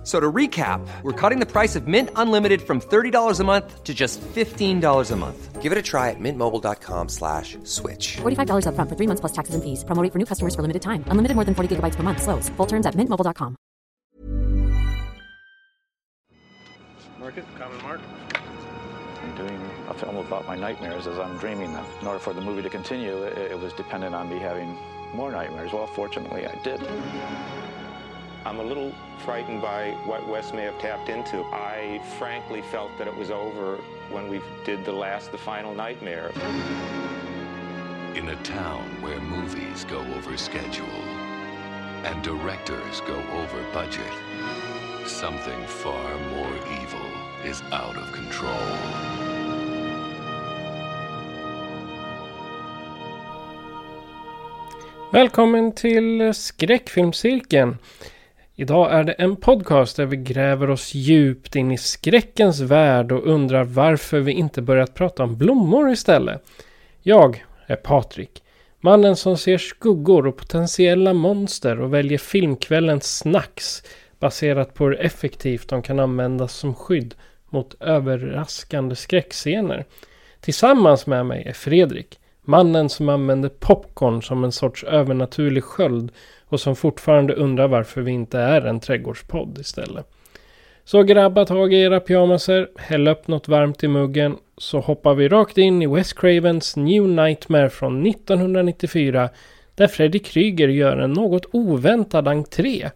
[0.00, 3.84] F- So to recap, we're cutting the price of Mint Unlimited from $30 a month
[3.84, 5.60] to just $15 a month.
[5.60, 8.16] Give it a try at mintmobile.com slash switch.
[8.22, 9.84] $45 upfront for three months plus taxes and fees.
[9.84, 11.04] Promo rate for new customers for limited time.
[11.08, 12.22] Unlimited more than 40 gigabytes per month.
[12.22, 12.48] Slows.
[12.56, 13.56] Full terms at mintmobile.com.
[17.18, 18.00] Market, common mark.
[19.22, 21.84] I'm doing a film about my nightmares as I'm dreaming them.
[22.00, 24.76] In order for the movie to continue, it, it was dependent on me having
[25.14, 25.72] more nightmares.
[25.74, 26.80] Well, fortunately, I did.
[28.46, 31.44] I'm a little frightened by what Wes may have tapped into.
[31.52, 33.76] I frankly felt that it was over
[34.10, 36.32] when we did the last, the final nightmare.
[38.14, 40.86] In a town where movies go over schedule
[42.04, 44.12] and directors go over budget,
[45.06, 47.10] something far more evil
[47.44, 48.50] is out of control.
[55.12, 57.78] Välkommen till Skräckfilmscirkeln.
[58.60, 63.26] Idag är det en podcast där vi gräver oss djupt in i skräckens värld och
[63.26, 66.42] undrar varför vi inte börjat prata om blommor istället.
[67.02, 68.42] Jag är Patrik.
[68.80, 73.82] Mannen som ser skuggor och potentiella monster och väljer filmkvällens snacks
[74.18, 77.14] baserat på hur effektivt de kan användas som skydd
[77.50, 79.84] mot överraskande skräckscener.
[80.40, 82.20] Tillsammans med mig är Fredrik.
[82.42, 86.12] Mannen som använder popcorn som en sorts övernaturlig sköld
[86.44, 90.06] och som fortfarande undrar varför vi inte är en trädgårdspodd istället.
[90.84, 95.28] Så grabba tag i era pyjamaser, häll upp något varmt i muggen så hoppar vi
[95.28, 99.28] rakt in i Wes Cravens New Nightmare från 1994
[99.74, 102.90] där Freddy Krueger gör en något oväntad entré.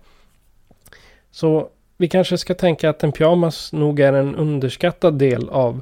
[1.30, 5.80] Så vi kanske ska tänka att en pyjamas nog är en underskattad del av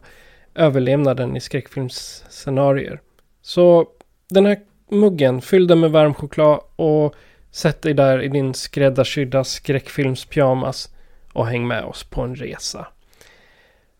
[0.55, 3.01] överlevnaden i skräckfilmsscenarier.
[3.42, 3.88] Så
[4.28, 4.60] den här
[4.91, 7.14] muggen, fyll den med varm choklad och
[7.50, 10.94] sätt dig där i din skräddarsydda skräckfilmspyjamas
[11.32, 12.86] och häng med oss på en resa.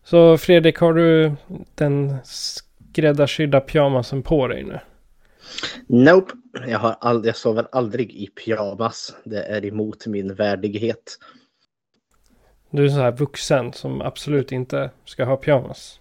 [0.03, 1.31] Så Fredrik, har du
[1.75, 4.79] den skräddarsydda pyjamasen på dig nu?
[5.87, 6.33] Nope,
[6.67, 9.15] jag, har ald- jag sover aldrig i pyjamas.
[9.23, 11.19] Det är emot min värdighet.
[12.69, 15.99] Du är så här vuxen som absolut inte ska ha pyjamas.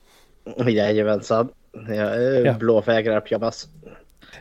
[0.67, 1.49] Jajamensan.
[1.89, 2.05] Eh,
[2.45, 2.53] Ja.
[2.53, 3.69] blåvägrar pyjamas.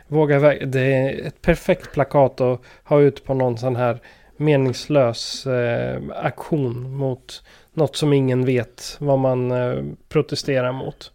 [0.08, 4.00] Våga vä- Det är ett perfekt plakat att ha ut på någon sån här
[4.36, 11.12] meningslös eh, aktion mot något som ingen vet vad man eh, protesterar mot.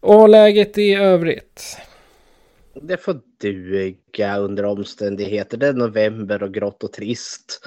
[0.00, 1.76] Och läget i övrigt?
[2.74, 5.56] Det får duga under omständigheter.
[5.56, 7.66] Det är november och grått och trist.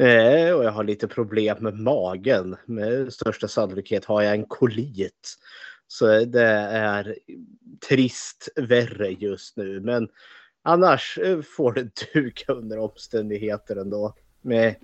[0.00, 2.56] Eh, och jag har lite problem med magen.
[2.66, 5.38] Med största sannolikhet har jag en kolit.
[5.88, 7.16] Så det är
[7.88, 9.80] trist värre just nu.
[9.80, 10.08] Men
[10.62, 14.14] annars eh, får det duka under omständigheter ändå.
[14.42, 14.74] Med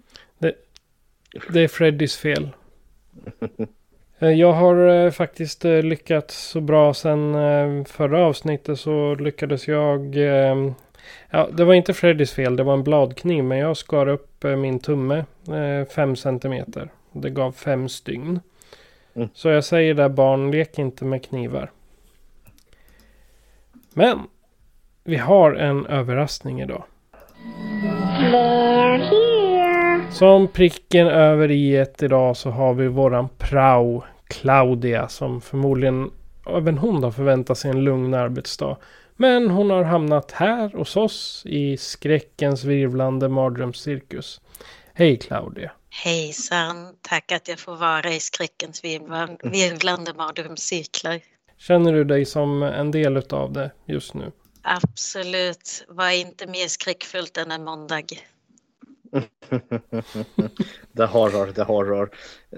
[1.48, 2.48] Det är Freddys fel.
[4.18, 9.68] Eh, jag har eh, faktiskt eh, lyckats så bra sen eh, förra avsnittet så lyckades
[9.68, 10.16] jag...
[10.16, 10.72] eh,
[11.30, 13.44] Ja, det var inte Freddys fel, det var en bladkniv.
[13.44, 16.90] Men jag skar upp eh, min tumme eh, fem centimeter.
[17.12, 18.40] Det gav fem stygn.
[19.14, 19.28] Mm.
[19.34, 21.70] Så jag säger där barn, lek inte med knivar.
[23.92, 24.18] Men
[25.04, 26.84] vi har en överraskning idag.
[30.10, 36.10] Som pricken över i ett idag så har vi våran prao Claudia som förmodligen
[36.46, 38.76] även hon har förväntat sig en lugn arbetsdag.
[39.16, 44.40] Men hon har hamnat här hos oss i skräckens virvlande mardrömscirkus.
[44.94, 45.70] Hej Claudia!
[46.02, 51.20] Hejsan, tack att jag får vara i skräckens virvlan- virvlande mardrömscirklar.
[51.58, 54.32] Känner du dig som en del utav det just nu?
[54.62, 58.02] Absolut, var inte mer skräckfullt än en måndag.
[60.92, 62.10] det horror, det horror.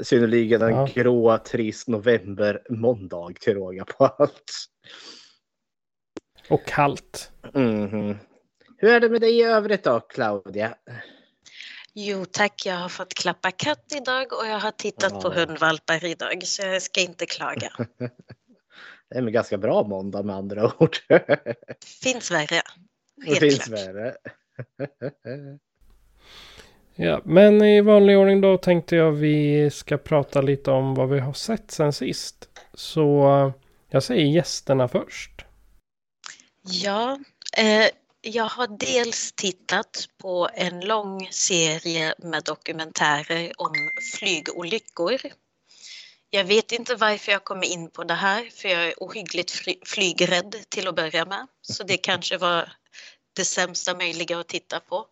[0.03, 0.89] Synnerligen en Ja.
[0.95, 4.53] grå, trist november måndag till råga på allt.
[6.49, 7.33] Och kallt.
[7.55, 8.17] Mhm.
[8.79, 10.75] Hur är det med dig i övrigt då, Claudia?
[11.99, 15.41] Jo tack, jag har fått klappa katt idag och jag har tittat på Ja.
[15.41, 17.73] hundvalpar idag så jag ska inte klaga.
[19.09, 20.97] Det är en ganska bra måndag med andra ord.
[22.03, 22.63] Finns värre.
[23.17, 23.79] Det Helt finns klart.
[23.81, 24.17] värre.
[26.99, 31.19] Ja, men i vanlig ordning då tänkte jag vi ska prata lite om vad vi
[31.21, 32.49] har sett sen sist.
[32.75, 33.53] Så eh,
[33.91, 35.45] jag säger gästerna först.
[36.63, 37.19] Ja,
[37.59, 37.87] eh,
[38.27, 45.21] jag har dels tittat på en lång serie med dokumentärer om flygolyckor.
[46.31, 49.51] Jag vet inte varför jag kom in på det här, för jag är ohyggligt
[49.87, 51.47] flygrädd till att börja med.
[51.63, 52.73] Så det kanske var
[53.33, 55.07] det sämsta möjliga att titta på.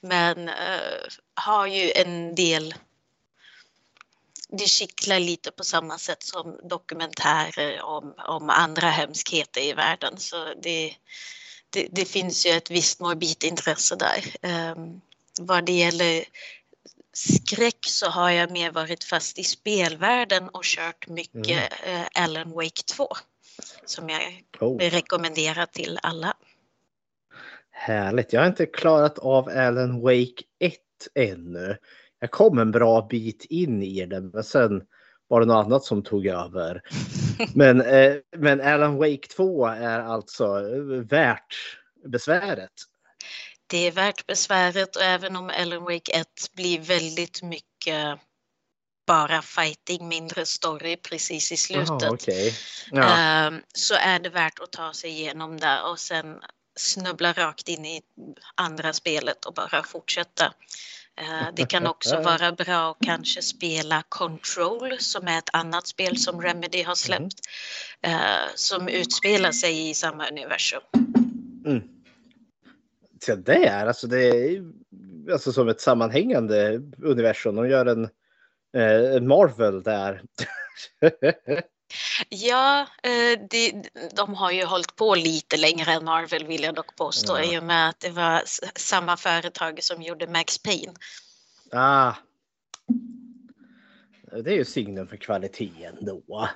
[0.00, 0.54] Men uh,
[1.34, 2.74] har ju en del
[4.48, 10.18] det kittlar lite på samma sätt som dokumentärer om, om andra hemskheter i världen.
[10.18, 10.96] Så det,
[11.70, 14.50] det, det finns ju ett visst morbid intresse där.
[14.72, 15.00] Um,
[15.40, 16.24] vad det gäller
[17.12, 22.00] skräck så har jag mer varit fast i spelvärlden och kört mycket mm.
[22.00, 23.08] uh, Alan Wake 2
[23.84, 24.78] som jag oh.
[24.78, 26.36] rekommenderar till alla.
[27.70, 28.32] Härligt.
[28.32, 30.74] Jag har inte klarat av Alan Wake 1
[31.14, 31.76] ännu.
[32.20, 34.82] Jag kom en bra bit in i den men sen
[35.28, 36.82] var det något annat som tog över.
[37.54, 40.60] Men, eh, men Alan Wake 2 är alltså
[41.02, 41.56] värt
[42.04, 42.72] besväret.
[43.66, 48.18] Det är värt besväret och även om Alan Wake 1 blir väldigt mycket
[49.06, 51.90] bara fighting, mindre story precis i slutet.
[51.90, 52.52] Aha, okay.
[52.90, 53.46] ja.
[53.46, 56.40] um, så är det värt att ta sig igenom det och sen
[56.76, 58.02] snubbla rakt in i
[58.54, 60.54] andra spelet och bara fortsätta.
[61.20, 66.18] Eh, det kan också vara bra att kanske spela Control som är ett annat spel
[66.18, 67.40] som Remedy har släppt
[68.02, 68.20] mm.
[68.54, 70.80] som utspelar sig i samma universum.
[71.66, 71.82] Mm.
[73.20, 74.62] Så det är alltså det är
[75.32, 77.56] alltså som ett sammanhängande universum.
[77.56, 78.04] De gör en,
[78.76, 80.22] eh, en Marvel där.
[82.28, 83.82] Ja, eh, de,
[84.16, 87.44] de har ju hållit på lite längre än Marvel vill jag dock påstå ja.
[87.44, 88.42] i och med att det var
[88.78, 90.92] samma företag som gjorde Max Payne.
[91.72, 92.14] Ah.
[94.44, 96.48] Det är ju signum för kvaliteten då.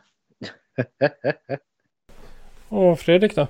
[2.68, 3.46] Och Fredrik då?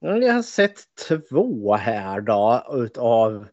[0.00, 3.46] Jag har sett två här då utav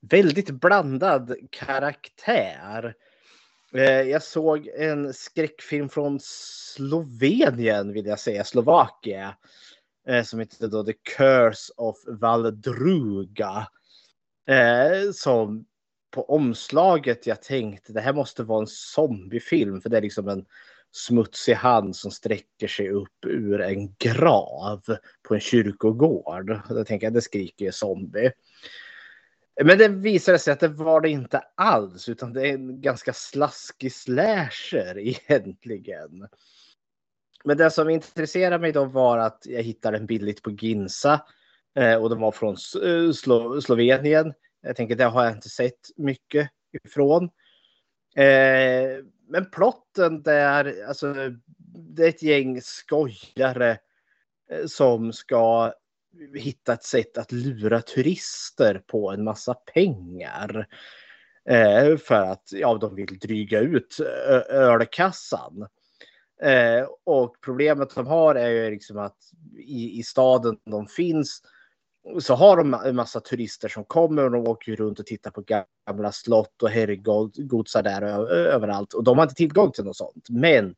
[0.00, 2.94] väldigt blandad karaktär.
[3.74, 9.32] Eh, jag såg en skräckfilm från Slovenien vill jag säga, Slovakien.
[10.08, 13.66] Eh, som heter då The Curse of Valdruga.
[14.48, 15.66] Eh, som
[16.10, 20.44] på omslaget jag tänkte det här måste vara en zombiefilm för det är liksom en
[20.90, 24.82] smutsig hand som sträcker sig upp ur en grav
[25.22, 26.60] på en kyrkogård.
[26.68, 28.32] Då tänker jag det skriker ju zombie.
[29.60, 33.12] Men det visade sig att det var det inte alls, utan det är en ganska
[33.12, 36.28] slaskig slasher egentligen.
[37.44, 41.26] Men det som intresserade mig då var att jag hittade den billigt på Ginsa
[41.74, 44.34] eh, och den var från eh, Slo Slovenien.
[44.62, 46.50] Jag tänker det har jag inte sett mycket
[46.84, 47.24] ifrån.
[48.16, 51.14] Eh, men plotten där, alltså
[51.94, 53.78] det är ett gäng skojare
[54.66, 55.72] som ska
[56.34, 60.66] hitta ett sätt att lura turister på en massa pengar.
[61.48, 63.96] Eh, för att ja, de vill dryga ut
[64.48, 65.66] ölkassan.
[66.42, 69.18] Eh, och problemet de har är ju liksom att
[69.58, 71.42] i, i staden de finns
[72.20, 75.44] så har de en massa turister som kommer och de åker runt och tittar på
[75.86, 78.92] gamla slott och herrgodsar där överallt.
[78.92, 80.26] Och de har inte tillgång till något sånt.
[80.30, 80.74] Men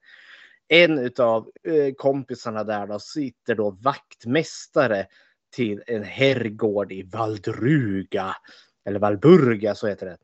[0.68, 5.06] en av eh, kompisarna där då sitter då vaktmästare
[5.54, 8.36] till en herrgård i Valdruga.
[8.84, 10.18] Eller Valburga, så heter det.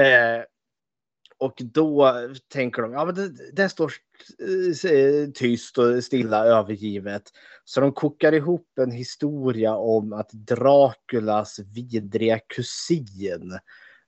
[0.00, 0.44] Eh,
[1.38, 2.12] och då
[2.48, 3.92] tänker de, ja men det, det står
[4.90, 7.22] eh, tyst och stilla övergivet.
[7.64, 13.58] Så de kokar ihop en historia om att Draculas vidriga kusin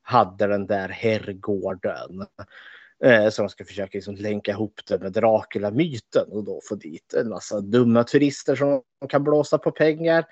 [0.02, 2.26] hade den där herrgården.
[3.05, 7.15] Eh, så de ska försöka liksom länka ihop det med Dracula-myten och då få dit
[7.15, 10.25] en massa dumma turister som kan blåsa på pengar.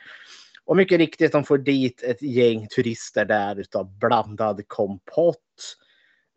[0.64, 5.38] Och mycket riktigt, de får dit ett gäng turister där utav blandad kompott.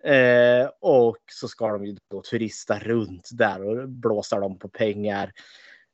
[0.04, 5.32] Eh, och så ska de ju då turista runt där och blåsa dem på pengar.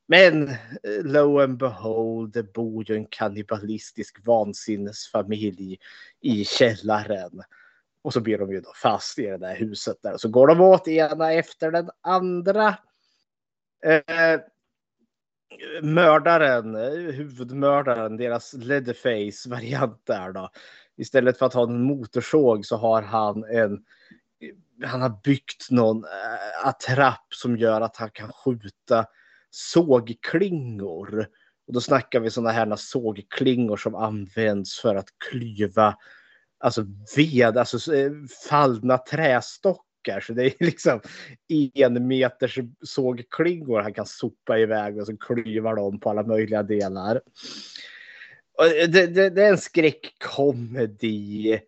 [0.07, 5.77] Men eh, lo and behold, det bor ju en kannibalistisk vansinnesfamilj
[6.21, 7.43] i källaren.
[8.03, 10.17] Och så blir de ju då fast i det där huset där.
[10.17, 12.77] Så går de åt ena efter den andra.
[13.85, 14.39] Eh,
[15.81, 20.49] mördaren, eh, huvudmördaren, deras Leatherface-variant där då.
[20.97, 23.83] Istället för att ha en motorsåg så har han en
[24.83, 29.05] han har byggt någon eh, attrapp som gör att han kan skjuta
[29.49, 31.27] sågklingor.
[31.67, 35.97] Och då snackar vi sådana här sågklingor som används för att klyva
[36.63, 38.11] alltså ved, alltså eh,
[38.49, 40.19] fallna trästockar.
[40.19, 41.01] Så det är liksom
[41.73, 47.21] en meters sågklingor han kan sopa iväg och så klyva dem på alla möjliga delar.
[48.57, 51.59] Och Det, det, det är en skräckkomedi.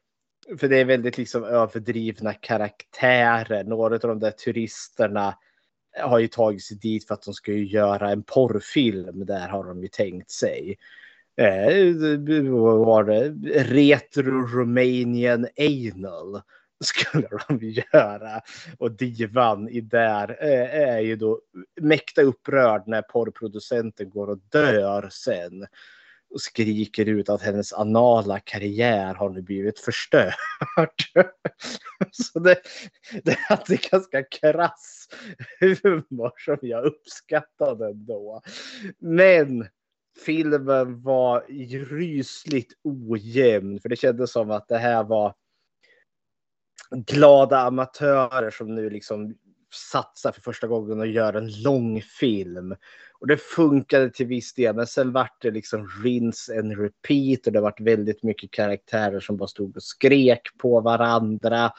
[0.60, 3.64] För det är väldigt liksom överdrivna karaktärer.
[3.64, 5.38] Några av de där turisterna
[6.00, 9.26] har ju tagit sig dit för att de ska ju göra en porrfilm.
[9.26, 10.78] Där har de ju tänkt sig.
[11.38, 11.96] Eh,
[12.86, 13.30] var det?
[13.64, 16.42] Retro Romanian Anal
[16.84, 18.42] skulle de göra.
[18.78, 21.42] Och divan i där eh, är ju då
[21.82, 25.68] mäkta upprörd när porrproducenten går och dör sen.
[26.30, 30.34] Och skriker ut att hennes anala karriär har nu blivit förstörd.
[32.12, 32.62] Så det,
[33.24, 35.08] det hade ganska krass
[35.60, 38.42] humor som jag uppskattade ändå.
[39.00, 39.68] Men
[40.26, 41.46] filmen var
[41.86, 43.80] rysligt ojämn.
[43.80, 45.34] För det kändes som att det här var
[46.92, 49.36] glada amatörer som nu liksom
[49.92, 52.76] satsar för första gången och gör en lång film.
[53.20, 57.54] Och det funkade till viss del, men sen vart det liksom rinse and repeat och
[57.54, 61.72] det vart väldigt mycket karaktärer som bara stod och skrek på varandra.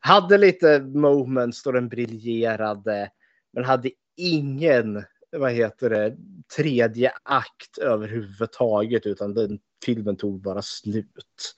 [0.00, 3.10] Hade lite moments då den briljerade,
[3.52, 6.16] men hade ingen, vad heter det,
[6.56, 11.54] tredje akt överhuvudtaget, utan den filmen tog bara slut.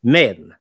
[0.00, 0.52] Men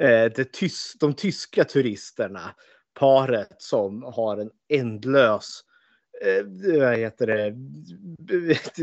[0.00, 2.54] eh, det tys de tyska turisterna,
[2.94, 5.64] paret som har en ändlös
[6.24, 6.44] eh,
[6.80, 7.54] vad heter det,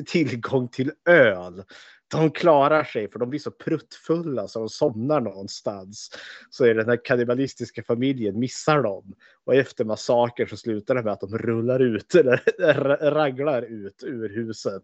[0.05, 1.63] tillgång till öl.
[2.07, 6.11] De klarar sig för de blir så pruttfulla så de somnar någonstans.
[6.49, 9.13] Så är den här kannibalistiska familjen missar dem.
[9.45, 14.29] Och efter massakern så slutar det med att de rullar ut eller raglar ut ur
[14.29, 14.83] huset.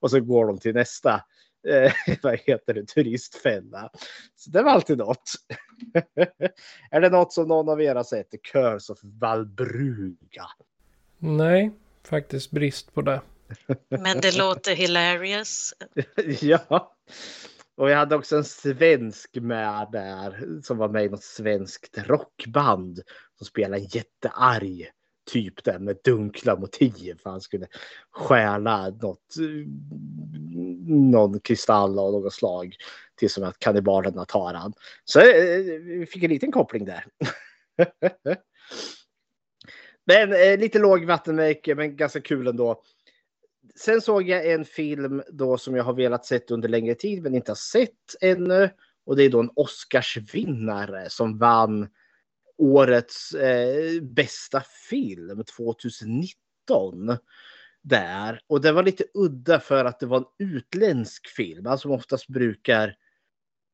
[0.00, 1.22] Och så går de till nästa
[1.68, 3.90] eh, vad heter det, turistfälla.
[4.36, 5.30] Så det var alltid något.
[6.90, 8.42] är det något som någon av er har sett?
[8.52, 10.46] Curse of Valbruga.
[11.18, 11.70] Nej,
[12.04, 13.20] faktiskt brist på det.
[13.88, 15.74] Men det låter hilarious.
[16.40, 16.94] ja.
[17.76, 23.00] Och jag hade också en svensk med där som var med i något svenskt rockband
[23.38, 24.90] som spelade en jättearg
[25.30, 27.18] typ där med dunkla motiv.
[27.22, 27.66] För han skulle
[28.10, 29.34] stjäla något,
[30.86, 32.76] någon kristall av något slag
[33.16, 34.72] till som att kannibalerna tar han.
[35.04, 37.04] Så eh, vi fick en liten koppling där.
[40.04, 42.82] men eh, lite låg vattenmärke men ganska kul ändå.
[43.74, 47.34] Sen såg jag en film då som jag har velat sett under längre tid men
[47.34, 48.70] inte har sett ännu.
[49.06, 51.88] Och det är då en Oscarsvinnare som vann
[52.58, 57.16] årets eh, bästa film 2019.
[57.82, 58.40] Där.
[58.46, 61.66] Och det var lite udda för att det var en utländsk film.
[61.66, 62.96] Alltså oftast brukar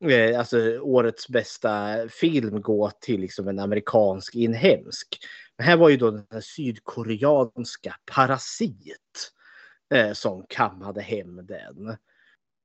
[0.04, 5.18] eh, alltså, årets bästa film gå till liksom, en amerikansk inhemsk.
[5.56, 9.32] Men här var ju då den sydkoreanska Parasit
[9.94, 11.96] eh, som kammade hem den.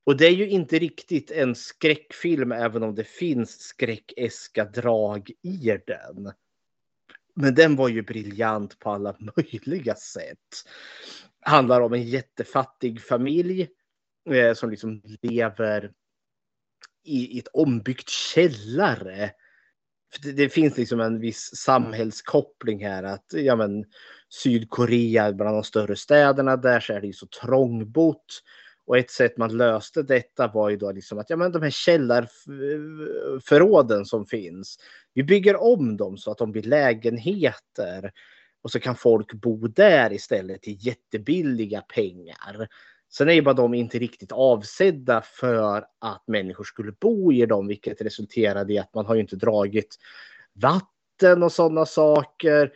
[0.06, 5.78] Och det är ju inte riktigt en skräckfilm även om det finns skräckeska drag i
[5.86, 6.32] den.
[7.34, 10.64] Men den var ju briljant på alla möjliga sätt.
[11.40, 13.68] Handlar om en jättefattig familj
[14.30, 15.92] eh, som liksom lever
[17.04, 19.30] i, i ett ombyggt källare.
[20.22, 23.84] Det, det, finns liksom en viss samhällskoppling här att ja, men,
[24.42, 28.42] Sydkorea bland de större städerna där så är det ju så trångbott.
[28.86, 31.70] Och ett sätt man löste detta var ju då liksom att ja, men de här
[31.70, 34.76] källarförråden som finns.
[35.14, 38.12] Vi bygger om dem så att de blir lägenheter.
[38.62, 42.68] Och så kan folk bo där istället till jättebilliga pengar.
[43.16, 47.66] Sen är ju bara de inte riktigt avsedda för att människor skulle bo i dem,
[47.66, 49.96] vilket resulterade i att man har ju inte dragit
[50.52, 52.72] vatten och sådana saker.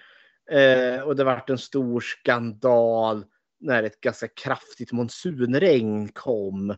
[0.50, 3.24] Eh, och det vart en stor skandal
[3.60, 6.70] när ett ganska kraftigt monsunregn kom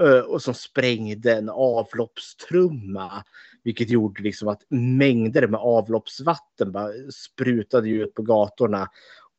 [0.00, 3.24] eh, och som sprängde en avloppstrumma.
[3.64, 8.88] Vilket gjorde liksom att mängder med avloppsvatten bara sprutade ut på gatorna.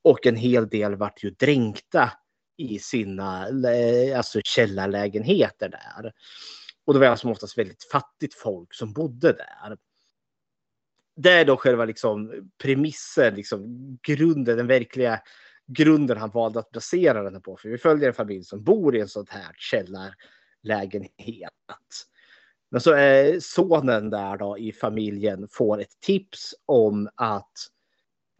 [0.03, 2.11] Och en hel del vart ju dränkta
[2.57, 3.47] i sina
[4.17, 6.13] alltså källarlägenheter där.
[6.85, 9.77] Och det var alltså oftast väldigt fattigt folk som bodde där.
[11.15, 13.67] Det är då själva liksom premissen, liksom
[14.07, 15.21] grunden, den verkliga
[15.67, 17.57] grunden han valde att basera den på.
[17.57, 21.51] För vi följer en familj som bor i en sån här källarlägenhet.
[22.71, 27.51] Men så är sonen där då i familjen får ett tips om att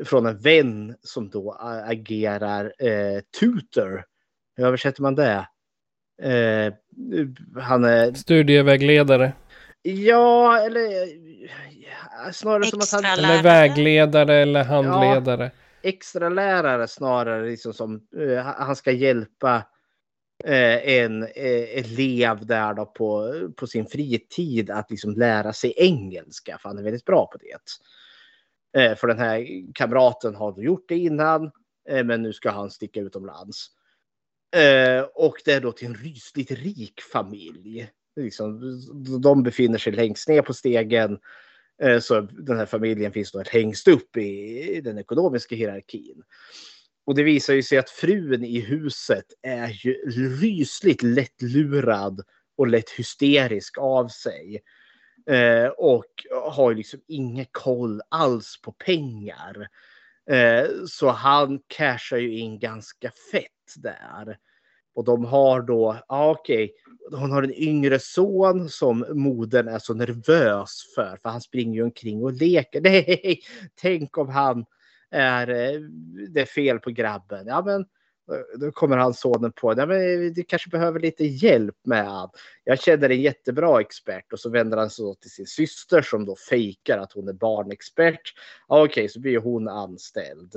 [0.06, 4.06] från en vän som då agerar eh, tutor.
[4.56, 5.48] Hur översätter man det?
[6.22, 6.74] Eh,
[7.62, 8.14] han är...
[8.14, 9.34] Studievägledare.
[9.82, 10.90] Ja, eller
[12.32, 13.20] snarare Extra som att han...
[13.20, 15.44] Eller vägledare eller handledare.
[15.44, 19.56] Ja, extra lärare snarare liksom som uh, han ska hjälpa
[20.44, 26.58] eh, en eh, elev där då på, på sin fritid att liksom lära sig engelska,
[26.62, 27.58] för han är väldigt bra på det.
[28.78, 31.52] Eh, för den här kamraten har gjort det innan,
[31.90, 33.68] eh, men nu ska han sticka utomlands.
[34.56, 37.90] Eh, och det är då till en rysligt rik familj.
[38.16, 38.62] Liksom,
[39.22, 41.20] de befinner sig längst ner på stegen.
[41.84, 46.24] Eh, så den här familjen finns då längst upp i den ekonomiska hierarkin.
[47.06, 49.94] Och det visar ju sig att frun i huset är ju
[50.42, 52.22] rysligt lättlurad
[52.58, 54.62] och lätt hysterisk av sig.
[55.26, 59.68] Eh, och har ju liksom ingen koll alls på pengar.
[60.30, 64.38] Eh, så han cashar ju in ganska fett där.
[64.96, 66.74] Och de har då, ah, okej,
[67.12, 71.84] hon har en yngre son som modern är så nervös för, för han springer ju
[71.84, 72.82] omkring och leker.
[72.84, 73.40] Nej,
[73.76, 74.66] tänk om han
[75.12, 75.80] är, eh,
[76.30, 77.48] det är fel på grabben.
[77.48, 77.86] Ja, men
[78.60, 82.30] då kommer han sonen på, att men du kanske behöver lite hjälp med.
[82.64, 86.36] Jag känner en jättebra expert och så vänder han sig till sin syster som då
[86.50, 88.34] fejkar att hon är barnexpert.
[88.68, 90.56] Ja, okej, så blir hon anställd.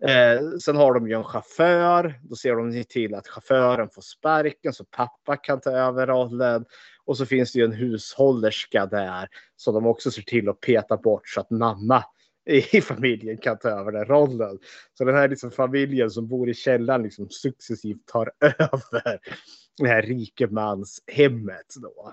[0.00, 2.20] Eh, sen har de ju en chaufför.
[2.22, 6.64] Då ser de till att chauffören får sparken så pappa kan ta över rollen.
[7.04, 10.96] Och så finns det ju en hushållerska där som de också ser till att peta
[10.96, 12.04] bort så att mamma
[12.72, 14.58] i familjen kan ta över den rollen.
[14.94, 19.20] Så den här liksom familjen som bor i källaren liksom successivt tar över
[19.78, 22.12] det här rikemanshemmet då.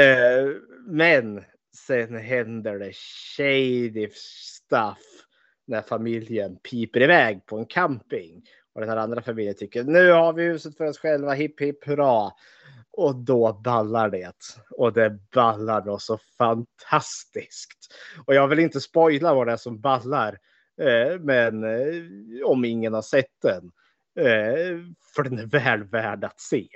[0.00, 0.50] Eh,
[0.86, 1.44] men
[1.86, 2.92] sen händer det
[3.36, 4.98] shady stuff
[5.66, 8.42] när familjen piper iväg på en camping
[8.78, 11.84] vad den här andra familjen tycker nu har vi huset för oss själva, hipp hipp
[11.86, 12.30] hurra.
[12.90, 14.36] Och då ballar det.
[14.70, 17.94] Och det ballar då så fantastiskt.
[18.26, 20.38] Och jag vill inte spoila vad det är som ballar.
[20.80, 22.02] Eh, men eh,
[22.44, 23.70] om ingen har sett den.
[24.26, 24.78] Eh,
[25.14, 26.68] för den är väl värd att se.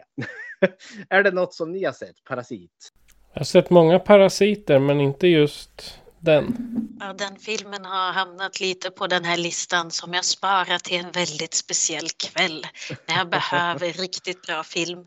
[1.09, 2.25] är det något som ni har sett?
[2.25, 2.93] Parasit?
[3.33, 6.57] Jag har sett många parasiter men inte just den.
[7.01, 11.11] Ja, den filmen har hamnat lite på den här listan som jag sparar till en
[11.13, 12.67] väldigt speciell kväll
[13.09, 15.07] när jag behöver riktigt bra film.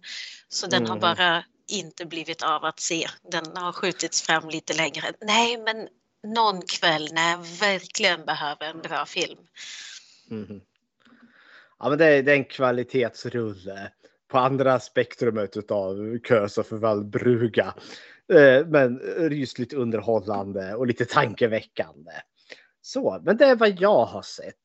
[0.50, 1.02] Så den har Mm.
[1.02, 3.08] bara inte blivit av att se.
[3.32, 5.04] Den har skjutits fram lite längre.
[5.22, 5.88] Nej, men
[6.34, 9.40] någon kväll när jag verkligen behöver en bra film.
[10.28, 10.62] Mhm.
[11.80, 13.92] Ja, men det är, det är en kvalitetsrulle
[14.32, 17.66] på andra spektrumet av Kös och Valbruga.
[17.66, 17.84] Eh,
[18.34, 22.12] Eh, men rysligt underhållande och lite tankeväckande.
[22.82, 24.56] Så, men det är vad jag har sett.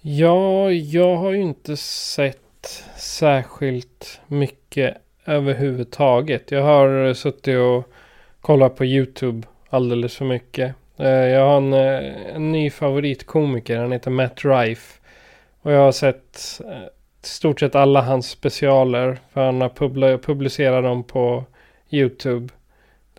[0.00, 6.50] Ja, jag har ju inte sett särskilt mycket överhuvudtaget.
[6.50, 7.92] Jag har suttit och
[8.40, 10.74] kollat på YouTube alldeles för mycket.
[10.96, 15.00] Eh, jag har en, eh, en ny favoritkomiker, han heter Matt Rife.
[15.62, 16.60] Och jag har sett
[17.22, 19.18] i stort sett alla hans specialer.
[19.32, 21.44] För han har publicerat dem på
[21.90, 22.48] YouTube.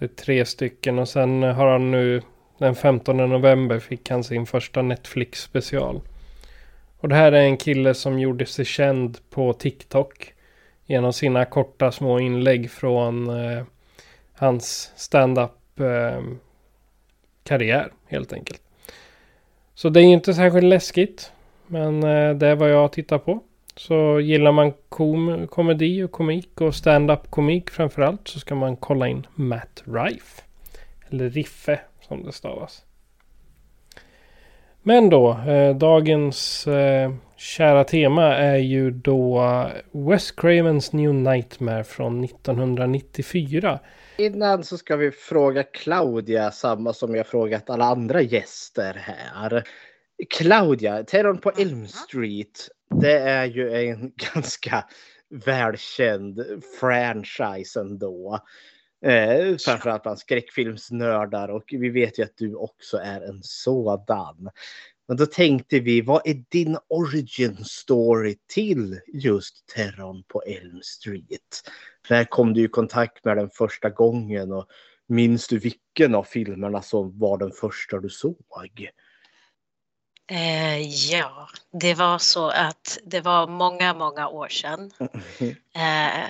[0.01, 2.21] Det är tre stycken och sen har han nu
[2.57, 6.01] den 15 november fick han sin första Netflix special.
[6.99, 10.33] Och det här är en kille som gjorde sig känd på TikTok.
[10.85, 13.63] Genom sina korta små inlägg från eh,
[14.33, 16.21] hans stand-up eh,
[17.43, 18.61] karriär helt enkelt.
[19.73, 21.31] Så det är inte särskilt läskigt.
[21.67, 23.43] Men eh, det är vad jag tittar på.
[23.75, 29.07] Så gillar man kom komedi och komik och stand-up komik framförallt så ska man kolla
[29.07, 30.41] in Matt Rife.
[31.09, 32.85] Eller Riffe som det stavas.
[34.83, 41.83] Men då, eh, dagens eh, kära tema är ju då eh, Wes Cravens New Nightmare
[41.83, 43.79] från 1994.
[44.17, 49.63] Innan så ska vi fråga Claudia samma som jag frågat alla andra gäster här.
[50.29, 52.69] Claudia, Terrorn på Elm Street.
[52.99, 54.85] Det är ju en ganska
[55.29, 56.41] välkänd
[56.79, 58.39] franchise ändå.
[59.05, 64.49] Eh, framförallt bland skräckfilmsnördar och vi vet ju att du också är en sådan.
[65.07, 71.61] Men då tänkte vi, vad är din origin story till just Terrorn på Elm Street?
[72.09, 74.65] När kom du i kontakt med den första gången och
[75.07, 78.89] minns du vilken av filmerna som var den första du såg?
[80.29, 80.79] Eh,
[81.11, 81.47] ja,
[81.81, 84.91] det var så att det var många, många år sedan.
[85.75, 86.29] Eh,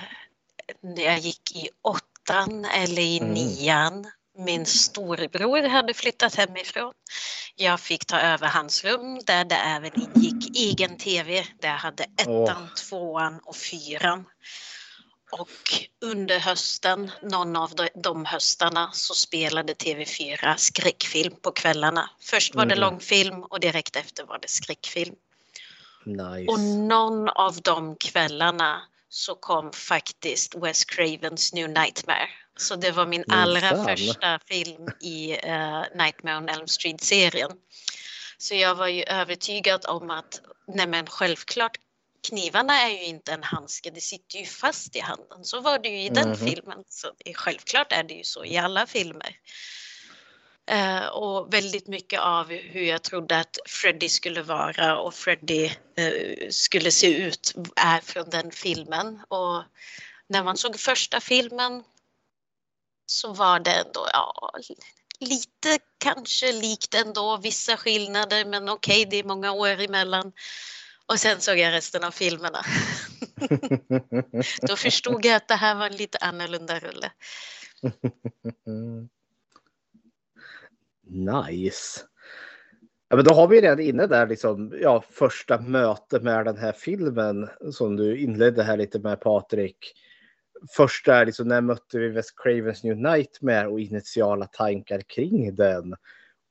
[0.82, 3.32] när jag gick i åttan eller i Mm.
[3.32, 4.10] nian.
[4.38, 6.92] Min storebror hade flyttat hemifrån.
[7.56, 11.46] Jag fick ta över hans rum där det även ingick egen tv.
[11.60, 14.24] Där jag hade ettan, tvåan och fyran.
[15.32, 15.48] Och
[16.00, 22.10] under hösten, någon av de, de höstarna, så spelade TV4 skräckfilm på kvällarna.
[22.20, 22.80] Först var det Mhm.
[22.80, 25.14] långfilm och direkt efter var det skräckfilm.
[26.04, 26.52] Nice.
[26.52, 32.28] Och någon av de kvällarna så kom faktiskt Wes Cravens New Nightmare.
[32.56, 37.50] Så det var min allra första film i uh, Nightmare on Elm Street-serien.
[38.38, 41.76] Så jag var ju övertygad om att nej men självklart
[42.28, 45.44] knivarna är ju inte en handske, det sitter ju fast i handen.
[45.44, 46.36] Så var det ju i den Mhm.
[46.36, 46.84] filmen.
[46.88, 49.36] Så det, självklart är det ju så i alla filmer.
[50.66, 55.64] Eh, och väldigt mycket av hur jag trodde att Freddy skulle vara och Freddy
[55.96, 59.20] eh, skulle se ut är från den filmen.
[59.28, 59.62] Och
[60.26, 61.84] när man såg första filmen
[63.06, 64.50] så var det ändå, ja,
[65.20, 70.32] lite kanske likt ändå, vissa skillnader men okej, det är många år emellan.
[71.06, 72.58] Och sen såg jag resten av filmerna.
[74.62, 77.12] Då förstod jag att det här var en lite annorlunda rulle.
[81.12, 82.00] Nice.
[83.08, 86.72] Ja, men då har vi redan inne där liksom, ja, första möte med den här
[86.72, 89.92] filmen som du inledde här lite med Patrik.
[90.76, 95.94] Första är liksom när mötte vi Wes Cravens New Nightmare och initiala tankar kring den.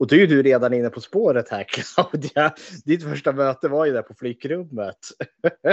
[0.01, 2.53] Och då är ju du redan inne på spåret här Claudia.
[2.85, 4.97] Ditt första möte var ju där på flygrummet.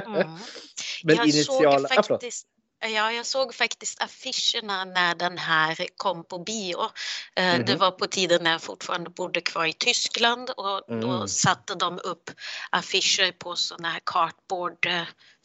[0.06, 0.12] Mm.
[1.04, 1.88] Men jag, initiala...
[1.88, 2.46] såg faktiskt,
[2.94, 6.80] ja, jag såg faktiskt affischerna när den här kom på bio.
[7.36, 11.28] Eh, Det var på tiden när jag fortfarande bodde kvar i Tyskland och då Mm.
[11.28, 12.30] satte de upp
[12.70, 15.02] affischer på sådana här cardboard eh,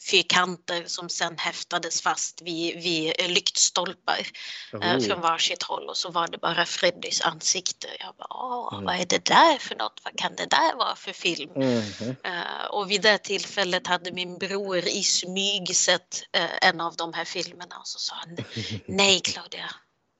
[0.10, 4.28] fyrkanter som sen häftades fast vid, vid lyktstolpar
[4.74, 5.00] eh, Oh.
[5.00, 7.88] från varsitt håll och så var det bara Freddys ansikte.
[8.00, 8.86] Jag bara, Mm.
[8.86, 10.02] vad är det där för något?
[10.04, 11.52] Vad kan det där vara för film?
[11.56, 12.16] Mhm.
[12.24, 17.14] Eh, och vid det tillfället hade min bror i smyg sett eh, en av de
[17.14, 18.38] här filmerna och så sa han
[18.88, 19.70] Nej Claudia,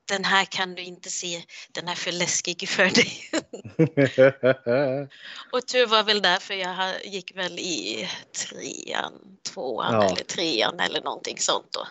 [0.06, 3.30] den här kan du inte se, den är för läskig för dig.
[5.52, 10.06] och tur var väl därför jag gick väl i trean, tvåan Ja.
[10.06, 11.88] eller trean eller någonting sånt då.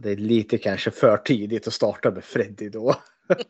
[0.00, 3.02] Det är lite kanske för tidigt att starta med Freddy då.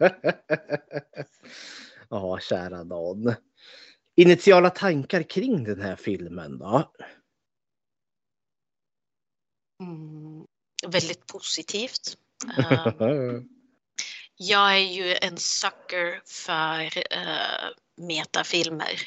[2.10, 3.34] Ja, kära någon.
[4.14, 6.92] Initiala tankar kring den här filmen då?
[9.82, 10.46] Mm,
[10.86, 12.18] väldigt positivt.
[12.58, 12.92] Eh,
[14.40, 19.00] Jag är ju en sucker för uh, metafilmer.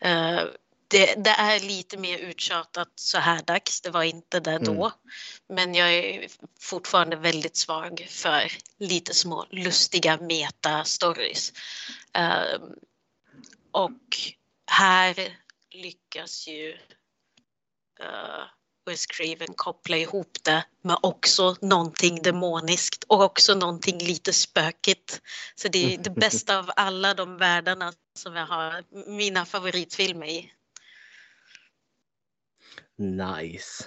[0.00, 0.44] Eh,
[0.88, 4.92] det, det är lite mer uttjatat så här dags, det var inte det då.
[5.48, 6.26] Men jag är
[6.60, 11.52] fortfarande väldigt svag för lite små lustiga meta-stories.
[12.14, 12.60] Eh,
[13.70, 14.16] och
[14.66, 15.38] här
[15.70, 16.78] lyckas ju
[18.86, 25.20] uh, Wes Craven koppla ihop det med också någonting demoniskt och också någonting lite spökigt.
[25.54, 30.50] Så det är det bästa av alla de världarna som jag har mina favoritfilmer i.
[32.98, 33.84] Nice.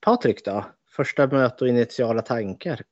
[0.00, 0.64] Patrik då?
[0.96, 2.82] Första möte och initiala tankar?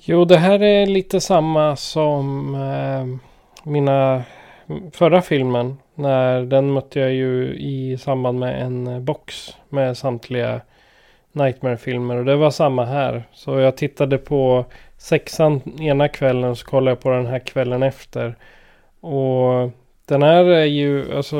[0.00, 3.06] Jo, det här är lite samma som eh,
[3.64, 4.24] mina
[4.92, 5.76] förra filmen.
[6.02, 10.60] När den mötte jag ju i samband med en eh, box med samtliga
[11.32, 12.16] Nightmare-filmer.
[12.16, 13.22] Och det var samma här.
[13.32, 14.64] Så jag tittade på
[14.98, 18.34] sexan ena kvällen så kollade jag på den här kvällen efter.
[19.00, 19.70] Och
[20.06, 21.36] den här är ju, alltså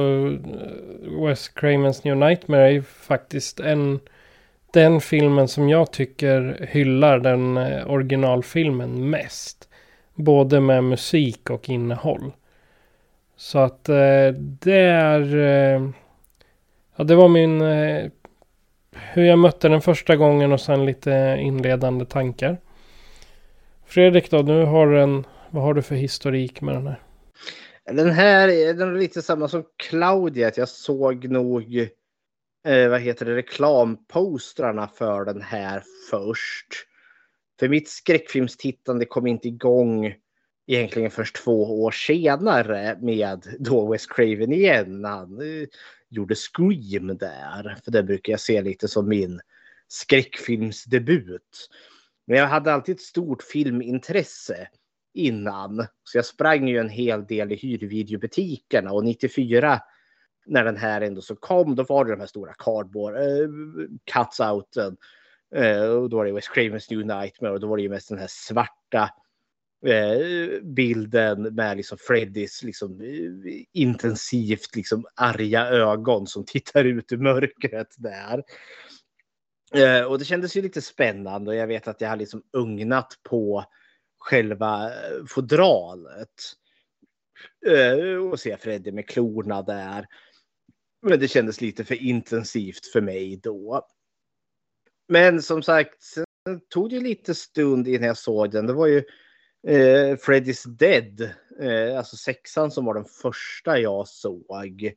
[1.20, 4.00] Wes Cramens New Nightmare är ju faktiskt en
[4.72, 9.68] den filmen som jag tycker hyllar den eh, originalfilmen mest.
[10.14, 12.32] Både med musik och innehåll.
[13.42, 15.36] Så att eh, det är...
[15.36, 15.90] Eh,
[16.96, 17.60] ja, det var min...
[17.60, 18.10] Eh,
[18.92, 22.60] hur jag mötte den första gången och sen lite inledande tankar.
[23.86, 25.26] Fredrik då, nu har du en...
[25.50, 27.00] Vad har du för historik med den här?
[27.84, 30.48] Den här är den är lite samma som Claudia.
[30.48, 31.88] Att jag såg nog
[32.66, 36.86] eh, vad heter det, reklampostrarna för den här först.
[37.60, 40.14] För mitt skräckfilmstittande kom inte igång
[40.66, 45.00] egentligen först två år senare med då Wes Craven igen.
[45.00, 45.68] när Han eh,
[46.08, 47.76] gjorde Scream där.
[47.84, 49.40] För det brukar jag se lite som min
[49.88, 51.68] skräckfilmsdebut.
[52.26, 54.68] Men jag hade alltid ett stort filmintresse
[55.14, 55.86] innan.
[56.04, 59.80] Så jag sprang ju en hel del i hyrvideobutikerna och 94
[60.46, 63.48] när den här ändå så kom, då var det de här stora cardboard eh,
[64.12, 64.96] cuts-outen.
[65.54, 68.08] Eh, och då var det West Cravens New Nightmare och då var det ju mest
[68.08, 69.10] den här svarta
[69.86, 77.16] Eh, bilden med liksom Freddys liksom eh, intensivt liksom arga ögon som tittar ut i
[77.16, 78.42] mörkret där.
[79.74, 83.14] Eh, och det kändes ju lite spännande och jag vet att jag har liksom ugnat
[83.22, 83.64] på
[84.18, 84.90] själva
[85.28, 86.28] fodralet.
[88.30, 90.06] Och se Freddy med klorna där.
[91.02, 93.86] Men det kändes lite för intensivt för mig då.
[95.08, 96.24] Men som sagt, sen
[96.68, 98.66] tog det lite stund innan jag såg den.
[98.66, 99.04] Det var ju
[99.66, 104.92] eh, Freddy's Dead, eh, alltså sexan som var den första jag såg.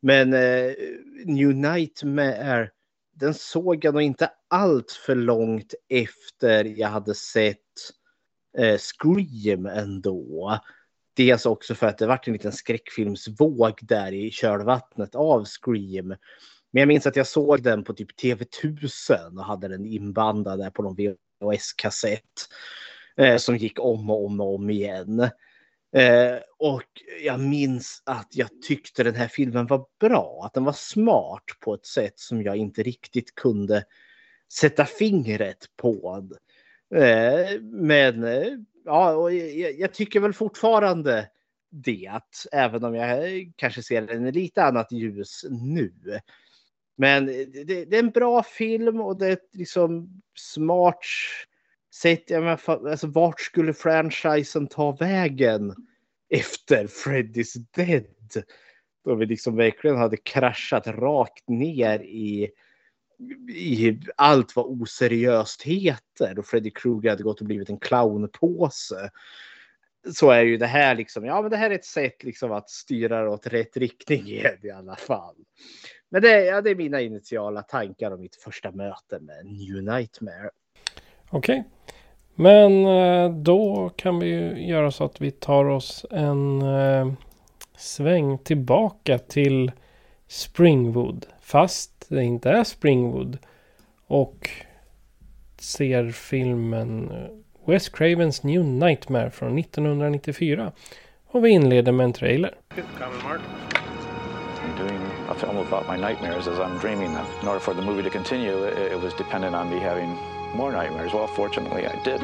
[0.00, 0.72] Men eh,
[1.24, 2.70] New Nightmare,
[3.14, 7.58] den såg jag nog inte allt för långt efter jag hade sett
[8.58, 10.58] eh, Scream ändå.
[11.14, 16.08] Dels också för att det var en liten skräckfilmsvåg där i kölvattnet av Scream.
[16.70, 20.70] Men jag minns att jag såg den på typ TV1000 och hade den inbandad där
[20.70, 22.48] på någon VHS-kassett.
[23.16, 25.30] Eh, som gick om och om och om igen.
[25.96, 26.82] Eh, och
[27.22, 30.42] jag minns att jag tyckte den här filmen var bra.
[30.44, 33.84] Att den var smart på ett sätt som jag inte riktigt kunde
[34.52, 36.28] sätta fingret på.
[36.94, 38.48] Eh, men eh,
[38.84, 41.28] ja, och jag, jag, tycker väl fortfarande
[41.70, 42.20] det,
[42.52, 45.92] även om jag kanske ser den i lite annat ljus nu.
[46.96, 50.98] Men det, det är en bra film och det är ett liksom smart
[51.94, 52.30] sätt.
[52.30, 55.74] Jag menar, alltså, vart skulle franchisen ta vägen
[56.30, 58.44] efter Freddy's Dead?
[59.04, 62.50] Då vi liksom verkligen hade kraschat rakt ner i
[63.48, 69.10] i allt vad oseriöst heter och Freddy Krueger hade gått och blivit en clownpåse.
[70.14, 72.70] Så är ju det här liksom, ja men det här är ett sätt liksom att
[72.70, 74.28] styra åt rätt riktning
[74.62, 75.36] i alla fall.
[76.08, 80.50] Men det, ja, det är mina initiala tankar om mitt första möte med New Nightmare.
[81.30, 81.60] Okej.
[81.60, 81.81] Okay.
[82.34, 87.12] Men eh, då kan vi ju göra så att vi tar oss en eh,
[87.76, 89.72] sväng tillbaka till
[90.28, 91.26] Springwood.
[91.40, 93.38] Fast det inte är Springwood.
[94.06, 94.50] Och
[95.58, 100.72] ser filmen eh, Wes Cravens New Nightmare från 1994.
[101.26, 102.54] Och vi inleder med en trailer.
[104.78, 107.26] Doing a film about my nightmares as I'm dreaming them.
[107.42, 110.16] In order for the movie to continue, it was dependent on me having
[110.54, 111.12] more nightmares.
[111.12, 112.22] Well, fortunately, I did.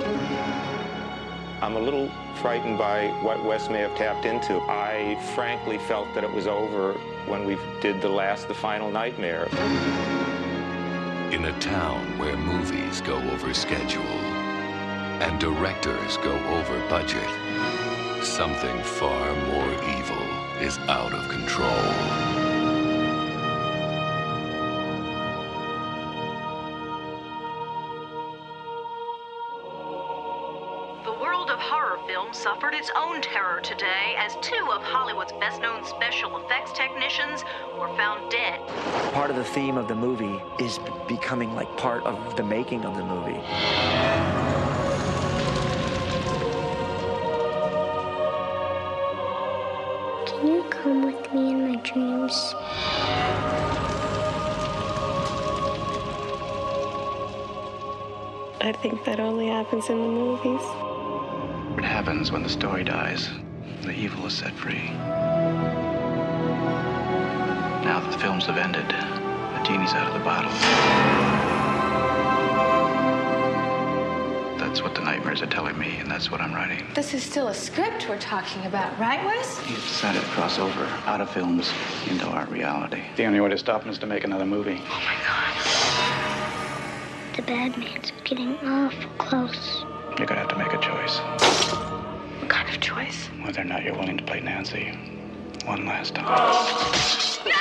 [1.60, 2.10] I'm a little
[2.40, 4.60] frightened by what Wes may have tapped into.
[4.68, 6.92] I frankly felt that it was over
[7.26, 9.48] when we did the last, the final nightmare.
[11.32, 14.02] In a town where movies go over schedule
[15.20, 17.28] and directors go over budget,
[18.24, 20.22] something far more evil
[20.60, 22.37] is out of control.
[32.34, 37.44] Suffered its own terror today as two of Hollywood's best known special effects technicians
[37.78, 38.60] were found dead.
[39.12, 42.96] Part of the theme of the movie is becoming like part of the making of
[42.96, 43.40] the movie.
[50.26, 52.54] Can you come with me in my dreams?
[58.60, 60.87] I think that only happens in the movies.
[61.78, 63.28] What happens when the story dies?
[63.82, 64.90] The evil is set free.
[67.84, 70.50] Now that the films have ended, the genie's out of the bottle.
[74.58, 76.84] That's what the nightmares are telling me, and that's what I'm writing.
[76.96, 79.60] This is still a script we're talking about, right, Wes?
[79.70, 81.72] You've decided to cross over out of films
[82.10, 83.04] into our reality.
[83.14, 84.82] The only way to stop him is to make another movie.
[84.82, 85.54] Oh my god.
[87.36, 89.84] The bad man's getting awful close.
[90.18, 91.18] You're gonna have to make a choice.
[92.40, 93.26] What kind of choice?
[93.44, 94.90] Whether or not you're willing to play Nancy
[95.64, 96.26] one last time.
[96.26, 97.54] No!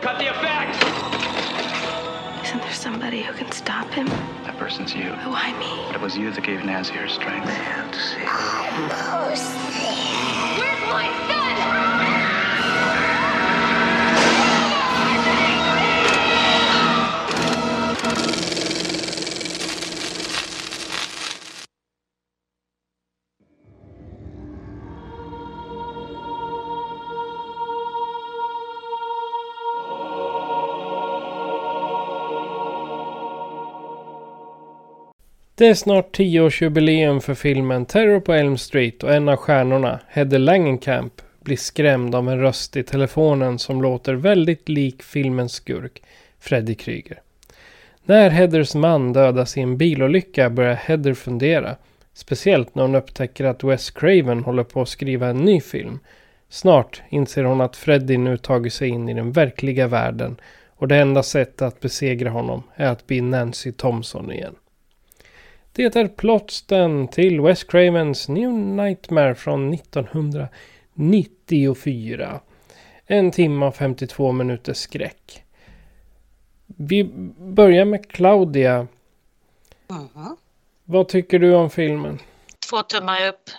[0.00, 0.74] Cut the effect!
[2.44, 4.06] Isn't there somebody who can stop him?
[4.42, 5.12] That person's you.
[5.12, 5.86] Who I mean?
[5.86, 7.46] But it was you that gave Nancy her strength.
[7.46, 8.18] Nancy.
[8.26, 9.46] Almost.
[10.58, 12.11] Where's my son?
[35.62, 40.38] Det är snart 10-årsjubileum för filmen Terror på Elm Street och en av stjärnorna, Heather
[40.38, 46.02] Langenkamp, blir skrämd av en röst i telefonen som låter väldigt lik filmens skurk,
[46.40, 47.20] Freddy Krueger.
[48.04, 51.76] När Heathers man dödas i en bilolycka börjar Heather fundera.
[52.14, 55.98] Speciellt när hon upptäcker att Wes Craven håller på att skriva en ny film.
[56.48, 60.36] Snart inser hon att Freddy nu tagit sig in i den verkliga världen
[60.68, 64.54] och det enda sättet att besegra honom är att bli Nancy Thompson igen.
[65.72, 70.48] Det är plotsten till Wes Cravens New Nightmare från 1994
[70.94, 72.40] 94.
[73.06, 75.44] En timme och 52 minuter skräck.
[76.66, 77.04] Vi
[77.38, 78.86] börjar med Claudia.
[79.88, 80.36] Mhm.
[80.84, 82.18] Vad tycker du om filmen?
[82.70, 83.50] Två tummar upp.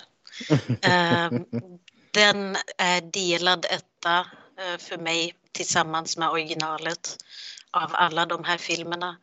[0.82, 1.46] Ehm,
[2.12, 7.18] den är delad etta eh, för mig tillsammans med originalet
[7.72, 9.18] av alla de här filmerna.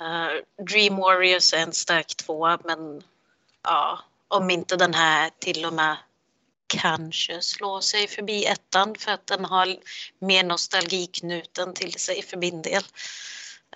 [0.00, 3.02] Eh, Dream Warriors är en stark tvåa men
[3.62, 5.96] ja, om inte den här till och med
[6.66, 9.76] kanske slår sig förbi ettan för att den har
[10.18, 12.82] mer nostalgiknuten till sig för min del.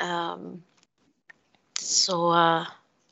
[0.00, 0.62] Ehm,
[1.80, 2.34] så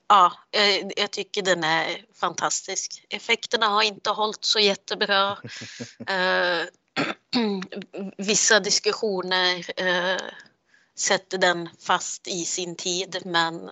[0.08, 3.04] ja, jag, jag tycker den är fantastisk.
[3.08, 5.38] Effekterna har inte hållit så jättebra.
[6.06, 6.66] Eh,
[8.16, 10.20] vissa diskussioner eh,
[10.98, 13.70] sätter den fast i sin tid men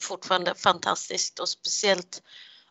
[0.00, 2.22] fortfarande fantastiskt och speciellt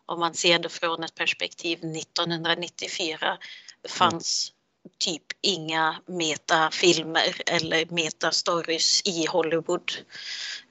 [0.06, 3.38] om man ser det från ett perspektiv 1994.
[3.82, 4.52] Det fanns
[4.98, 9.92] typ inga metafilmer eller metastories i Hollywood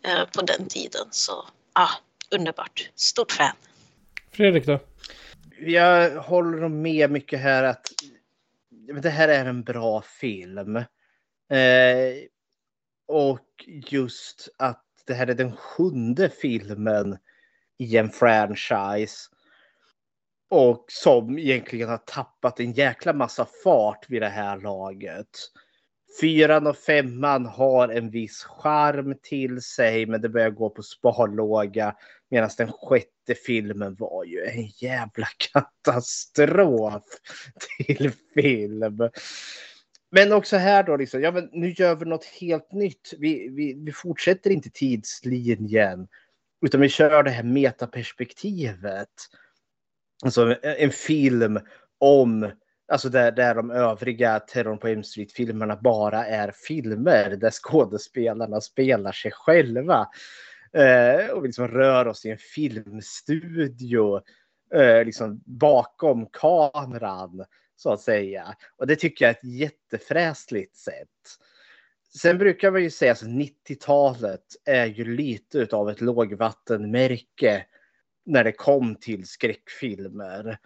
[0.03, 1.07] eh, på den tiden.
[1.11, 1.89] Så ja,
[2.31, 2.89] underbart.
[2.95, 3.55] Stort fan.
[4.31, 4.79] Fredrik då?
[5.59, 7.87] Jag håller med mycket här att
[9.01, 10.75] det här är en bra film.
[10.77, 10.85] Eh,
[13.11, 17.17] och just att det här är den sjunde filmen
[17.77, 19.29] i en franchise.
[20.49, 25.27] Och som egentligen har tappat en jäkla massa fart vid det här laget.
[26.21, 31.95] Fyran och femman har en viss charm till sig men det börjar gå på sparlåga.
[32.29, 37.03] Medan den sjätte filmen var ju en jävla katastrof
[37.77, 39.09] till film.
[40.11, 43.13] Men också här då, liksom, ja, men nu gör vi något helt nytt.
[43.17, 46.07] Vi, vi, vi fortsätter inte tidslinjen.
[46.61, 49.09] Utan vi kör det här metaperspektivet.
[50.23, 51.59] Alltså en film
[51.99, 52.51] om,
[52.91, 59.11] alltså där, där de övriga Terror på M Street-filmerna bara är filmer där skådespelarna spelar
[59.11, 60.07] sig själva.
[60.73, 64.21] Eh, och vi liksom rör oss i en filmstudio
[64.75, 67.45] eh, liksom bakom kameran
[67.81, 68.55] så att säga.
[68.77, 71.07] Och det tycker jag är ett jättefräsligt sätt.
[72.17, 77.65] Sen brukar man ju säga att 90-talet är ju lite av ett lågvattenmärke
[78.25, 80.57] när det kom till skräckfilmer.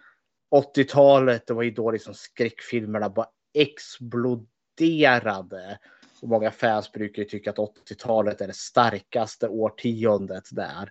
[0.76, 5.78] 80-talet, det var ju då liksom skräckfilmerna bara exploderade.
[6.22, 10.90] Och många fans brukar ju tycka att 80-talet är det starkaste årtiondet där.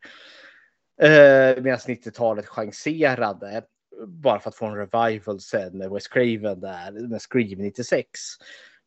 [1.02, 3.64] Eh, Medan 90-talet chanserade.
[4.08, 8.10] Bara för att få en revival sen med Wes Craven där, med Scream 96.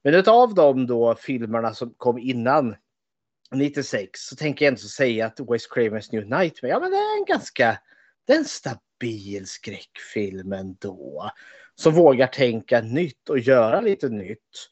[0.04, 2.76] Men av de då filmerna som kom innan
[3.54, 7.18] 96 så tänker jag ändå säga att Wes Cravens New Nightmare, ja men det är
[7.18, 7.78] en ganska,
[8.26, 11.30] det är en stabil skräckfilm ändå.
[11.74, 14.70] Som vågar tänka nytt och göra lite nytt.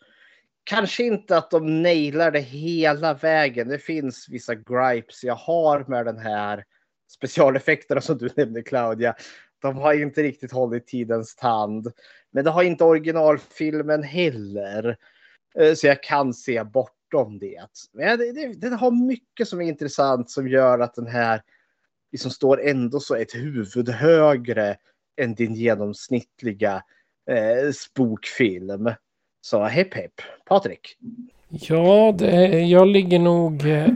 [0.64, 3.68] Kanske inte att de nailar det hela vägen.
[3.68, 6.64] Det finns vissa gripes jag har med den här
[7.10, 9.14] specialeffekterna som du nämnde Claudia.
[9.66, 11.92] De har inte riktigt hållit tidens tand.
[12.30, 14.96] Men det har inte originalfilmen heller.
[15.58, 17.66] Eh, så jag kan se bortom det.
[17.92, 21.42] Men det, det, den har mycket som är intressant som gör att den här
[22.12, 24.76] liksom står ändå så ett huvud högre
[25.20, 26.82] än din genomsnittliga
[27.30, 28.90] eh, spokfilm.
[29.40, 30.14] Så hepp hepp.
[30.44, 30.96] Patrik?
[31.48, 33.86] Ja, det, jag ligger nog eh,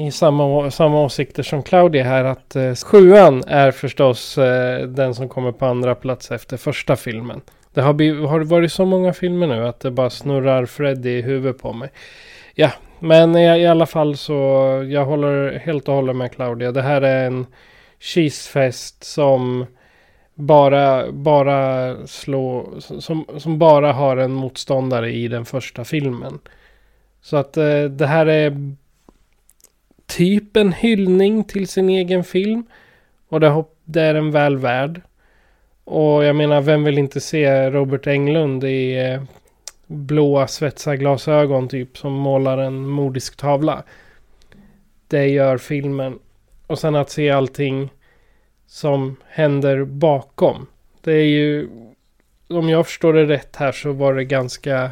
[0.06, 2.24] i samma, samma åsikter som Claudia här.
[2.24, 7.40] Att eh, sjuan är förstås eh, den som kommer på andra plats efter första filmen.
[7.74, 11.22] Det har, blivit, har varit så många filmer nu att det bara snurrar Freddy i
[11.22, 11.90] huvudet på mig.
[12.54, 14.32] Ja, men i, i alla fall så
[14.90, 16.72] jag håller helt och hållet med Claudia.
[16.72, 17.46] Det här är en
[18.00, 19.66] cheesefest som
[20.34, 26.38] bara, bara slå, som, som bara har en motståndare i den första filmen.
[27.26, 28.74] Så att eh, det här är
[30.06, 32.66] typ en hyllning till sin egen film.
[33.28, 35.00] Och det, det är den väl värd.
[35.84, 39.22] Och jag menar, vem vill inte se Robert Englund i eh,
[39.86, 43.82] blåa svetsarglasögon typ som målar en modisk tavla.
[45.08, 46.18] Det gör filmen.
[46.66, 47.90] Och sen att se allting
[48.66, 50.66] som händer bakom.
[51.00, 51.68] Det är ju,
[52.48, 54.90] om jag förstår det rätt här så var det ganska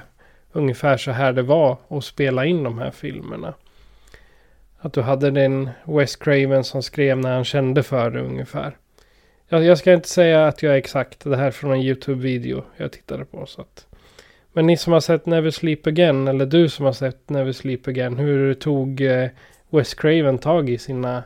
[0.54, 3.54] ungefär så här det var att spela in de här filmerna.
[4.78, 8.76] Att du hade den Wes Craven som skrev när han kände för det ungefär.
[9.48, 11.24] Jag, jag ska inte säga att jag är exakt.
[11.24, 13.46] Det här är från en YouTube-video jag tittade på.
[13.46, 13.86] Så att.
[14.52, 17.88] Men ni som har sett Never Sleep Again, eller du som har sett Never Sleep
[17.88, 19.28] Again, hur tog eh,
[19.70, 21.22] Wes Craven tag i sina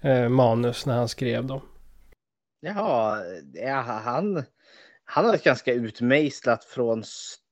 [0.00, 1.60] eh, manus när han skrev dem?
[2.60, 3.18] Ja,
[3.54, 4.44] ja han,
[5.04, 7.04] han har ett ganska utmejslat från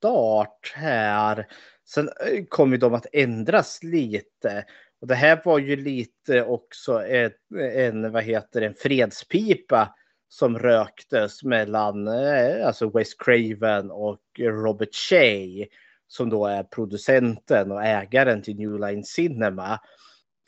[0.05, 1.47] start här.
[1.85, 4.65] Sen eh, kom ju de att ändras lite.
[5.01, 7.37] Och det här var ju lite också ett,
[7.75, 9.95] en, vad heter det, en fredspipa
[10.29, 15.67] som röktes mellan eh, alltså Wes Craven och Robert Shea
[16.07, 19.81] som då är producenten och ägaren till New Line Cinema.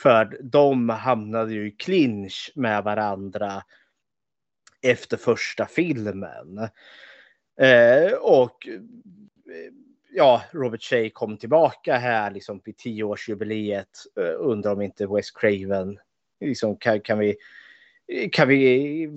[0.02, 3.62] För de hamnade ju i clinch med varandra
[4.82, 6.58] efter första filmen.
[7.60, 8.68] Eh, och
[10.12, 13.88] ja, Robert Shea kom tillbaka här liksom vid tioårsjubileet.
[14.20, 15.98] Eh, undrar om inte Wes Craven
[16.40, 17.36] liksom, kan, kan vi
[18.32, 19.08] kan vi,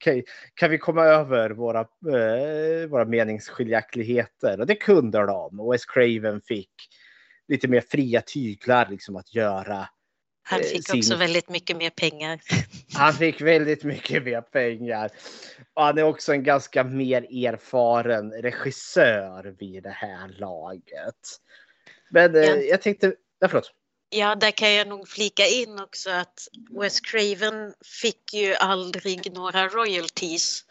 [0.00, 0.22] kan,
[0.54, 4.60] kan vi komma över våra, eh, våra meningsskiljaktigheter?
[4.60, 5.70] Och det kunde de.
[5.70, 6.70] Wes Craven fick
[7.48, 9.88] lite mer fria tyglar liksom, att göra.
[10.42, 10.98] Han eh, fick sin...
[10.98, 12.40] också väldigt mycket mer pengar.
[12.94, 15.10] Han fick väldigt mycket mer pengar.
[15.74, 21.38] Och han är också en ganska mer erfaren regissör vid det här laget.
[22.10, 22.56] Men eh, Ja.
[22.56, 23.72] jag tänkte, ja, förlåt.
[24.10, 26.48] Ja, där kan jag nog flika in också att
[26.80, 30.64] Wes Craven fick ju aldrig några royalties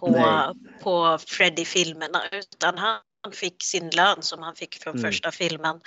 [0.00, 0.54] på, Nej.
[0.82, 3.00] på Freddy-filmerna utan han
[3.32, 5.10] fick sin lön som han fick från Mm.
[5.10, 5.80] första filmen.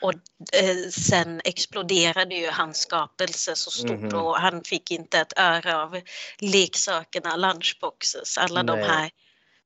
[0.00, 0.12] Och
[0.52, 4.14] eh, sen exploderade ju hans skapelse så stort Mhm.
[4.14, 6.00] och han fick inte ett öre av
[6.38, 8.88] leksakerna, lunchboxes, alla de Nej.
[8.88, 9.10] här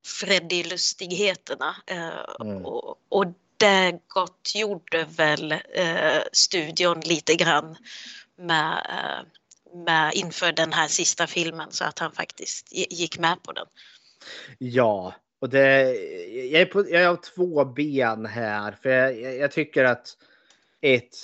[0.06, 1.74] Freddy-lustigheterna.
[1.86, 2.64] Eh, Mm.
[2.66, 3.26] och, och
[3.56, 7.76] det gottgjorde väl eh, studion lite grann
[8.38, 9.26] med, eh,
[9.84, 13.66] med inför den här sista filmen så att han faktiskt gi- gick med på den.
[14.58, 15.14] Ja,
[15.44, 15.94] och det,
[16.52, 18.72] jag, är på, jag har två ben här.
[18.72, 20.08] För jag, jag, tycker att
[20.80, 21.16] ett,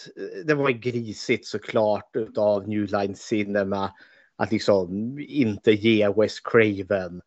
[0.45, 3.93] det var grisigt såklart av New Line Cinema
[4.37, 7.23] att liksom inte ge Wes Craven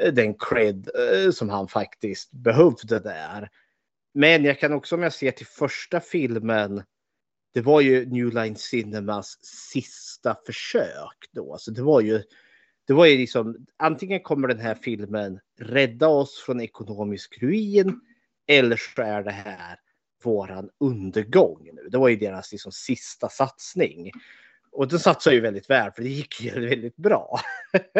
[0.00, 3.50] eh, den cred eh, som han faktiskt behövde där.
[4.14, 6.82] Men jag kan också om jag ser till första filmen.
[7.54, 11.56] Det var ju New Line Cinemas sista försök då.
[11.58, 12.22] Så det var ju
[12.86, 18.00] det var ju liksom antingen kommer den här filmen rädda oss från ekonomisk ruin
[18.46, 19.78] eller så är det här
[20.24, 21.88] våran undergång nu.
[21.88, 24.10] Det var ju deras liksom sista satsning.
[24.72, 27.40] Och den satsade ju väldigt väl för det gick ju väldigt bra.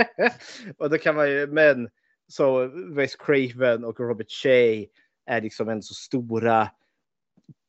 [0.78, 1.88] och då kan man ju, men
[2.28, 4.86] så Wes Craven och Robert Shea
[5.26, 6.70] är liksom en så stora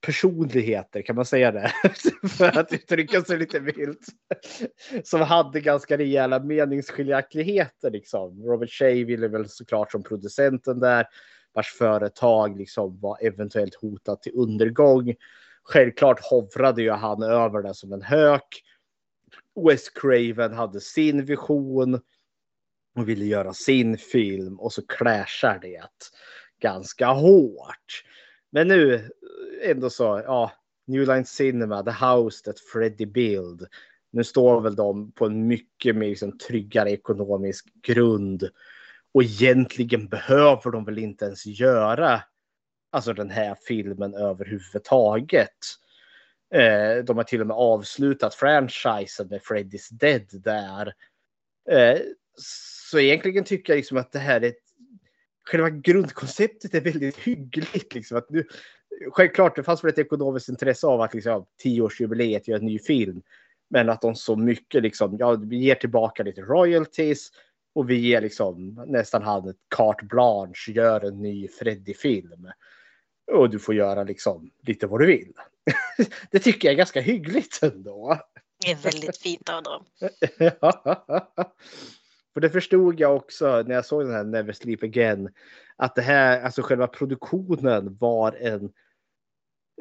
[0.06, 1.72] personligheter, kan man säga det?
[2.30, 4.08] För att uttrycka sig lite vilt.
[5.04, 7.92] Som hade ganska rejäla meningsskiljaktigheter.
[7.92, 8.44] Liksom.
[8.44, 11.08] Robert Shea ville väl såklart som producenten där,
[11.54, 15.16] vars företag liksom var eventuellt hotat till undergång.
[15.64, 18.64] Självklart hovrade ju han över det som en hök.
[19.68, 22.00] Wes Craven hade sin vision
[22.96, 25.90] och ville göra sin film och så clashar det
[26.62, 28.04] ganska hårt.
[28.56, 30.52] Men nu eh, ändå så, ja,
[30.88, 33.68] New Line Cinema, The House That Freddy Build.
[34.12, 38.50] Nu står väl de på en mycket mer liksom, tryggare ekonomisk grund.
[39.14, 42.22] Och egentligen behöver de väl inte ens göra
[42.92, 45.58] alltså den här filmen överhuvudtaget.
[46.54, 50.94] Eh, de har till och med avslutat franchisen med Freddy's Dead där.
[51.70, 52.00] Eh,
[52.90, 54.65] så egentligen tycker jag liksom att det här är ett
[55.46, 57.94] själva grundkonceptet är väldigt hyggligt.
[57.94, 58.44] Liksom, att nu,
[59.12, 63.22] självklart, det fanns väl ett ekonomiskt intresse av att liksom, tioårsjubileet gör en ny film.
[63.70, 67.32] Men att de så mycket liksom, ja, vi ger tillbaka lite royalties
[67.76, 72.52] och vi ger liksom nästan han ett carte blanche, gör en ny Freddy-film.
[73.32, 75.34] Och du får göra liksom lite vad du vill.
[76.32, 78.20] det tycker jag är ganska hyggligt ändå.
[78.66, 79.86] Det är väldigt fint av dem.
[82.36, 85.30] För det förstod jag också när jag såg den här Never Sleep Again.
[85.76, 88.72] Att det här, alltså själva produktionen var en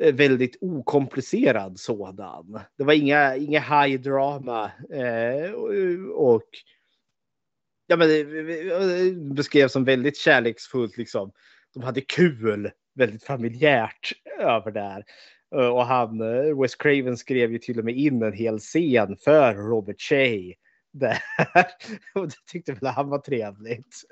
[0.00, 2.60] eh, väldigt okomplicerad sådan.
[2.78, 4.70] Det var inga, inga high drama.
[4.92, 5.70] Eh, och,
[6.32, 6.48] och
[7.86, 10.96] ja, men det, beskrevs som väldigt kärleksfullt.
[10.96, 11.32] Liksom.
[11.74, 15.04] De hade kul, väldigt familjärt över det här.
[15.56, 16.18] Eh, och han,
[16.60, 20.54] Wes Craven skrev ju till och med in en hel scen för Robert Shea
[20.94, 21.18] där.
[22.14, 23.96] Och det tyckte väl han var trevligt.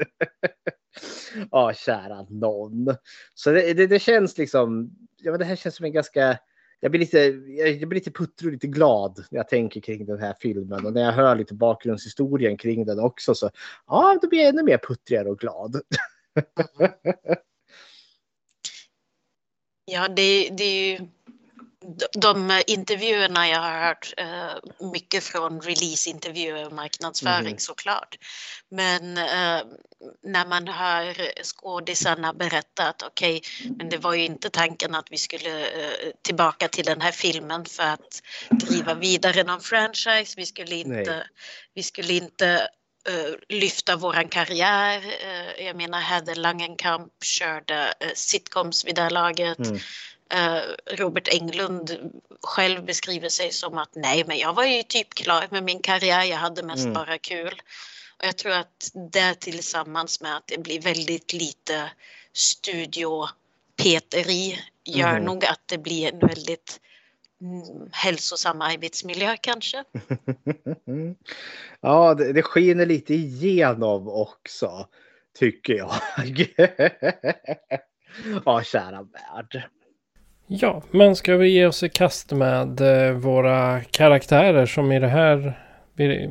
[1.51, 2.95] Ja, kära någon.
[3.35, 6.39] Så det, det, det känns liksom, ja men det här känns som en ganska,
[6.81, 7.19] jag blir lite,
[7.79, 10.87] jag blir lite puttrig och lite glad när jag tänker kring den här filmen.
[10.87, 13.51] Och när jag hör lite bakgrundshistorien kring den också så,
[13.87, 15.81] ja då blir jag ännu mer puttrigare och glad.
[19.85, 21.07] Ja, det, det är ju
[22.13, 27.59] de intervjuerna jag har hört, eh, mycket från releaseintervjuer och marknadsföring Mhm.
[27.59, 28.19] såklart.
[28.71, 29.63] Men eh,
[30.23, 33.43] när man hör skådisarna berätta att okej,
[33.79, 37.65] men det var ju inte tanken att vi skulle eh, tillbaka till den här filmen
[37.65, 40.35] för att driva vidare någon franchise.
[40.37, 41.27] Vi skulle inte, Nej.
[41.75, 42.69] vi skulle inte
[43.49, 45.03] lyfta våran karriär.
[45.59, 49.59] Jag menar, Heather Langenkamp körde sitcoms vid det här laget.
[49.59, 49.79] Mm.
[50.33, 50.61] Eh,
[50.97, 52.13] Robert Englund
[52.43, 56.23] själv beskriver sig som att nej, men jag var ju typ klar med min karriär.
[56.25, 56.93] Jag hade mest Mm.
[56.95, 57.63] bara kul.
[58.19, 61.91] Och jag tror att det tillsammans med att det blir väldigt lite
[62.33, 65.25] studiopeteri gör Mhm.
[65.25, 66.81] nog att det blir en väldigt
[67.41, 69.85] mm, hälsosam arbetsmiljö kanske.
[71.81, 74.89] ja, det, det skiner lite igenom också,
[75.39, 75.95] tycker jag.
[78.45, 79.63] ja, kära värld.
[80.55, 85.09] Ja, men ska vi ge oss i kast med eh, våra karaktärer som i det
[85.09, 85.59] här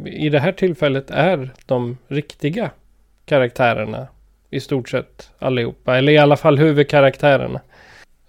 [0.05, 2.71] i det här tillfället är de riktiga
[3.25, 4.07] karaktärerna
[4.49, 7.61] i stort sett allihopa, eller i alla fall huvudkaraktärerna.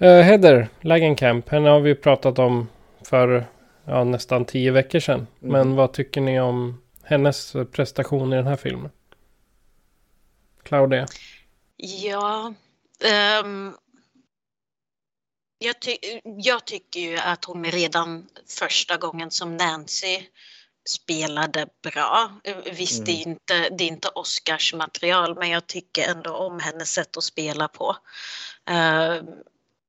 [0.03, 2.69] Uh, Heather Langenkamp, henne har vi pratat om
[3.05, 3.45] för
[3.85, 5.27] ja, nästan tio veckor sedan.
[5.43, 5.53] Mm.
[5.53, 8.91] Men vad tycker ni om hennes prestation i den här filmen?
[10.63, 11.07] Claudia?
[11.77, 12.55] Ja,
[13.05, 13.73] ehm,
[15.65, 20.23] jag, ty jag tycker ju att hon redan första gången som Nancy
[20.89, 22.41] spelade bra.
[22.73, 23.31] Visst, det, är Mm.
[23.31, 27.69] inte, det är inte Oscars material men jag tycker ändå om hennes sätt att spela
[27.69, 27.97] på.
[28.67, 29.27] Ehm,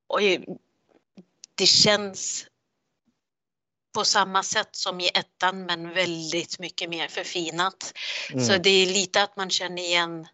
[0.06, 0.20] och
[1.54, 2.46] det känns
[3.94, 7.92] på samma sätt som i ettan men väldigt mycket mer förfinat.
[8.32, 8.44] Mm.
[8.44, 10.26] Så det är lite att man känner igen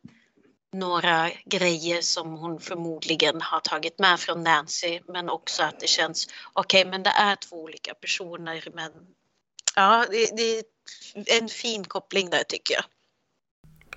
[0.73, 6.29] några grejer som hon förmodligen har tagit med från Nancy men också att det känns
[6.53, 8.93] okej men det är två olika personer men
[9.77, 10.59] ja det, det
[11.31, 12.85] är en fin koppling där tycker jag.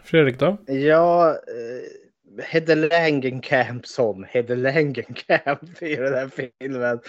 [0.03, 0.57] Fredrik då?
[0.67, 6.99] Ja, eh, Hedde Langenkamp som Hedde Langenkamp i den här filmen.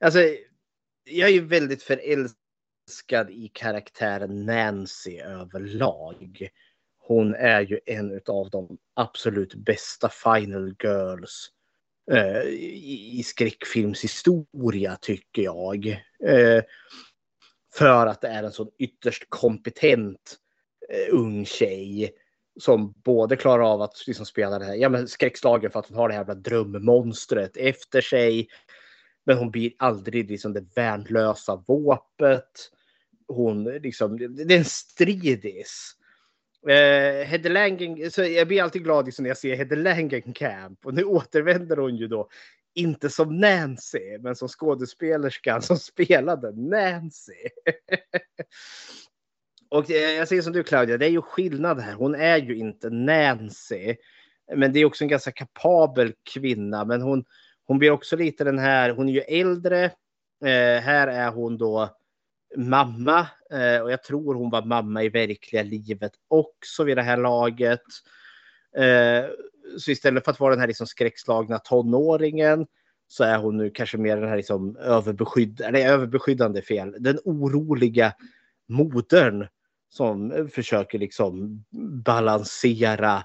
[0.00, 0.18] Alltså,
[1.04, 6.48] jag är ju väldigt förälskad i karaktären Nancy överlag.
[7.10, 11.50] Hon är ju en av de absolut bästa final girls
[12.12, 15.86] eh, i, i skräckfilmshistoria tycker jag.
[16.26, 16.62] Eh,
[17.74, 20.36] för att det är en sån ytterst kompetent
[20.88, 22.12] eh, ung tjej
[22.60, 25.96] som både klarar av att liksom spela det här ja, men skräckslagen för att hon
[25.96, 28.48] har det här jävla drömmonstret efter sig.
[29.26, 32.70] Men hon blir aldrig liksom det värnlösa våpet.
[33.28, 35.96] Hon liksom, det är en stridis.
[36.68, 40.94] Eh, Hedde Langen, så jag blir alltid glad liksom när jag ser Hedde Langenkamp och
[40.94, 42.28] nu återvänder hon ju då
[42.74, 47.32] inte som Nancy, men som skådespelerskan som spelade Nancy.
[49.68, 51.94] och eh, jag säger som du Claudia, det är ju skillnad här.
[51.94, 53.96] Hon är ju inte Nancy,
[54.54, 56.84] men det är också en ganska kapabel kvinna.
[56.84, 57.24] Men hon,
[57.66, 59.84] hon blir också lite den här, hon är ju äldre.
[60.44, 61.99] Eh, här är hon då
[62.56, 67.16] mamma eh, och jag tror hon var mamma i verkliga livet också vid det här
[67.16, 67.82] laget.
[68.76, 69.30] Eh,
[69.78, 72.66] så istället för att vara den här liksom skräckslagna tonåringen
[73.08, 78.12] så är hon nu kanske mer den här liksom överbeskydd, eller överbeskyddande fel, den oroliga
[78.68, 79.46] modern
[79.88, 81.64] som försöker liksom
[82.04, 83.22] balansera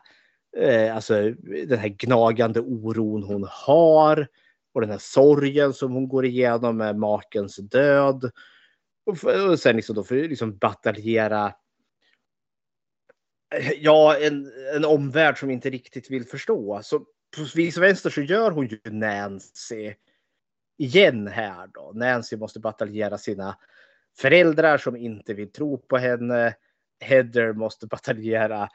[0.57, 1.31] eh, alltså
[1.67, 4.27] den här gnagande oron hon har
[4.73, 8.31] och den här sorgen som hon går igenom med makens död.
[9.05, 11.53] Och, för, och sen liksom då för liksom bataljera
[13.55, 16.81] eh, ja, en, en omvärld som inte riktigt vill förstå.
[16.83, 16.99] Så
[17.35, 19.93] på vis och vänster så gör hon ju Nancy
[20.77, 21.91] igen här då.
[21.95, 23.57] Nancy måste bataljera sina
[24.17, 26.55] föräldrar som inte vill tro på henne.
[26.99, 28.69] Heather måste bataljera eh,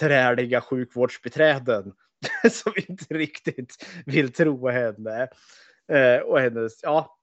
[0.00, 1.92] träliga sjukvårdsbiträden
[2.50, 5.28] som inte riktigt vill tro henne.
[5.88, 7.18] Eh, och hennes, ja.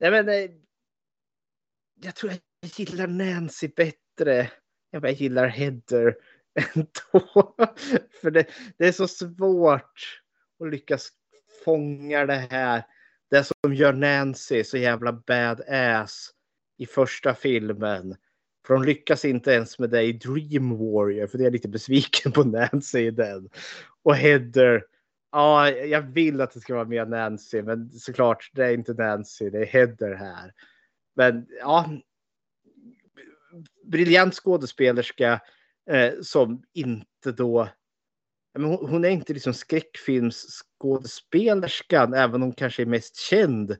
[0.00, 0.63] Nej, men,
[2.04, 4.40] jag tror jag gillar Nancy bättre
[4.92, 6.16] än vad jag gillar Heather
[6.74, 7.54] ändå.
[8.20, 8.46] För det,
[8.78, 10.20] det är så svårt
[10.60, 11.08] att lyckas
[11.64, 12.82] fånga det här.
[13.30, 16.30] Det som gör Nancy så jävla badass
[16.78, 18.16] i första filmen.
[18.66, 21.26] För hon lyckas inte ens med det i Dream Warrior.
[21.26, 23.48] För det är jag lite besviken på Nancy i den.
[24.02, 24.84] Och Heather.
[25.32, 27.62] Ja, jag vill att det ska vara mer Nancy.
[27.62, 29.50] Men såklart, det är inte Nancy.
[29.50, 30.52] Det är Heather här.
[31.14, 31.90] Men ja.
[33.84, 35.40] Briljant skådespelerska.
[35.90, 37.68] Eh, som inte då.
[38.54, 42.14] Men hon, hon är inte liksom skräckfilmsskådespelerskan.
[42.14, 43.76] Även om hon kanske är mest känd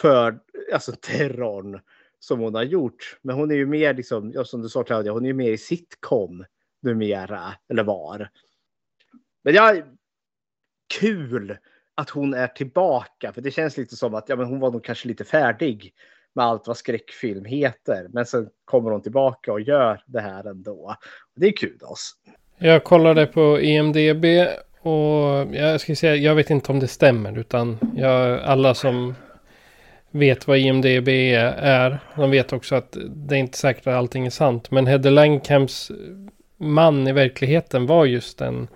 [0.00, 0.40] för
[0.72, 1.80] alltså terrorn
[2.18, 3.18] som hon har gjort.
[3.22, 5.50] Men hon är ju mer liksom, ja, som du sa Claudia, hon är ju mer
[5.50, 6.44] i sitcom
[6.82, 8.30] numera, eller var.
[9.42, 9.76] Men ja,
[11.00, 11.58] kul
[11.94, 14.84] att hon är tillbaka, för det känns lite som att ja, men hon var nog
[14.84, 15.94] kanske lite färdig
[16.34, 18.06] med allt vad skräckfilm heter.
[18.10, 20.96] Men sen kommer hon tillbaka och gör det här ändå.
[21.36, 22.12] Det är kul oss.
[22.58, 24.24] Jag kollade på IMDB
[24.80, 29.14] och jag ska säga, jag vet inte om det stämmer utan jag, alla som
[30.10, 34.30] vet vad IMDB är, de vet också att det är inte säkert att allting är
[34.30, 34.70] sant.
[34.70, 35.90] Men Hedde Langkamps
[36.56, 38.68] man i verkligheten var just en,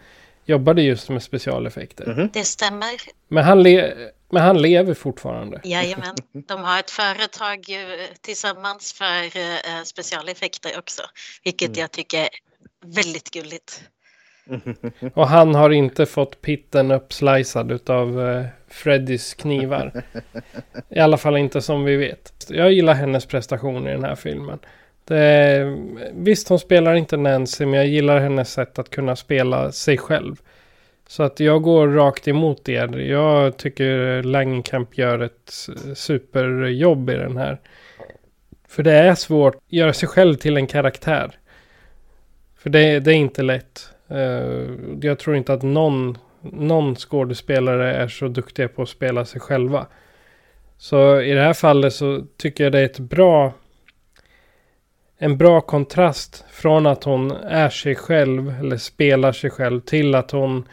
[0.44, 2.04] jobbade just med specialeffekter.
[2.04, 2.30] Mm -hmm.
[2.32, 2.88] Det stämmer.
[3.28, 3.92] Men han, le,
[4.30, 5.60] men han lever fortfarande.
[5.64, 7.64] Jajamän, de har ett företag
[8.20, 11.02] tillsammans för uh, specialeffekter också.
[11.44, 11.80] Vilket mm.
[11.80, 12.28] jag tycker är
[12.86, 13.82] väldigt gulligt.
[15.14, 20.02] Och han har inte fått pitten uppslicead av uh, Freddys knivar.
[20.88, 22.46] I alla fall inte som vi vet.
[22.48, 24.58] Jag gillar hennes prestation i den här filmen.
[25.04, 25.64] Det,
[26.12, 30.36] visst, hon spelar inte Nancy, men jag gillar hennes sätt att kunna spela sig själv.
[31.10, 32.98] Så att jag går rakt emot er.
[32.98, 37.60] Jag tycker Langenkamp gör ett superjobb i den här.
[38.68, 41.38] För det är svårt att göra sig själv till en karaktär.
[42.56, 43.90] För det, det är inte lätt.
[44.08, 44.68] Eh,
[45.00, 49.86] jag tror inte att någon, någon skådespelare är så duktiga på att spela sig själva.
[50.76, 53.52] Så i det här fallet så tycker jag det är ett bra
[55.18, 60.30] en bra kontrast från att hon är sig själv eller spelar sig själv till att
[60.30, 60.68] hon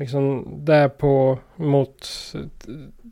[0.00, 2.08] liksom där på mot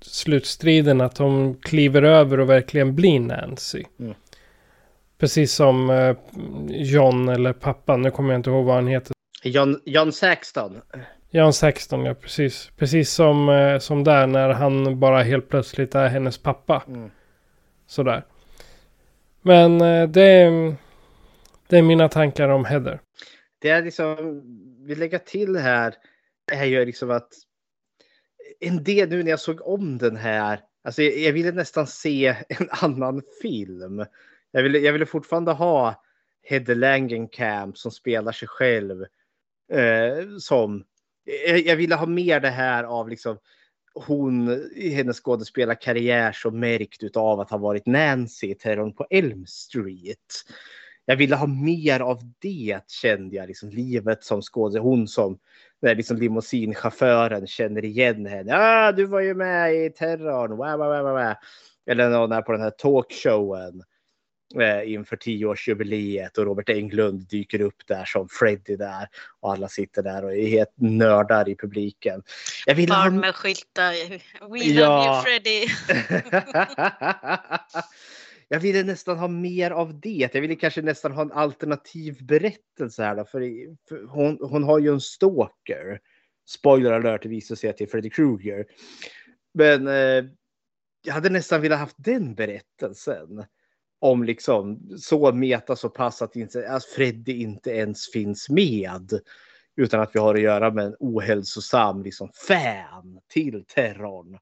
[0.03, 3.85] slutstriden att hon kliver över och verkligen blir Nancy.
[4.01, 4.15] Mm.
[5.19, 6.17] Precis som eh,
[6.69, 9.13] John eller pappan, nu kommer jag inte ihåg vad han heter.
[9.43, 10.81] John, John Saxton.
[11.31, 12.71] John Saxton, ja precis.
[12.77, 16.83] Precis som, eh, som där när han bara helt plötsligt är hennes pappa.
[16.89, 17.11] Mm.
[17.87, 18.25] Sådär.
[19.43, 20.51] Men eh, det,
[21.69, 23.01] det är mina tankar om Heather.
[23.59, 24.43] Det är liksom,
[24.87, 25.95] vi lägger till här,
[26.53, 27.33] är ju liksom att
[28.61, 32.27] en del nu när jag såg om den här, alltså jag, jag ville nästan se
[32.49, 34.05] en annan film.
[34.51, 36.03] Jag ville, jag ville fortfarande ha
[36.43, 39.03] Hedde Langenkamp som spelar sig själv
[39.73, 40.85] eh, som,
[41.47, 43.39] jag, jag ville ha mer det här av liksom
[43.95, 49.47] hon i hennes skådespelarkarriär så märkt av att ha varit Nancy i Terrorn på Elm
[49.47, 50.45] Street.
[51.05, 54.89] Jag ville ha mer av det kände jag, liksom livet som skådespelare.
[54.89, 55.39] Hon som
[55.83, 58.57] när liksom limousinchauffören känner igen henne.
[58.57, 60.51] Ah, du var ju med i Terrorn.
[60.51, 61.35] Wow, wow, wow, wow.
[61.91, 63.83] Eller någon är på den här talkshowen
[64.61, 69.09] eh, inför tioårsjubileet och Robert Englund dyker upp där som Freddy där
[69.41, 72.23] och alla sitter där och är helt nördar i publiken.
[72.67, 73.21] Jag vill Barn ha...
[73.21, 73.93] med skyltar.
[74.51, 74.89] We ja.
[74.89, 75.69] love you Freddy.
[78.49, 80.31] jag ville nästan ha mer av det.
[80.35, 83.41] Jag ville kanske nästan ha en alternativ berättelse här då, för,
[83.89, 86.01] för hon, hon har ju en stalker.
[86.49, 88.67] Spoiler alert, det visar sig till Freddy Krueger.
[89.55, 90.25] Men eh,
[91.05, 93.45] jag hade nästan velat haft den berättelsen
[94.01, 99.21] om liksom så meta så pass att, inte, att Freddy inte ens finns med.
[99.77, 104.39] Utan att vi har att göra med en ohälsosam liksom, fan till terrorn.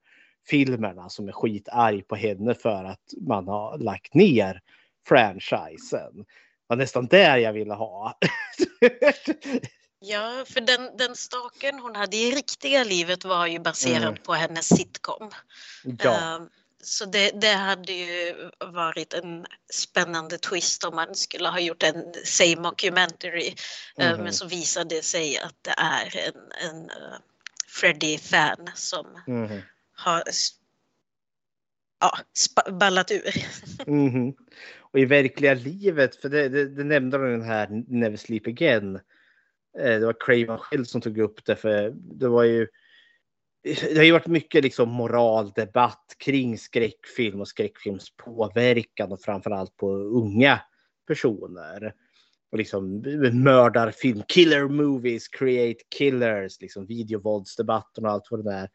[0.49, 4.61] Filmerna som är skitarg på henne för att man har lagt ner
[5.09, 6.17] franchisen.
[6.17, 6.25] Det
[6.67, 8.19] var nästan där jag ville ha.
[9.99, 14.23] Ja, för den, den staken hon hade i riktiga livet var ju baserad mm.
[14.23, 15.31] på hennes sitcom.
[16.03, 16.11] Ja.
[16.11, 16.47] Uh,
[16.83, 22.05] så det, det, hade ju varit en spännande twist om man skulle ha gjort en
[22.25, 23.55] say mockumentary.
[23.97, 24.21] Mm.
[24.21, 27.19] Men så visade det sig att det är en, en uh,
[27.67, 29.61] Freddy-fan som mm
[29.97, 30.23] har
[32.01, 32.19] ja,
[32.73, 33.23] ballat ur.
[33.87, 34.35] Mm.
[34.81, 38.97] Och i verkliga livet, för det, det, det nämnde de den här Never Sleep Again.
[39.79, 42.67] Eh, det var Craven själv som tog upp det, för det var ju
[43.67, 49.91] det har ju varit mycket liksom moraldebatt kring skräckfilm och skräckfilms påverkan och framförallt på
[49.93, 50.61] unga
[51.07, 51.95] personer.
[52.53, 58.69] Och liksom eh, mördarfilm, killer movies, create killers, liksom videovåldsdebatten och allt vad det är.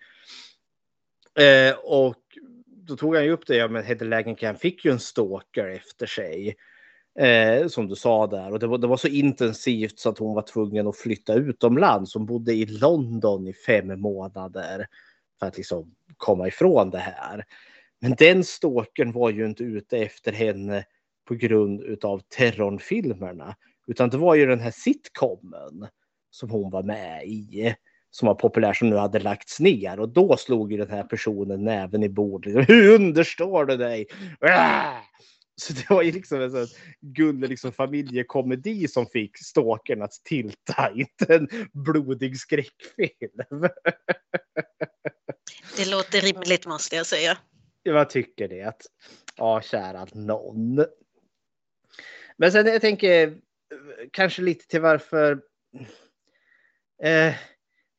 [1.40, 2.24] Eh, och
[2.68, 6.06] då tog han ju upp det, ja men Hedda Langenkamp fick ju en stalker efter
[6.06, 6.56] sig.
[7.20, 8.52] Eh, som du sa där.
[8.52, 12.14] Och det var, det var så intensivt så att hon var tvungen att flytta utomlands.
[12.14, 14.88] Hon bodde i London i fem månader
[15.40, 17.46] för att liksom komma ifrån det här.
[18.00, 20.86] Men den stalkern var ju inte ute efter henne
[21.28, 23.56] på grund av terrorfilmerna.
[23.88, 25.88] Utan det var ju den här sitcomen
[26.30, 27.76] som hon var med i
[28.12, 30.00] som var populär som nu hade lagts ner.
[30.00, 32.70] Och då slog ju den här personen näven i bordet.
[32.70, 34.08] Hur understår du dig?
[34.40, 34.98] Ah!
[35.56, 36.68] Så det var ju liksom en sån
[37.02, 43.10] gullig liksom familjekomedi som fick stalkern att tilta, inte en blodig skräckfilm.
[45.78, 47.38] Det låter rimligt måste jag säga.
[47.84, 48.74] Jag tycker det.
[49.38, 50.86] Ja, kära någon.
[52.38, 53.38] Men sen jag tänker
[54.12, 55.42] kanske lite till varför.
[57.04, 57.34] Eh,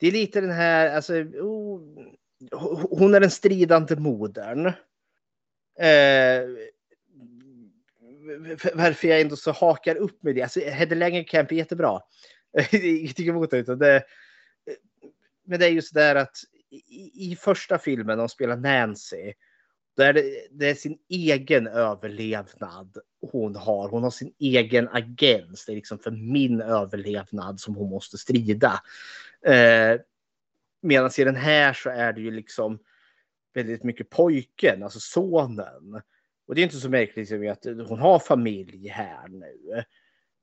[0.03, 1.14] det är lite den här, alltså.
[1.14, 1.80] Oh,
[2.90, 4.66] hon är den stridande modern.
[5.78, 6.48] Eh,
[8.74, 10.42] varför jag ändå så hakar upp med det.
[10.42, 12.00] Alltså, Hedde Langenkamp är jättebra.
[12.72, 14.03] Ingenting emot det, utan det.
[15.44, 16.36] Men det är just där att
[16.70, 19.32] i, i första filmen de spelar Nancy.
[19.96, 22.98] Där det, det är sin egen överlevnad
[23.32, 23.88] hon har.
[23.88, 25.66] Hon har sin egen agens.
[25.66, 28.82] Det är liksom för min överlevnad som hon måste strida.
[29.47, 30.01] Eh,
[30.82, 32.78] Medan i den här så är det ju liksom
[33.55, 36.03] väldigt mycket pojken, alltså sonen.
[36.47, 39.84] Och det är inte så märkligt liksom, att hon har familj här nu.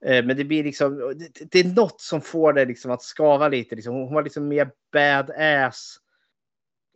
[0.04, 3.48] Eh, men det blir liksom, det, det är något som får det liksom att skava
[3.48, 3.74] lite.
[3.74, 3.94] Liksom.
[3.94, 5.96] Hon var liksom mer badass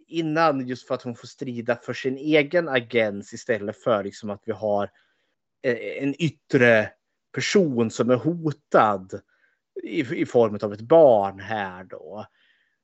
[0.07, 4.43] innan just för att hon får strida för sin egen agens istället för liksom att
[4.45, 4.91] vi har
[5.63, 6.91] eh, en yttre
[7.33, 9.21] person som är hotad
[9.83, 12.27] i, i form av ett barn här då.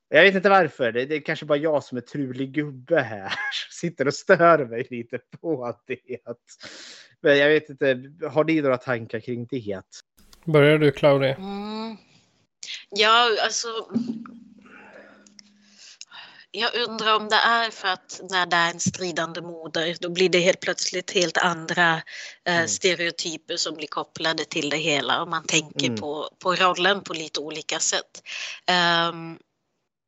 [0.09, 0.93] Jag vet inte varför.
[0.93, 3.33] Det, det är kanske bara jag som är trulig gubbe här.
[3.71, 5.97] Sitter och stör mig lite på det.
[7.21, 8.13] Men jag vet inte.
[8.31, 9.83] Har ni några tankar kring det?
[10.45, 11.37] Börjar du Claudia?
[11.37, 11.97] Mm.
[12.91, 13.69] Ja, alltså.
[16.53, 20.29] Jag undrar om det är för att när det är en stridande moder då blir
[20.29, 21.95] det helt plötsligt helt andra
[22.45, 22.69] eh, mm.
[22.69, 26.01] stereotyper som blir kopplade till det hela och man tänker mm.
[26.01, 28.23] på, på rollen på lite olika sätt.
[29.11, 29.39] Um,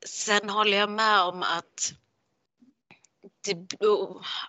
[0.06, 1.92] sen håller jag med om att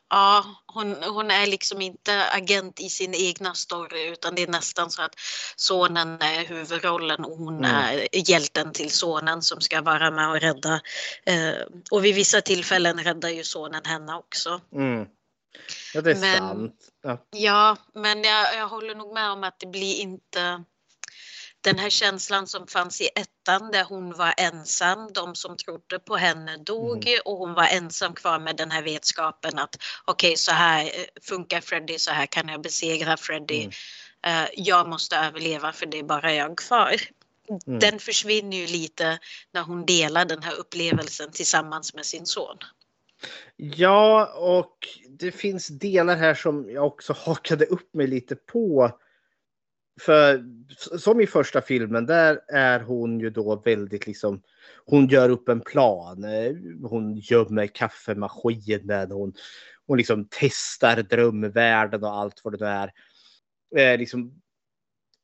[0.10, 4.92] ja, hon, hon är liksom inte agent i sin egna story utan det är nästan
[4.92, 5.16] så att
[5.56, 7.72] sonen är huvudrollen och hon mm.
[7.72, 10.82] är hjälten till sonen som ska vara med och rädda.
[11.26, 11.54] Eh,
[11.92, 14.62] och vid vissa tillfällen räddar ju sonen henne också.
[14.74, 15.06] Mm.
[15.94, 16.76] Ja, det är men, sant.
[17.04, 20.64] Ja, ja men jag, jag håller nog med om att det blir inte
[21.64, 26.16] den här känslan som fanns i ettan där hon var ensam, de som trodde på
[26.16, 27.20] henne dog mm.
[27.26, 30.90] och hon var ensam kvar med den här vetskapen att okej okay, så här eh,
[31.22, 33.62] funkar Freddy, så här kan jag besegra Freddy.
[33.62, 33.72] Mm.
[34.28, 36.96] Uh, jag måste överleva för det är bara jag kvar.
[37.68, 37.80] Mm.
[37.80, 39.20] Den försvinner ju lite
[39.52, 42.58] när hon delar den här upplevelsen tillsammans med sin son.
[43.56, 44.78] Ja, och
[45.10, 48.92] det finns delar här som jag också hakade upp mig lite på
[50.02, 50.44] för
[50.98, 54.42] som i första filmen, där är hon ju då väldigt liksom.
[54.86, 56.24] Hon gör upp en plan.
[56.24, 56.52] Eh,
[56.84, 59.12] hon gömmer kaffemaskinen.
[59.12, 59.34] Hon,
[59.88, 62.92] hon liksom testar drömvärlden och allt vad det är.
[63.76, 64.42] Eh, liksom,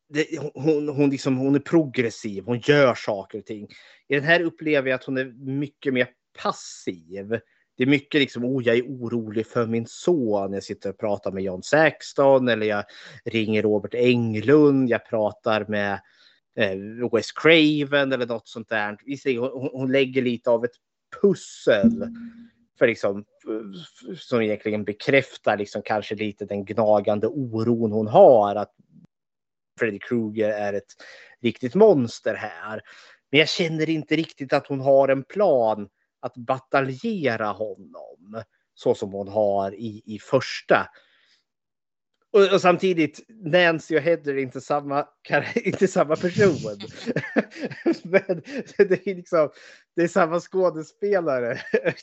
[0.10, 2.44] det, hon, hon, liksom, hon är progressiv.
[2.46, 3.68] Hon gör saker och ting.
[4.08, 5.26] I den här upplever jag att hon är
[5.60, 6.08] mycket mer
[6.44, 7.40] passiv
[7.80, 10.54] det är mycket liksom, oh, jag är orolig för min son.
[10.54, 12.84] Jag sitter och pratar med John Saxton eller jag
[13.26, 14.90] ringer Robert Englund.
[14.90, 16.00] Jag pratar med
[16.56, 18.98] eh, Wes Craven eller något sånt där.
[19.40, 20.72] Hon, hon lägger lite av ett
[21.22, 22.08] pussel
[22.80, 23.26] för liksom,
[24.18, 28.72] som egentligen bekräftar liksom kanske lite den gnagande oron hon har att
[29.80, 30.96] Freddy Krueger är ett
[31.42, 32.82] riktigt monster här.
[33.32, 35.90] Men jag känner inte riktigt att hon har en plan
[36.20, 38.44] att bataljera honom
[38.74, 40.90] så som hon har i, i första.
[42.32, 45.08] Och, och samtidigt, Nancy och Heather är inte samma,
[45.56, 46.58] inte samma person.
[48.04, 48.42] Men
[48.78, 49.50] det är, liksom,
[49.96, 51.60] det är samma skådespelare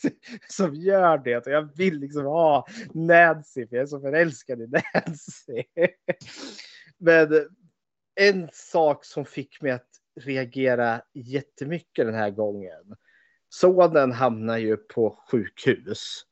[0.49, 1.37] som gör det.
[1.37, 5.63] Och jag vill liksom ha Nancy, för jag är så förälskad i Nancy.
[6.99, 7.49] Men
[8.21, 9.89] en sak som fick mig att
[10.21, 12.97] reagera jättemycket den här gången
[13.61, 16.23] Sonen hamnar ju på sjukhus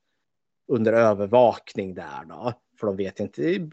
[0.68, 2.52] under övervakning där då.
[2.80, 3.68] För de vet inte,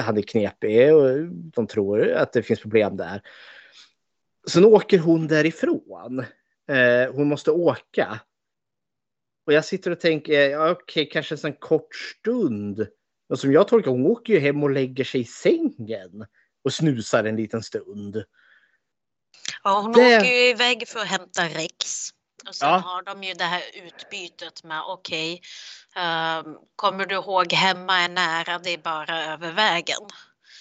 [0.00, 3.22] han är knepig och de tror att det finns problem där.
[4.48, 6.24] Sen åker hon därifrån.
[6.68, 8.20] Eh, hon måste åka.
[9.46, 12.86] Och jag sitter och tänker, ja, okej, kanske en kort stund.
[13.28, 16.26] Och som jag tolkar, hon åker ju hem och lägger sig i sängen
[16.64, 18.24] och snusar en liten stund.
[19.64, 20.18] Ja, hon det...
[20.18, 22.12] åker ju iväg för att hämta Rex.
[22.48, 22.76] Och sen ja.
[22.76, 25.40] har de ju det här utbytet med okej,
[25.92, 30.00] okay, um, kommer du ihåg hemma är nära, det är bara över vägen.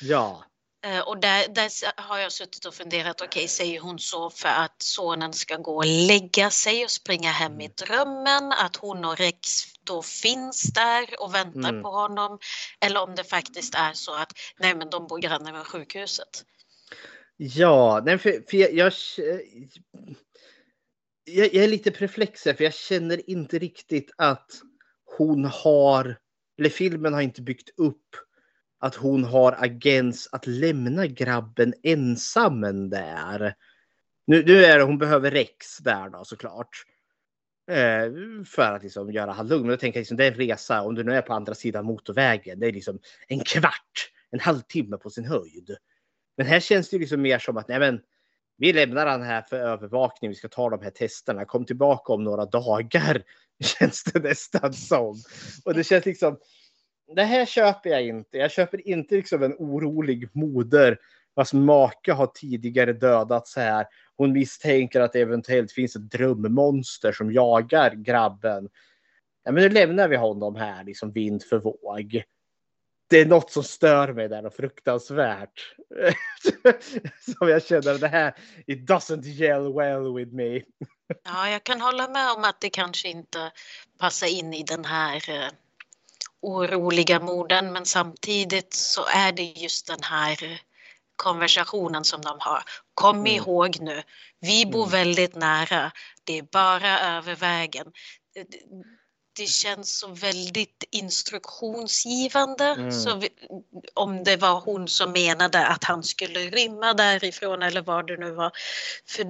[0.02, 0.46] Ja.
[0.86, 4.50] Eh, och där, där har jag suttit och funderat, okej okay, säger hon så för
[4.50, 9.18] att sonen ska gå och lägga sig och springa hem i drömmen, att hon och
[9.18, 11.84] Rex då finns där och väntar Mm.
[11.84, 12.40] på honom.
[12.80, 16.46] Eller om det faktiskt är så att nej men de bor granne med sjukhuset.
[17.38, 18.94] Ja, nej, för, för jag, jag,
[21.24, 24.52] jag, jag är lite perplex här, för jag känner inte riktigt att
[25.18, 26.18] hon har,
[26.60, 28.16] eller filmen har inte byggt upp
[28.80, 33.56] att hon har agens att lämna grabben ensam där.
[34.28, 36.86] Nu, nu är det, hon behöver Rex där då såklart.
[37.72, 38.12] Eh,
[38.46, 39.62] för att liksom göra han lugn.
[39.62, 41.86] Men jag tänker liksom, det är en resa, om du nu är på andra sidan
[41.86, 45.76] motorvägen, det är liksom en kvart, en halvtimme på sin höjd.
[46.38, 48.02] Men här känns det liksom mer som att nej men,
[48.62, 52.24] vi lämnar han här för övervakning, vi ska ta de här testerna, kom tillbaka om
[52.24, 53.24] några dagar.
[53.64, 55.16] Känns det nästan som.
[55.66, 56.38] Och det känns liksom,
[57.16, 58.38] det här köper jag inte.
[58.38, 61.00] Jag köper inte liksom en orolig moder
[61.34, 63.86] vars make har tidigare dödats här.
[64.18, 68.70] Hon misstänker att det eventuellt finns ett drömmonster som jagar grabben.
[69.44, 72.24] Ja, men nu lämnar vi honom här, liksom vind för våg.
[73.12, 75.74] Det är något som stör mig där och fruktansvärt.
[77.40, 78.34] som jag känner det här,
[78.68, 80.62] it doesn't gel well with me.
[81.24, 83.52] Ja, jag kan hålla med om att det kanske inte
[84.00, 85.50] passar in i den här eh,
[86.42, 90.62] oroliga morden men samtidigt så är det just den här
[91.16, 92.64] konversationen som de har.
[92.94, 93.28] Kom Mm.
[93.28, 94.04] ihåg nu,
[94.40, 95.92] vi bor väldigt nära,
[96.24, 97.92] det är bara över vägen.
[99.34, 102.66] Det- känns så väldigt instruktionsgivande.
[102.66, 102.92] Mm.
[102.92, 103.30] Så vi,
[103.94, 108.32] om det var hon som menade att han skulle rymma därifrån eller vad det nu
[108.32, 108.52] var.
[109.08, 109.26] För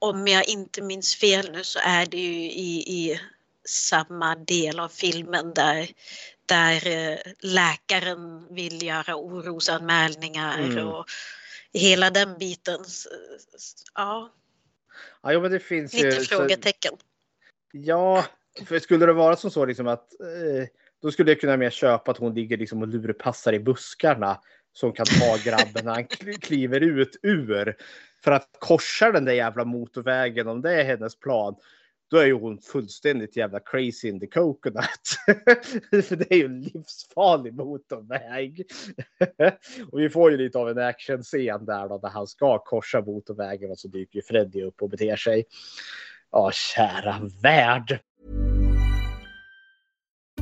[0.00, 3.20] om jag inte minns fel nu så är det ju i, i
[3.68, 5.88] samma del av filmen där,
[6.46, 10.86] där eh, läkaren vill göra orosanmälningar Mm.
[10.88, 11.06] och
[11.72, 12.84] hela den biten.
[13.94, 14.32] Ja,
[15.22, 16.94] Ja, jo, men det finns ju, lite så- frågetecken.
[17.72, 18.24] Ja,
[18.64, 20.68] för skulle det vara som så liksom att eh,
[21.02, 24.40] då skulle jag kunna mer köpa att hon ligger liksom och lurpassar i buskarna
[24.72, 27.76] som kan ta grabben när han kl- kliver ut ur.
[28.24, 31.56] För att korsa den där jävla motorvägen, om det är hennes plan,
[32.10, 35.08] då är ju hon fullständigt jävla crazy in the coconut.
[36.04, 38.64] för det är ju en livsfarlig motorväg.
[39.92, 43.70] och vi får ju lite av en actionscen där då, där han ska korsa motorvägen
[43.70, 45.44] och så dyker ju Freddy upp och beter sig.
[46.30, 48.00] Ja, kära värld.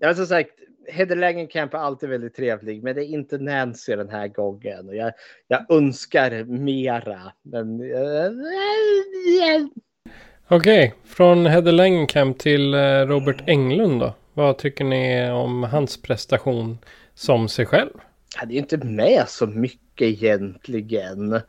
[0.00, 0.50] Ja, som sagt,
[0.88, 4.88] Heather Langenkamp är alltid väldigt trevlig, men det är inte Nancy den här gången.
[4.88, 5.12] Och jag,
[5.48, 7.80] jag önskar mera, men...
[7.80, 8.30] eh,
[10.48, 14.14] Okej, från Heather Langenkamp till eh, Robert Englund då.
[14.34, 16.78] Vad tycker ni om hans prestation
[17.14, 17.90] som sig själv?
[18.36, 21.40] Han är ju inte med så mycket egentligen.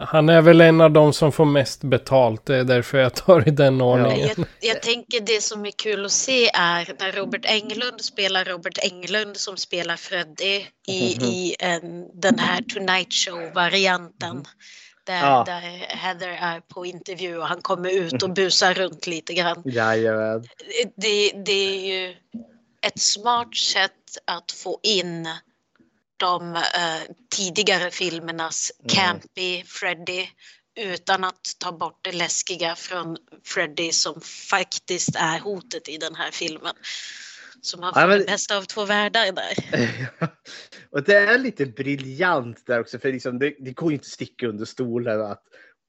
[0.00, 2.46] Han är väl en av de som får mest betalt.
[2.46, 4.28] Det är därför jag tar i den ordningen.
[4.36, 8.78] Jag, jag tänker det som är kul att se är när Robert Englund spelar Robert
[8.82, 11.24] Englund som spelar Freddy i, Mhm.
[11.24, 14.44] i en, den här Tonight Show-varianten.
[15.06, 15.42] Där, Ja.
[15.46, 15.60] där
[15.96, 19.62] Heather är på intervju och han kommer ut och busar runt lite grann.
[19.64, 20.44] Jajamän.
[20.96, 22.14] Det, det är ju
[22.86, 23.92] ett smart sätt
[24.24, 25.28] att få in
[26.16, 26.62] de eh,
[27.36, 30.26] tidigare filmernas campy Freddy
[30.80, 36.30] utan att ta bort det läskiga från Freddy som faktiskt är hotet i den här
[36.30, 36.74] filmen.
[37.60, 39.54] Så man får Ja, men- det bästa av två världar där.
[40.90, 44.10] Och det är lite briljant där också, för liksom, det, det går ju inte att
[44.12, 45.42] sticka under stolen att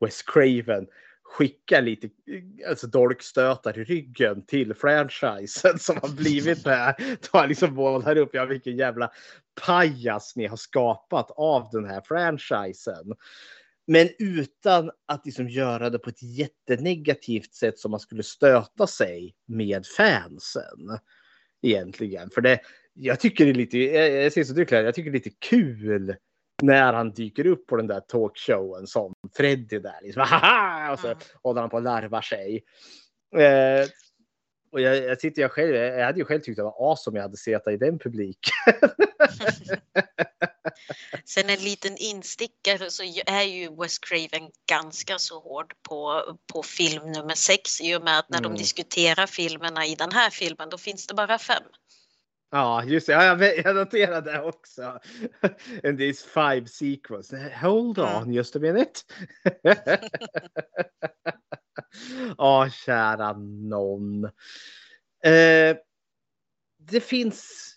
[0.05, 0.87] Wes Craven
[1.27, 2.09] skicka lite
[2.69, 6.95] alltså, dolkstötar i ryggen till franchisen som har blivit det här.
[7.31, 9.11] Då han liksom målar upp, ja vilken jävla
[9.65, 13.13] pajas ni har skapat av den här franchisen.
[13.87, 19.35] Men utan att liksom göra det på ett jättenegativt sätt som man skulle stöta sig
[19.45, 20.99] med fansen.
[21.61, 22.29] Egentligen.
[22.29, 22.59] För det,
[22.93, 25.37] jag tycker det är lite, jag, jag ser så du jag tycker det är lite
[25.39, 26.15] kul
[26.63, 29.99] när han dyker upp på den där talkshowen som Freddy där.
[30.01, 30.91] Liksom, Haha!
[30.91, 31.19] Och så mm.
[31.43, 32.63] håller han på att larva sig.
[33.35, 33.87] Eh,
[34.71, 37.15] och jag, jag sitter jag själv, jag hade ju själv tyckt det var awesome om
[37.15, 38.53] jag hade sett i den publiken.
[41.25, 47.11] Sen en liten instickare så är ju Wes Craven ganska så hård på, på film
[47.11, 48.51] nummer sex i och med att när mm.
[48.51, 51.63] de diskuterar filmerna i den här filmen då finns det bara fem.
[52.51, 53.13] Ja, just det.
[53.13, 54.81] Ja, jag, noterade det också.
[55.83, 57.33] And these five sequels.
[57.61, 59.01] Hold on just a minute.
[62.37, 64.23] Ja, oh, kära någon.
[65.23, 65.77] Eh,
[66.77, 67.73] det finns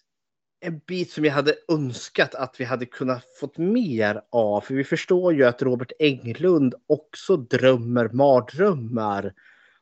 [0.60, 4.60] en bit som jag hade önskat att vi hade kunnat fått mer av.
[4.60, 9.32] För vi förstår ju att Robert Englund också drömmer mardrömmar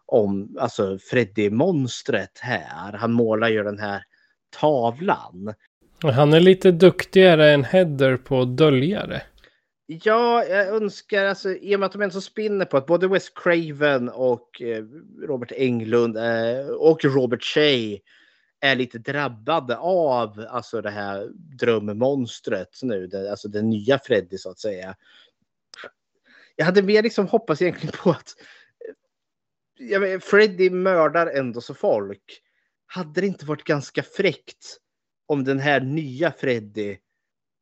[0.07, 2.93] om alltså Freddy-monstret här.
[2.93, 4.03] Han målar ju den här
[4.51, 5.55] tavlan.
[6.03, 9.23] Han är lite duktigare än Heather på att dölja det.
[9.87, 13.31] Ja, jag önskar, alltså, i och med att de ändå spinner på att både Wes
[13.31, 14.85] Craven och eh,
[15.23, 17.99] Robert Englund eh, och Robert Shea
[18.61, 24.51] är lite drabbade av alltså det här drömmonstret nu, det, alltså den nya Freddy så
[24.51, 24.97] att säga.
[26.57, 28.35] Jag hade mer liksom hoppats egentligen på att
[29.79, 32.43] jag vet, Freddy mördar ändå så folk.
[32.91, 34.78] Hade det inte varit ganska fräckt
[35.26, 36.97] om den här nya Freddy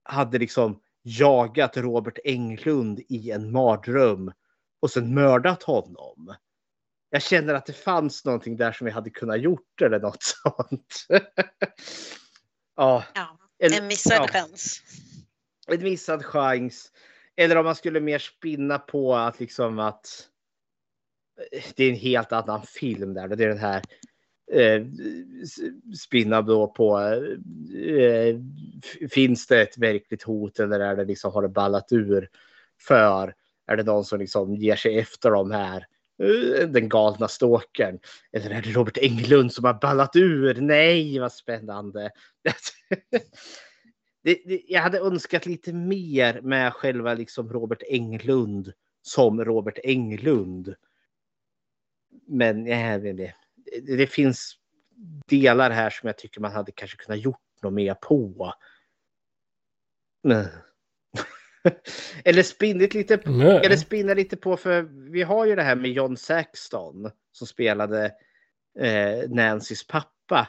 [0.02, 4.32] hade liksom jagat Robert Englund i en mardröm
[4.80, 6.34] och sen mördat honom.
[7.10, 11.06] Jag känner att det fanns någonting där som vi hade kunnat gjort eller något sånt.
[12.76, 13.04] ja.
[13.14, 13.38] ja.
[13.58, 14.28] En missad ja.
[14.28, 14.82] chans.
[15.66, 16.92] En missad chans.
[17.36, 20.28] Eller om man skulle mer spinna på att liksom att
[21.76, 23.28] det är en helt annan film där.
[23.28, 23.82] Det är den här
[24.52, 24.86] eh,
[25.96, 28.36] spinna då på eh,
[29.10, 32.28] finns det ett verkligt hot eller är det liksom har det ballat ur
[32.80, 33.34] för
[33.66, 35.86] är det någon som liksom ger sig efter de här
[36.22, 37.98] eh, den galna ståken.
[38.32, 40.60] eller är det Robert Englund som har ballat ur?
[40.60, 42.10] Nej, vad spännande.
[44.22, 48.72] det, det, jag hade önskat lite mer med själva liksom Robert Englund
[49.02, 50.74] som Robert Englund.
[52.26, 53.34] Men jag vet inte
[53.82, 54.56] det finns
[55.26, 58.52] delar här som jag tycker man hade kanske kunnat gjort något mer på.
[62.24, 63.60] eller spinnit lite, Nej.
[63.64, 68.14] eller spinna lite på för vi har ju det här med John Saxton som spelade
[68.78, 70.48] eh, Nancys pappa.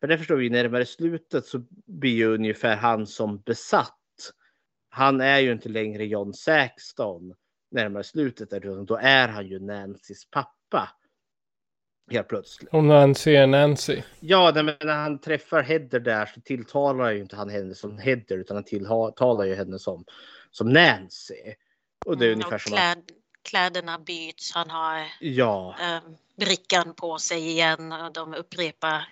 [0.00, 3.98] För det förstår vi närmare slutet så blir ju ungefär han som besatt.
[4.88, 7.34] Han är ju inte längre John Saxton
[7.70, 8.50] närmare slutet,
[8.86, 10.88] då är han ju Nancys pappa.
[12.10, 12.70] Helt plötsligt.
[12.72, 14.02] Och Nancy är Nancy.
[14.20, 18.38] Ja, men när han träffar Heather där så tilltalar ju inte han henne som Heather
[18.38, 20.04] utan han tilltalar ju henne som,
[20.50, 21.34] som Nancy.
[22.06, 23.04] Och det är mm, ungefär som kläd, att...
[23.42, 25.76] Kläderna byts, han har ja.
[25.80, 26.00] eh,
[26.36, 29.08] brickan på sig igen och de upprepar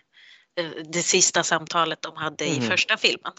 [0.54, 2.58] eh, det sista samtalet de hade mm.
[2.58, 3.32] i första filmen.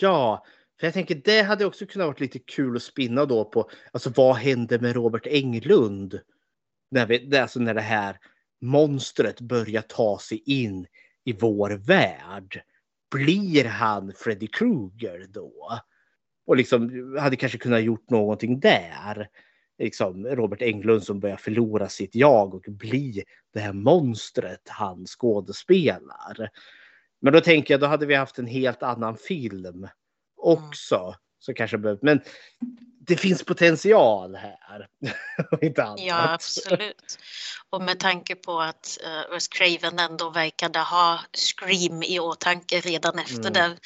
[0.00, 0.44] Ja,
[0.80, 4.10] för jag tänker det hade också kunnat vara lite kul att spinna då på, alltså
[4.16, 6.20] vad hände med Robert Englund?
[6.90, 8.18] När, vi, alltså när det här
[8.60, 10.86] monstret börjar ta sig in
[11.24, 12.62] i vår värld.
[13.10, 15.78] Blir han Freddy Krueger då?
[16.46, 19.28] Och liksom hade kanske kunnat gjort någonting där.
[19.78, 26.48] Liksom Robert Englund som börjar förlora sitt jag och bli det här monstret han skådespelar.
[27.20, 29.88] Men då tänker jag, då hade vi haft en helt annan film
[30.36, 30.96] också.
[30.96, 31.14] Mm.
[31.38, 31.78] Så kanske.
[32.02, 32.20] Men
[33.08, 34.86] det finns potential här.
[35.62, 36.00] inte annat.
[36.00, 37.18] Ja, absolut.
[37.70, 43.18] Och med tanke på att uh, Wes Craven ändå verkade ha Scream i åtanke redan
[43.18, 43.52] efter mm.
[43.52, 43.76] det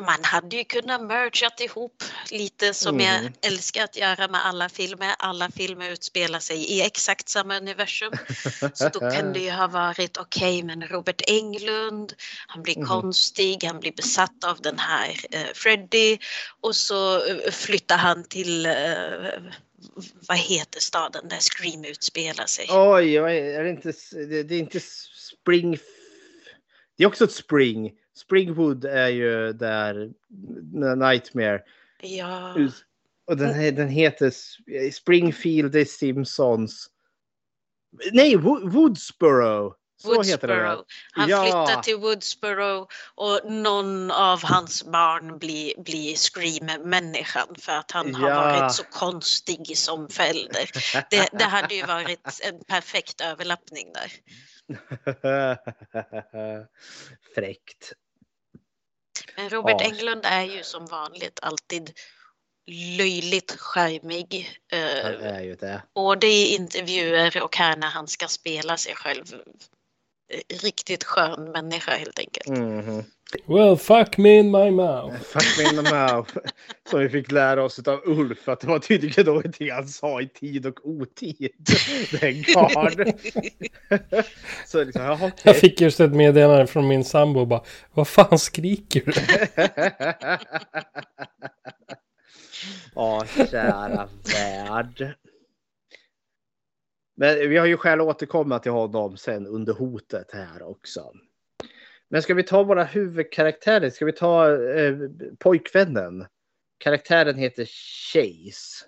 [0.00, 3.06] man hade ju kunnat mergat ihop lite som mm.
[3.06, 5.14] jag älskar att göra med alla filmer.
[5.18, 8.12] Alla filmer utspelar sig i exakt samma universum.
[8.74, 12.12] Så då kan det ju ha varit okej, okay, men Robert Englund,
[12.46, 12.88] han blir mm.
[12.88, 16.18] konstig, han blir besatt av den här eh, Freddy
[16.60, 18.72] och så eh, flyttar han till eh,
[20.28, 22.66] vad heter staden där Scream utspelar sig?
[22.70, 23.92] Oj, är det inte,
[24.42, 25.78] det är inte Spring...
[26.96, 27.92] Det är också ett Spring.
[28.22, 30.10] Springwood är ju där
[30.96, 31.62] Nightmare.
[32.02, 32.54] Ja.
[33.26, 34.32] Och den, den heter
[34.90, 36.88] Springfield, är Simpsons.
[38.12, 39.74] Nej, Wo- Woodsboro.
[39.96, 40.14] Så.
[40.14, 40.84] Woodsboro.
[41.12, 41.42] Han ja.
[41.42, 48.30] flyttar till Woodsboro och någon av hans barn blir, blir Scream-människan för att han har
[48.30, 48.58] Ja.
[48.60, 50.70] varit så konstig som förälder.
[51.10, 54.12] Det, det hade ju varit en perfekt överlappning där.
[57.34, 57.92] Fräckt.
[59.36, 59.86] Men Robert Ja.
[59.86, 61.98] Englund är ju som vanligt alltid
[62.98, 63.56] löjligt
[64.72, 65.82] eh, Han är ju det.
[65.94, 69.24] både i intervjuer och här när han ska spela sig själv.
[70.32, 72.48] Eh, Riktigt skön människa helt enkelt.
[72.48, 73.04] Mhm.
[73.46, 75.26] Well, fuck me in my mouth.
[75.32, 76.36] Fuck me in the mouth.
[76.90, 80.28] Som vi fick lära oss av Ulf att det var tydligen någonting han sa i
[80.28, 81.50] tid och otid.
[82.20, 83.12] Den karln.
[84.66, 85.32] Så liksom, jaha, okej.
[85.42, 87.62] Jag fick just ett meddelande från min sambo och bara
[87.94, 89.12] Vad fan skriker du?
[92.94, 95.14] Ja, kära värld.
[97.16, 101.12] Men vi har ju att återkomma till honom sen under hotet här också.
[102.12, 103.90] Men ska vi ta våra huvudkaraktärer?
[103.90, 104.96] Ska vi ta eh,
[105.38, 106.26] pojkvännen?
[106.78, 107.64] Karaktären heter
[108.12, 108.86] Chase.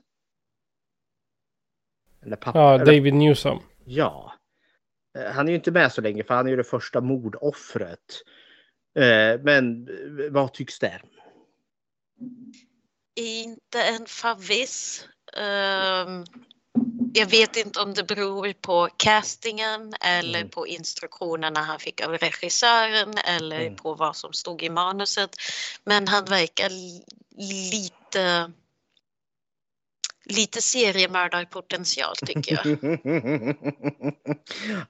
[2.22, 2.58] Eller pappa.
[2.58, 3.62] Ja, eller- David Newsom.
[3.84, 4.32] Ja.
[5.18, 8.22] Eh, Han är ju inte med så länge för han är ju det första mordoffret.
[8.98, 11.00] Eh, Men eh, vad tycks det?
[13.16, 15.08] Inte en favvis.
[15.36, 16.24] Ehm,
[17.16, 20.50] jag vet inte om det beror på castingen eller Mm.
[20.50, 23.76] på instruktionerna han fick av regissören eller Mm.
[23.76, 25.30] på vad som stod i manuset.
[25.84, 27.04] Men han verkar li-
[27.72, 28.52] lite
[30.26, 32.66] lite seriemördarpotential tycker jag.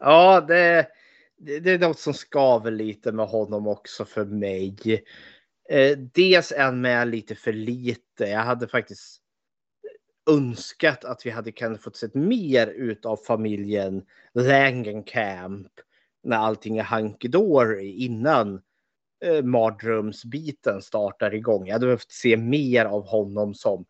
[0.01, 0.87] ja, det,
[1.39, 4.77] det, det är något som skaver lite med honom också för mig.
[5.71, 8.25] Eh, dels är han med lite för lite.
[8.25, 9.21] Jag hade faktiskt
[10.31, 14.03] önskat att vi hade kunnat fått sett mer av familjen
[14.35, 15.73] Langenkamp
[16.23, 18.63] när allting är hunky dory innan
[19.25, 21.67] eh, mardrömsbiten startar igång.
[21.67, 23.85] Jag hade behövt se mer av honom som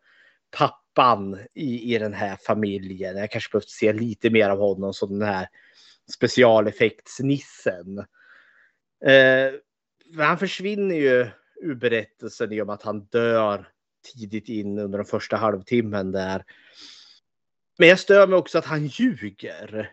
[0.57, 3.17] pappan i, i den här familjen.
[3.17, 5.47] Jag kanske behövt se lite mer av honom som den här
[6.13, 7.97] specialeffektsnissen.
[9.05, 9.53] Eh,
[10.17, 11.27] han försvinner ju
[11.61, 13.67] ur berättelsen i och med att han dör
[14.05, 16.43] tidigt in under den första halvtimmen där.
[17.77, 19.91] Men jag stör mig också att han ljuger.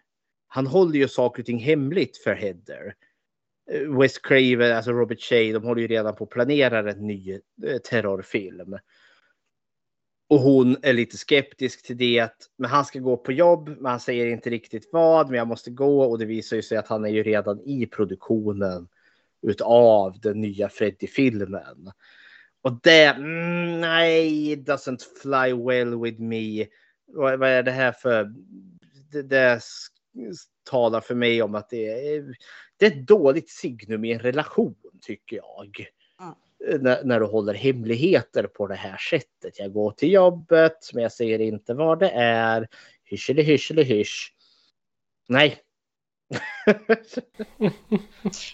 [0.49, 2.95] Han håller ju saker och ting hemligt för Heather.
[3.71, 7.33] West Wes Craven, alltså Robert Shea, de håller ju redan på att planera en ny
[7.67, 8.79] eh, terrorfilm.
[10.29, 12.49] Och hon är lite skeptisk till det.
[12.57, 15.29] Men han ska gå på jobb, men han säger inte riktigt vad.
[15.29, 17.87] Men jag måste gå och det visar ju sig att han är ju redan i
[17.87, 18.89] produktionen
[19.43, 21.93] utav den nya Freddy-filmen.
[22.63, 26.67] Och det, mm, nej, it doesn't fly well with me.
[27.07, 28.35] Vad, vad är det här för...
[29.13, 29.61] Det, det
[30.71, 32.37] talar för mig om att det är,
[32.77, 35.87] det är ett dåligt signum i en relation, tycker jag.
[36.81, 39.59] När, när du håller hemligheter på det här sättet.
[39.59, 42.69] Jag går till jobbet, men jag säger inte vad det är.
[43.05, 44.35] Hysch hysch hysch.
[45.29, 45.59] Nej.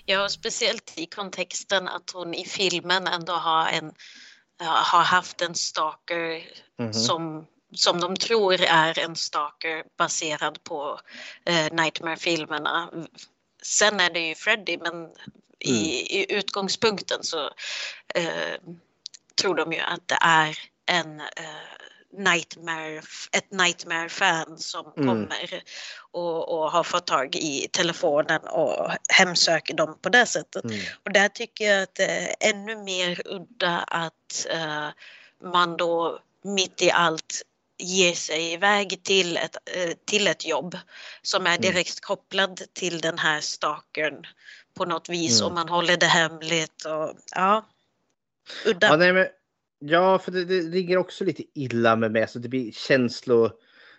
[0.04, 3.92] Ja, och speciellt i kontexten att hon i filmen ändå har, en,
[4.60, 6.44] har haft en stalker
[6.78, 6.92] Mhm.
[6.92, 11.00] som, som de tror är en stalker baserad på
[11.44, 12.90] eh, Nightmare-filmerna.
[13.62, 15.10] Sen är det ju Freddy, men
[15.58, 15.80] i,
[16.18, 17.50] i utgångspunkten så
[18.14, 18.54] eh,
[19.34, 21.26] tror de ju att det är en eh,
[22.12, 23.02] Nightmare,
[23.32, 25.08] ett Nightmare-fan som Mm.
[25.08, 25.62] kommer
[26.12, 30.64] och, och har fått tag i telefonen och hemsöker dem på det sättet.
[30.64, 30.78] Mm.
[31.04, 34.88] Och där tycker jag att det är ännu mer udda att eh,
[35.52, 37.42] man då mitt i allt
[37.78, 40.78] ger sig iväg till ett, eh, till ett jobb
[41.22, 44.26] som är direkt kopplad till den här stalkern
[44.74, 45.46] på något vis Mm.
[45.46, 47.66] och man håller det hemligt och ja,
[48.64, 48.86] udda.
[48.86, 49.26] Ja, nej, men,
[49.78, 52.28] ja för det, det ligger också lite illa med mig.
[52.28, 53.48] Så det, blir känslo,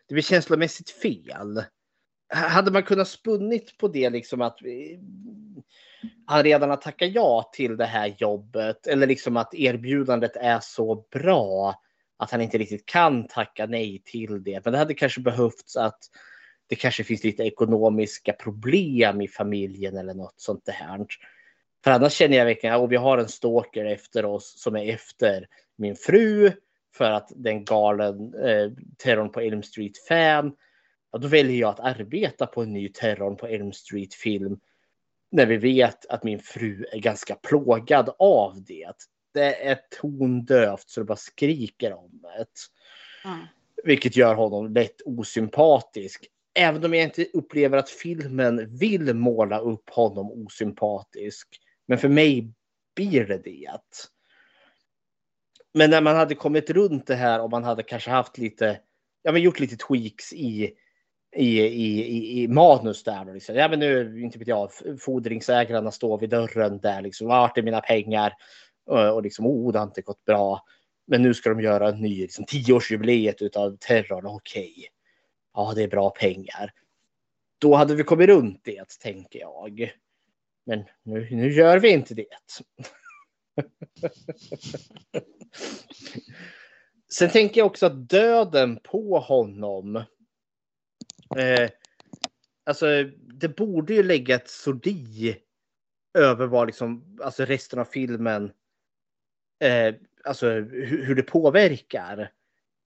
[0.07, 1.63] det blir känslomässigt fel.
[2.33, 4.99] Hade man kunnat spunnit på det liksom att vi-
[6.25, 11.07] han redan har tackat ja till det här jobbet eller liksom att erbjudandet är så
[11.11, 11.75] bra
[12.17, 14.65] att han inte riktigt kan tacka nej till det.
[14.65, 15.99] Men det hade kanske behövts att
[16.67, 21.05] det kanske finns lite ekonomiska problem i familjen eller något sånt där.
[21.83, 25.47] För annars känner jag verkligen att vi har en stalker efter oss som är efter
[25.79, 26.51] min fru
[26.95, 30.55] för att den galen eh, terrorn på Elm Street-fan.
[31.11, 34.59] Ja, då väljer jag att arbeta på en ny terrorn på Elm Street-film
[35.31, 38.93] när vi vet att min fru är ganska plågad av det.
[39.33, 42.45] Det är tondövt så det bara skriker om det.
[43.29, 43.45] Mm.
[43.83, 46.27] Vilket gör honom lätt osympatisk.
[46.53, 51.47] Även om jag inte upplever att filmen vill måla upp honom osympatisk.
[51.85, 52.53] Men för mig
[52.95, 53.79] blir det det.
[55.79, 58.79] Men när man hade kommit runt det här och man hade kanske haft lite,
[59.23, 60.73] ja men gjort lite tweaks i,
[61.35, 63.25] i, i, i, i manus där.
[63.25, 63.55] Då liksom.
[63.55, 67.81] Ja men nu, inte vet jag, fordringsägarna står vid dörren där liksom, vart är mina
[67.81, 68.33] pengar?
[68.85, 70.63] Och, och liksom, oh det har inte gått bra.
[71.07, 74.73] Men nu ska de göra en ny, liksom, tioårsjubileet utav terrorn, okej.
[74.77, 74.87] Okay.
[75.53, 76.73] Ja, det är bra pengar.
[77.61, 79.91] Då hade vi kommit runt det, tänker jag.
[80.65, 82.25] Men nu, nu gör vi inte det.
[87.11, 89.95] Sen tänker jag också att döden på honom.
[91.37, 91.69] Eh,
[92.65, 93.03] alltså,
[93.39, 95.37] det borde ju lägga ett sordi
[96.13, 98.51] över vad liksom, alltså resten av filmen,
[99.63, 102.31] eh, alltså hur, hur, det påverkar.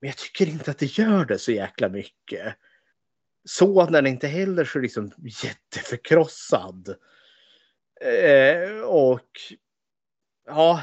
[0.00, 2.54] Men jag tycker inte att det gör det så jäkla mycket.
[3.44, 5.12] Så när den inte heller så liksom
[5.44, 6.96] jätteförkrossad.
[8.00, 9.30] Eh, och
[10.46, 10.82] ja.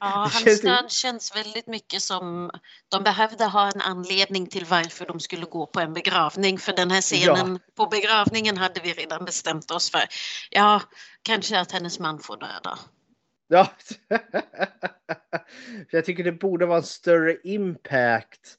[0.00, 2.50] Ja, hans död känns väldigt mycket som
[2.88, 6.58] de behövde ha en anledning till varför de skulle gå på en begravning.
[6.58, 7.72] För den här scenen ja.
[7.74, 10.02] på begravningen hade vi redan bestämt oss för.
[10.50, 10.82] Ja,
[11.22, 12.78] kanske att hennes man får döda.
[13.48, 13.72] Ja,
[15.90, 18.58] jag tycker det borde vara en större impact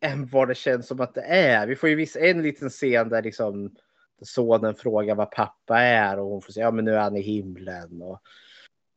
[0.00, 1.66] än vad det känns som att det är.
[1.66, 3.74] Vi får ju visa en liten scen där liksom
[4.22, 7.20] sonen frågar vad pappa är och hon får säga ja men nu är han i
[7.20, 8.02] himlen.
[8.02, 8.22] Och,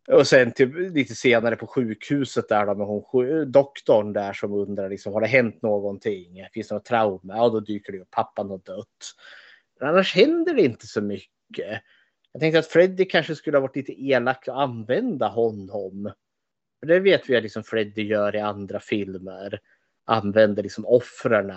[0.08, 4.90] och sen typ, lite senare på sjukhuset där då med hon, doktorn där som undrar
[4.90, 6.48] liksom har det hänt någonting?
[6.54, 7.38] Finns det något trauma?
[7.38, 9.16] Ja då dyker det upp pappan har dött.
[9.80, 11.82] Men annars händer det inte så mycket.
[12.32, 16.12] Jag tänkte att Freddy kanske skulle ha varit lite elak och använda honom.
[16.80, 19.60] För det vet vi att liksom Freddy gör i andra filmer.
[20.06, 21.54] Använder liksom offren.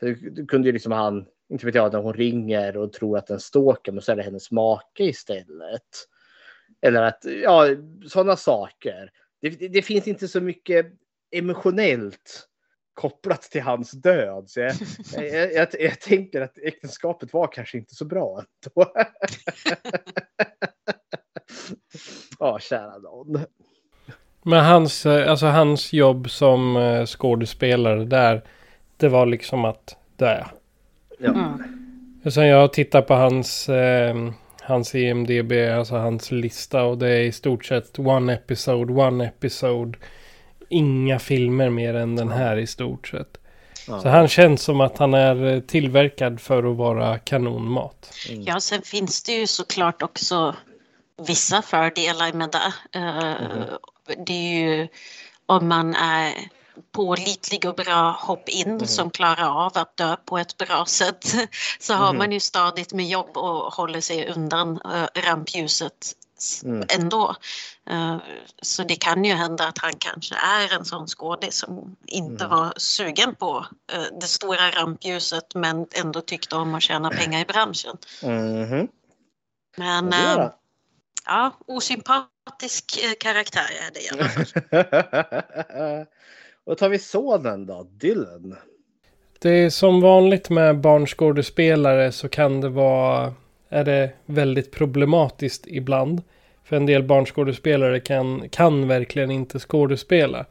[0.00, 3.40] Då kunde ju liksom han inte vet jag, när hon ringer och tror att den
[3.40, 6.08] stalkar, men så är det hennes make istället.
[6.82, 7.66] Eller att, ja,
[8.08, 9.10] sådana saker.
[9.40, 10.86] Det, det, det, finns inte så mycket
[11.30, 12.48] emotionellt
[12.94, 14.50] kopplat till hans död.
[14.50, 14.74] Så jag,
[15.32, 18.92] jag, jag, jag tänker att äktenskapet var kanske inte så bra ändå.
[22.38, 23.40] Ja, kära någon.
[24.42, 28.42] Men hans, alltså hans jobb som eh, skådespelare där,
[28.96, 30.44] det var liksom att dö.
[31.18, 31.30] Ja.
[31.30, 32.30] Mm.
[32.30, 34.14] Sen jag tittar på hans, eh,
[34.62, 39.98] hans EMDB, alltså hans lista och det är i stort sett one episode, one episode.
[40.68, 43.38] Inga filmer mer än den här i stort sett.
[43.88, 44.00] Ja.
[44.00, 48.14] Så han känns som att han är eh, tillverkad för att vara kanonmat.
[48.30, 48.42] Mm.
[48.42, 50.56] Ja, sen finns det ju såklart också
[51.26, 52.98] vissa fördelar med det.
[52.98, 53.68] Uh, mm.
[54.26, 54.88] Det är ju
[55.46, 56.34] om man är
[56.92, 58.86] pålitlig och bra hopp-in mm.
[58.86, 61.34] som klarar av att dö på ett bra sätt
[61.78, 62.18] så har mm.
[62.18, 66.14] man ju stadigt med jobb och håller sig undan uh, rampljuset
[66.64, 66.86] mm.
[66.88, 67.36] ändå.
[67.90, 68.16] Uh,
[68.62, 72.56] så det kan ju hända att han kanske är en sån skådis som inte mm.
[72.56, 77.44] var sugen på uh, det stora rampljuset men ändå tyckte om att tjäna pengar i
[77.44, 77.96] branschen.
[78.22, 78.88] Mm.
[79.76, 80.50] Men uh,
[81.26, 86.06] ja, osympatisk karaktär är det i alla fall.
[86.64, 88.56] Och tar vi sonen då, Dylan?
[89.38, 93.34] Det är som vanligt med barnskådespelare så kan det vara,
[93.68, 96.22] är det väldigt problematiskt ibland.
[96.64, 100.46] För en del barnskådespelare kan, kan verkligen inte skådespela.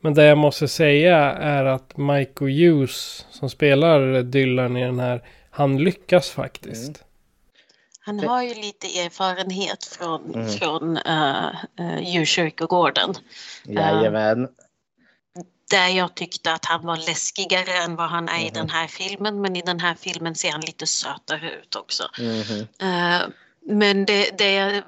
[0.00, 5.22] Men det jag måste säga är att Michael Hughes som spelar Dylan i den här,
[5.50, 6.88] han lyckas faktiskt.
[6.88, 7.06] Mm.
[8.00, 10.48] Han har ju lite erfarenhet från, mm.
[10.48, 13.14] från uh, uh, djurkyrkogården.
[13.64, 14.40] Jajamän.
[14.40, 14.48] Uh,
[15.70, 18.46] där jag tyckte att han var läskigare än vad han är mm.
[18.46, 19.40] i den här filmen.
[19.40, 22.08] Men i den här filmen ser han lite sötare ut också.
[22.18, 22.40] Mm.
[22.82, 23.28] Uh,
[23.66, 24.82] men det, det jag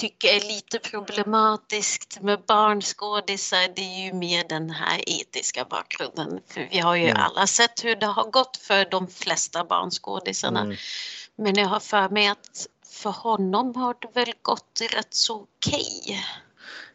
[0.00, 6.40] tycker är lite problematiskt med barnskådisar det är ju mer den här etiska bakgrunden.
[6.46, 7.22] För vi har ju mm.
[7.22, 10.60] alla sett hur det har gått för de flesta barnskådisarna.
[10.60, 10.76] Mm.
[11.36, 15.86] Men jag har för mig att för honom har det väl gått rätt så okej.
[16.04, 16.20] Okay.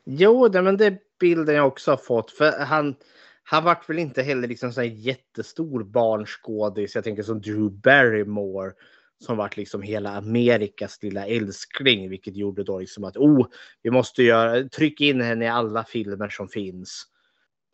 [0.03, 2.31] Jo, men det bilden jag också har fått.
[2.31, 2.95] För han,
[3.43, 6.95] han vart väl inte heller liksom så jättestor barnskådis.
[6.95, 8.71] Jag tänker som Drew Barrymore
[9.19, 13.47] som vart liksom hela Amerikas lilla älskling, vilket gjorde då liksom att oh,
[13.81, 17.07] vi måste göra, trycka in henne i alla filmer som finns.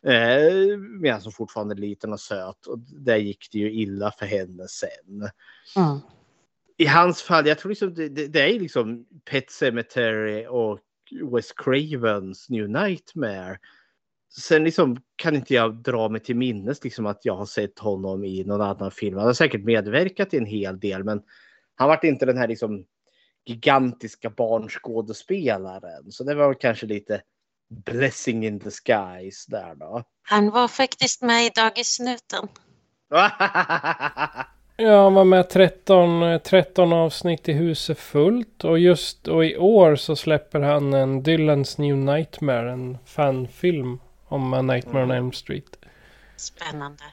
[0.06, 4.26] Eh, medan hon fortfarande är liten och söt och där gick det ju illa för
[4.26, 5.30] henne sen.
[5.76, 5.98] Mm.
[6.76, 10.78] I hans fall, jag tror liksom det, det, det är liksom Pet Cemetery och
[11.32, 13.58] Wes Cravens New Nightmare
[14.34, 18.24] sen liksom kan inte jag dra mig till minnes liksom att jag har sett honom
[18.24, 19.16] i någon annan film.
[19.16, 21.22] Han har säkert medverkat i en hel del, men
[21.74, 22.84] han var inte den här liksom
[23.44, 26.12] gigantiska barnskådespelaren.
[26.12, 27.22] Så det var kanske lite
[27.70, 30.02] blessing in disguise där då.
[30.22, 32.48] Han var faktiskt med i Dagissnuten.
[34.76, 38.64] Ja, han var med 13, 13 avsnitt i Huset fullt.
[38.64, 44.52] Och just och i år så släpper han en Dylans New Nightmare, en fanfilm om
[44.52, 45.78] A Nightmare on Elm Street.
[46.36, 47.04] Spännande.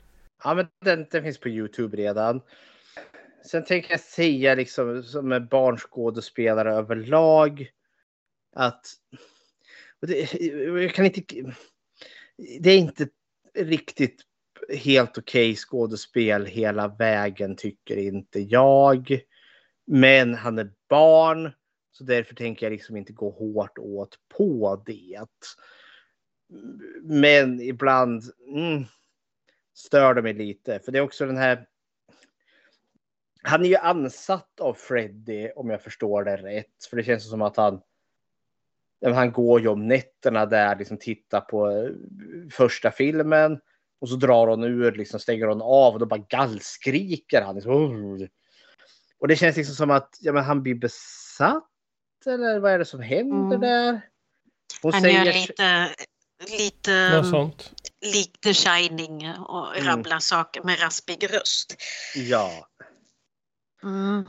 [0.44, 2.42] Ja, men den, den finns på Youtube redan.
[3.46, 7.70] Sen tänker jag säga liksom som en barnskådespelare överlag
[8.56, 8.86] att
[10.02, 10.34] det,
[10.82, 11.22] jag kan inte.
[12.60, 13.08] Det är inte
[13.58, 14.22] riktigt
[14.78, 19.20] helt okej okay skådespel hela vägen tycker inte jag.
[19.88, 21.52] Men han är barn
[21.92, 25.26] så därför tänker jag liksom inte gå hårt åt på det.
[27.02, 28.84] Men ibland mm,
[29.74, 31.66] stör det mig lite för det är också den här
[33.44, 36.86] han är ju ansatt av Freddy om jag förstår det rätt.
[36.90, 37.82] För det känns som att han
[39.02, 41.90] han går ju om nätterna där, liksom tittar på eh,
[42.52, 43.60] första filmen.
[44.02, 47.56] Och så drar hon ur, liksom stänger hon av och då bara gallskriker han.
[47.56, 48.28] Liksom.
[49.20, 51.64] Och det känns liksom som att ja, men han blir besatt.
[52.26, 53.62] Eller vad är det som händer mm.
[53.62, 54.02] där?
[54.82, 55.26] Hon han säger...
[55.26, 55.90] gör lite,
[56.60, 57.72] lite sånt.
[58.14, 59.88] likt The Shining och mm.
[59.88, 61.76] rabblar saker med raspig röst.
[62.16, 62.68] Ja.
[63.84, 64.26] Mm.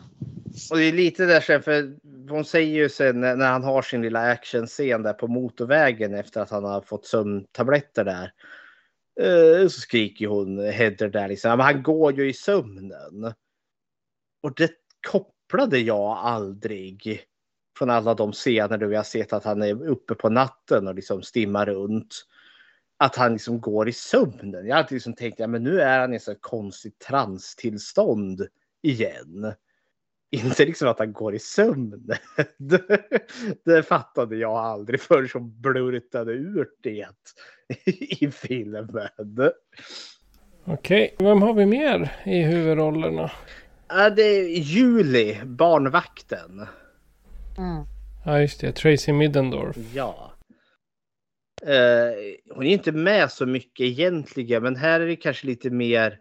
[0.71, 1.97] Och det är lite där sen, för
[2.31, 6.51] hon säger ju sen när han har sin lilla actionscen där på motorvägen efter att
[6.51, 8.33] han har fått sömntabletter där.
[9.21, 13.35] Eh, så skriker hon Heather där liksom, men han går ju i sömnen.
[14.43, 14.71] Och det
[15.11, 17.21] kopplade jag aldrig
[17.79, 20.95] från alla de scener där vi har sett att han är uppe på natten och
[20.95, 22.27] liksom stimmar runt.
[22.97, 24.67] Att han liksom går i sömnen.
[24.67, 28.47] Jag har alltid liksom tänkt, ja men nu är han i så konstigt transtillstånd
[28.83, 29.55] igen.
[30.31, 32.09] Inte liksom att han går i sömn.
[32.57, 32.83] Det,
[33.65, 37.07] det fattade jag aldrig förrän som blurtade ut det
[38.21, 38.89] i filmen.
[40.65, 43.31] Okej, vem har vi mer i huvudrollerna?
[43.89, 46.67] Ja, det är Julie, barnvakten.
[47.59, 47.85] Mm.
[48.25, 48.73] Ja, just det.
[48.73, 49.77] Tracy Middendorf.
[49.95, 50.33] Ja.
[51.63, 56.19] Uh, hon är inte med så mycket egentligen, men här är det kanske lite mer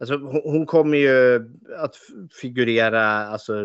[0.00, 1.36] Alltså, hon, hon kommer ju
[1.76, 1.96] att
[2.40, 3.64] figurera alltså,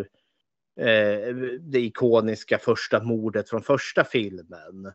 [0.80, 4.94] eh, det ikoniska första mordet från första filmen.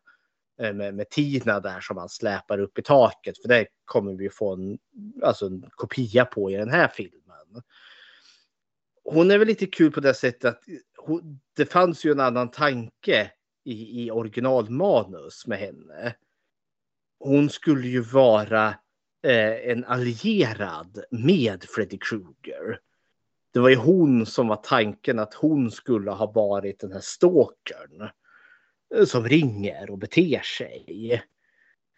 [0.60, 3.38] Eh, med, med Tina där som han släpar upp i taket.
[3.38, 4.78] För det kommer vi få en,
[5.22, 7.62] alltså en kopia på i den här filmen.
[9.04, 10.62] Hon är väl lite kul på det sättet att
[10.96, 13.30] hon, det fanns ju en annan tanke
[13.64, 16.14] i, i originalmanus med henne.
[17.18, 18.74] Hon skulle ju vara
[19.27, 22.78] eh, en allierad med Freddy Krueger.
[23.53, 28.09] Det var ju hon som var tanken att hon skulle ha varit den här stalkern
[28.94, 31.23] eh, som ringer och beter sig.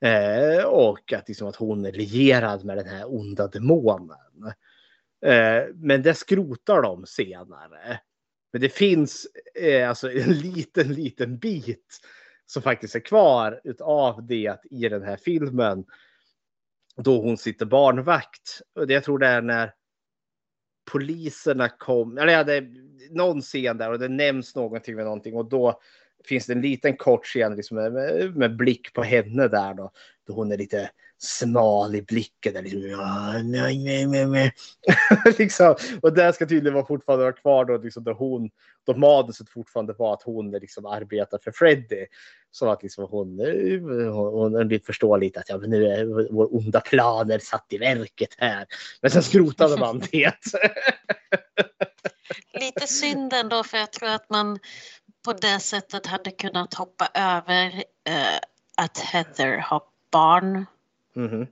[0.01, 4.11] Eh, och att, liksom, att hon är lierad med den här onda demonen.
[5.27, 8.01] Eh, men det skrotar de senare.
[8.53, 12.01] Men det finns eh, alltså en liten, liten bit
[12.47, 15.85] som faktiskt är kvar utav det i den här filmen
[17.03, 18.61] då hon sitter barnvakt.
[18.75, 19.75] Och jag tror det är när
[20.91, 22.69] poliserna kom, eller ja, det är
[23.11, 25.81] någon scen där och det nämns någonting med någonting och då
[26.25, 29.91] finns det en liten kort scen liksom med, med, med, blick på henne där då.
[30.27, 32.55] Då hon är lite smal i blicken.
[32.55, 34.53] Där liksom, ja, nej, nej, nej, nej.
[35.39, 38.51] liksom, och det ska tydligen vara fortfarande vara kvar då, liksom, då, hon,
[38.87, 42.07] då manuset fortfarande var att hon liksom arbetar för Freddy.
[42.51, 43.39] Så att liksom hon,
[44.13, 48.35] hon, hon förstår lite att ja, men nu är vår onda planer satt i verket
[48.39, 48.67] här.
[49.03, 50.35] Men sen skrotade man det.
[52.61, 54.59] lite synd ändå för jag tror att man
[55.25, 57.67] på det sättet hade kunnat hoppa över
[58.09, 58.39] eh,
[58.77, 59.83] att Heather har
[60.13, 60.67] barn.
[61.19, 61.47] Mm.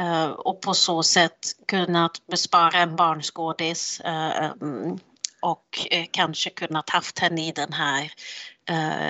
[0.00, 4.98] Uh, och på så sätt kunnat bespara en barnskådis uh, um,
[5.40, 8.12] och uh, kanske kunnat haft henne i den här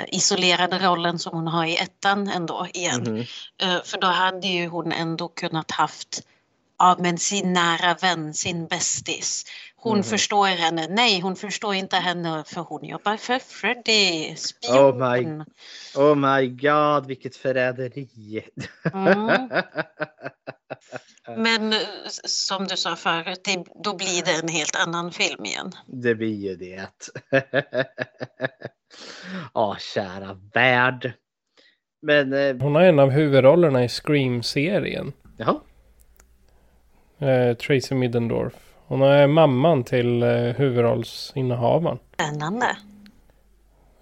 [0.09, 3.07] isolerade rollen som hon har i ettan ändå igen.
[3.07, 3.25] Mm.
[3.85, 6.23] för då hade ju hon ändå kunnat haft
[6.79, 9.45] ja, men sin nära vän, sin bästis.
[9.83, 10.05] Hon mm.
[10.05, 10.87] förstår henne.
[10.91, 14.77] Nej, hon förstår inte henne för hon jobbar för Freddy, spion.
[14.77, 15.45] Oh my,
[15.97, 18.45] oh my god, vilket förräderi.
[18.95, 19.49] Mm.
[21.37, 21.75] Men
[22.25, 25.73] som du sa förut, det, då blir det en helt annan film igen.
[25.87, 26.89] Det blir ju det.
[29.55, 31.13] Ja, kära värld.
[32.03, 32.33] Men...
[32.33, 35.13] Eh, hon har en av huvudrollerna i Scream-serien.
[35.37, 35.61] Jaha.
[37.19, 38.72] Eh, Tracy Middendorf.
[38.93, 41.99] Hon är mamman till eh, huvudrollsinnehavaren.
[42.15, 42.77] Spännande.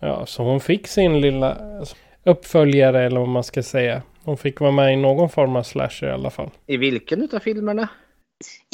[0.01, 1.59] Ja, så hon fick sin lilla
[2.25, 4.03] uppföljare eller vad man ska säga.
[4.25, 6.51] Hon fick vara med i någon form av slasher i alla fall.
[6.67, 7.89] I vilken utav filmerna?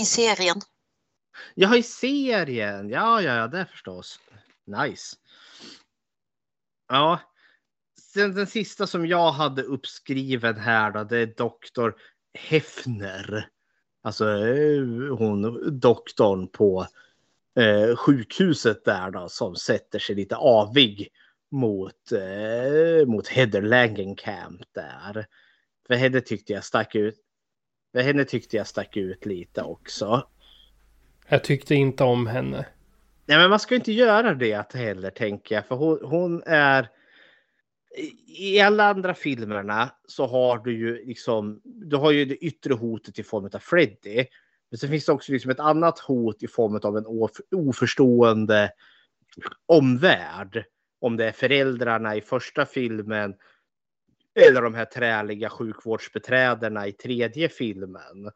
[0.01, 0.61] I serien.
[1.55, 2.89] Ja, i serien.
[2.89, 4.21] Ja, ja, ja, det förstås.
[4.67, 5.17] Nice.
[6.89, 7.21] Ja,
[8.13, 11.95] sen den sista som jag hade uppskriven här då, det är doktor
[12.39, 13.49] Hefner.
[14.07, 14.83] Alltså eh,
[15.19, 16.87] hon doktorn på
[17.59, 21.09] eh, sjukhuset där då som sätter sig lite avig
[21.51, 25.27] mot, eh, mot Heather Langenkamp där.
[25.87, 27.15] För henne tyckte jag stack ut.
[27.93, 30.29] För henne tyckte jag stack ut lite också.
[31.29, 32.67] Jag tyckte inte om henne.
[33.27, 35.67] Nej, men man ska inte göra det heller tänker jag.
[35.67, 36.89] För hon, hon är
[38.27, 43.19] i alla andra filmerna så har du ju liksom, du har ju det yttre hotet
[43.19, 44.27] i form av Freddy.
[44.71, 47.05] Men sen finns det också liksom ett annat hot i form av en
[47.51, 48.71] oförstående
[49.67, 50.65] omvärld.
[51.01, 53.35] Om det är föräldrarna i första filmen
[54.35, 58.31] eller de här träliga sjukvårdsbeträdena i tredje filmen.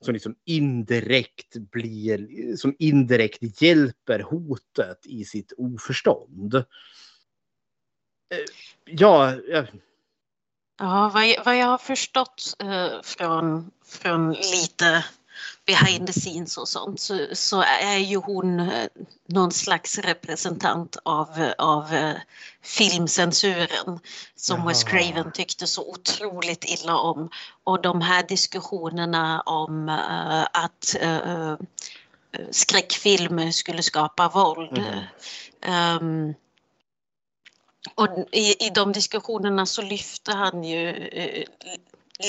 [0.00, 6.64] Som liksom indirekt blir, som indirekt hjälper hotet i sitt oförstånd.
[8.84, 9.66] Ja, ja.
[10.78, 15.04] Vad, vad jag har förstått eh, från, från lite
[15.66, 18.88] behind the scenes och sånt så, så är ju hon eh,
[19.26, 22.14] någon slags representant av, av eh,
[22.62, 24.00] filmcensuren
[24.36, 24.68] som Jaha.
[24.68, 27.30] Wes Craven tyckte så otroligt illa om.
[27.64, 31.54] Och de här diskussionerna om uh, att uh,
[32.50, 34.78] skräckfilm skulle skapa våld.
[35.62, 36.28] Mm.
[36.28, 36.34] Um,
[37.94, 41.44] och i, i de diskussionerna så lyfte han ju eh,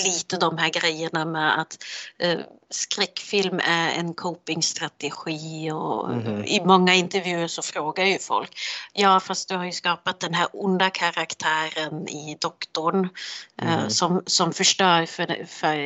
[0.06, 1.78] lite de här grejerna med att
[2.18, 2.40] eh,
[2.70, 6.44] skräckfilm är en copingstrategi och mm.
[6.44, 8.60] i många intervjuer så frågar ju folk
[8.94, 13.10] ja fast du har ju skapat den här onda karaktären i doktorn
[13.58, 13.80] mm.
[13.80, 15.78] eh, som, som förstör för, för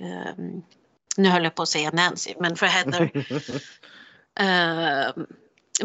[0.00, 0.34] eh,
[1.16, 3.10] nu höll jag på att säga Nancy men för Heather
[4.40, 5.26] ehm,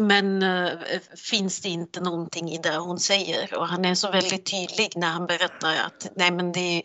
[0.00, 0.70] men äh,
[1.16, 5.10] finns det inte någonting i det hon säger och han är så väldigt tydlig när
[5.10, 6.82] han berättar att nej men det är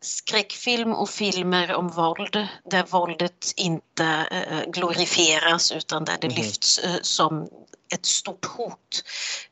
[0.00, 4.04] skräckfilm och filmer om våld där våldet inte
[4.50, 6.36] äh, glorifieras utan där det mm.
[6.36, 7.48] lyfts äh, som
[7.94, 9.04] ett stort hot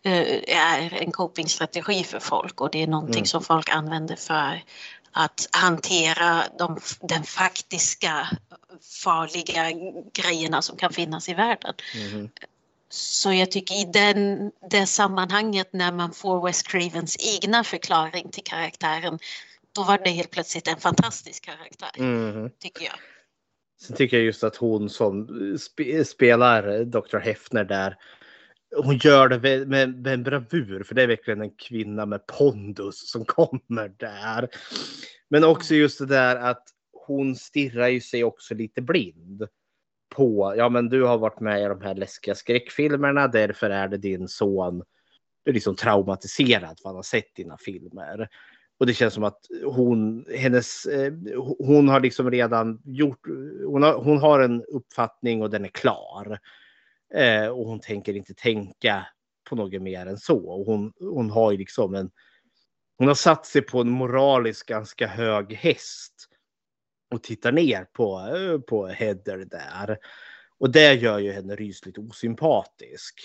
[0.03, 3.27] är en copingstrategi för folk och det är någonting mm.
[3.27, 4.63] som folk använder för
[5.13, 8.29] att hantera de, den faktiska
[9.05, 9.71] farliga
[10.13, 11.75] grejerna som kan finnas i världen.
[11.95, 12.31] Mm.
[12.93, 18.45] Så jag tycker i den, det sammanhanget när man får Wes Cravens egna förklaring till
[18.45, 19.19] karaktären
[19.73, 21.91] då var det helt plötsligt en fantastisk karaktär.
[21.99, 22.51] Mm.
[22.59, 22.95] Tycker jag.
[23.81, 25.29] Sen tycker jag just att hon som
[25.65, 27.19] sp spelar Dr.
[27.19, 27.97] Hefner där
[28.77, 32.27] hon gör det med, med, med en bravur för det är verkligen en kvinna med
[32.27, 34.49] pondus som kommer där.
[35.29, 36.65] Men också just det där att
[37.07, 39.49] hon stirrar ju sig också lite blind
[40.11, 43.97] på, ja men du har varit med i de här läskiga skräckfilmerna, därför är det
[43.97, 44.83] din son
[45.45, 48.29] är liksom traumatiserad för han har sett dina filmer.
[48.79, 51.13] Och det känns som att hon, hennes, eh,
[51.59, 53.27] hon har liksom redan gjort,
[53.67, 56.39] hon har, hon har en uppfattning och den är klar.
[57.15, 59.07] Eh, och hon tänker inte tänka
[59.49, 60.39] på något mer än så.
[60.39, 62.11] Och hon, hon har ju liksom en,
[62.99, 66.30] hon har satt sig på en moralisk ganska hög häst
[67.11, 69.99] och tittar ner på, eh, på Heather där.
[70.59, 73.21] Och det gör ju henne rysligt osympatisk.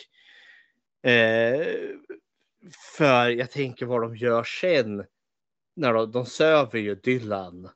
[1.04, 1.66] Eh,
[2.98, 5.06] för jag tänker vad de gör sen.
[5.76, 7.70] När de, de söver ju Dylan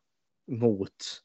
[0.47, 1.21] mot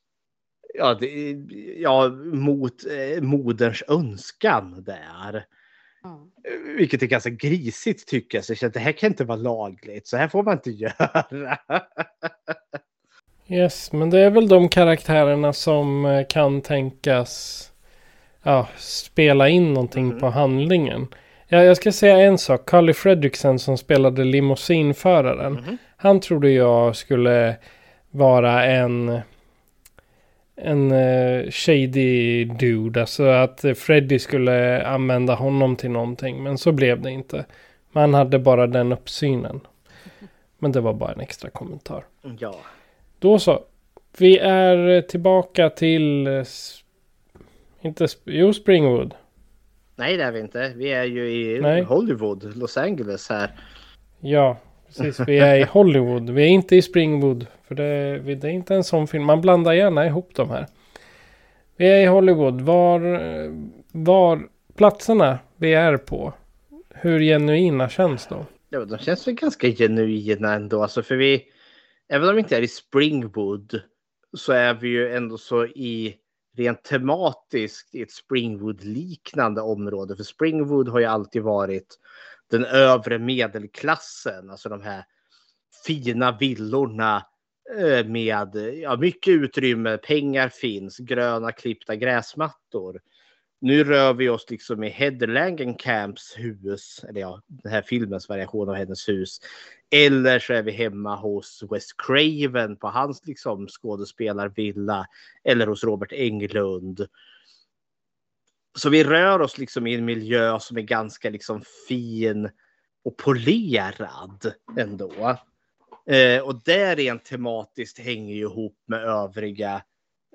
[0.74, 1.30] ja, det,
[1.78, 5.46] ja, mot eh, moderns önskan där.
[6.04, 6.30] Mm.
[6.76, 8.44] Vilket är ganska grisigt tycker jag.
[8.44, 10.06] Så jag känner, det här kan inte vara lagligt.
[10.06, 11.26] Så här får man inte göra.
[13.48, 17.62] Yes, men det är väl de karaktärerna som eh, kan tänkas
[18.42, 20.20] ja, spela in någonting mm.
[20.20, 21.06] på handlingen.
[21.48, 22.68] Ja, jag ska säga en sak.
[22.68, 25.58] Carly Fredriksson som spelade limousinföraren.
[25.58, 25.78] Mm.
[25.96, 27.56] Han trodde jag skulle
[28.10, 29.20] vara en
[30.56, 33.00] en uh, shady dude.
[33.00, 36.42] Alltså att Freddy skulle använda honom till någonting.
[36.42, 37.44] Men så blev det inte.
[37.92, 39.60] Man hade bara den uppsynen.
[40.58, 42.04] Men det var bara en extra kommentar.
[42.38, 42.54] Ja.
[43.24, 43.64] Då så.
[44.18, 46.26] Vi är tillbaka till...
[46.26, 46.44] Eh,
[47.80, 48.06] inte...
[48.24, 49.14] Jo, Springwood.
[49.96, 50.72] Nej, det är vi inte.
[50.76, 51.82] Vi är ju i Nej.
[51.82, 53.50] Hollywood, Los Angeles här.
[54.20, 54.56] Ja,
[54.86, 56.30] Precis, vi är i Hollywood.
[56.30, 57.46] Vi är inte i Springwood.
[57.68, 59.24] För det, det är inte en sån film.
[59.24, 60.66] Man blandar gärna ihop de här.
[61.76, 62.60] Vi är i Hollywood.
[62.60, 63.00] Var,
[63.92, 66.32] var platserna vi är på.
[66.90, 68.46] Hur genuina känns de?
[68.68, 70.82] Ja, de känns väl ganska genuina ändå.
[70.82, 71.44] Alltså för vi,
[72.08, 73.80] även om vi inte är i Springwood
[74.36, 76.16] så är vi ju ändå så i
[76.56, 80.16] rent tematiskt i ett Springwood-liknande område.
[80.16, 81.98] För Springwood har ju alltid varit
[82.50, 85.04] den övre medelklassen, alltså de här
[85.86, 87.26] fina villorna
[87.78, 93.00] eh, med ja, mycket utrymme, pengar finns, gröna klippta gräsmattor.
[93.64, 98.74] Nu rör vi oss liksom i Camps hus, eller ja, den här filmens variation av
[98.74, 99.40] hennes hus.
[99.90, 105.06] Eller så är vi hemma hos Wes Craven på hans liksom skådespelarvilla.
[105.44, 107.06] Eller hos Robert Englund.
[108.78, 112.50] Så vi rör oss liksom i en miljö som är ganska liksom fin
[113.04, 115.38] och polerad ändå.
[116.06, 119.82] Eh, och det rent tematiskt hänger ju ihop med övriga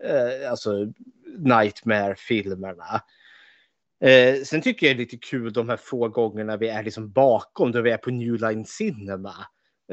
[0.03, 0.93] eh, alltså
[1.37, 3.01] Nightmare-filmerna.
[4.01, 7.11] Eh, sen tycker jag det är lite kul de här få gångerna vi är liksom
[7.11, 9.35] bakom, då vi är på New Line Cinema.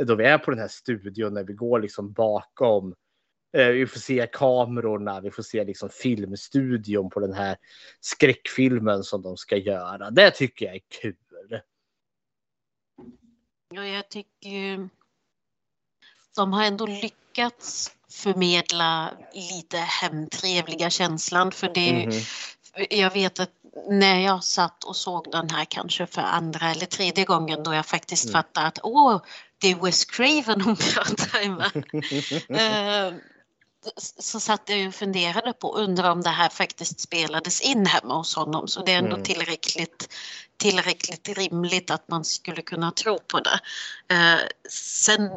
[0.07, 2.95] Då vi är på den här studion när vi går liksom bakom.
[3.57, 7.57] Eh, vi får se kamerorna, vi får se liksom filmstudion på den här
[8.01, 10.11] skräckfilmen som de ska göra.
[10.11, 11.61] Det tycker jag är kul.
[13.75, 14.89] Ja, jag tycker
[16.37, 21.53] de har ändå lyckats förmedla lite hemtrevliga känslan.
[21.53, 22.13] För det, mm
[22.91, 23.51] jag vet att
[23.89, 27.87] när jag satt och såg den här kanske för andra eller tredje gången då jag
[27.87, 28.33] faktiskt mm.
[28.33, 29.23] fattade att åh,
[29.59, 31.77] det är Wes Craven hon pratar med.
[33.13, 33.19] uh,
[34.19, 38.37] så satt jag och funderade på, undrar om det här faktiskt spelades in hemma hos
[38.37, 38.69] honom.
[38.69, 39.25] Så det är ändå mm.
[39.25, 40.15] tillräckligt,
[40.57, 43.61] tillräckligt rimligt att man skulle kunna tro på det.
[44.15, 44.41] Uh,
[44.71, 45.31] sen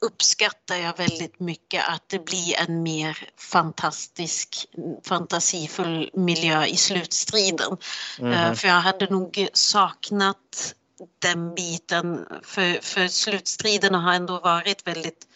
[0.00, 4.66] uppskattar jag väldigt mycket att det blir en mer fantastisk,
[5.04, 7.76] fantasifull miljö i slutstriden.
[8.18, 8.56] Mm.
[8.56, 10.74] För jag hade nog saknat
[11.18, 15.26] den biten, för, för slutstriderna har ändå varit väldigt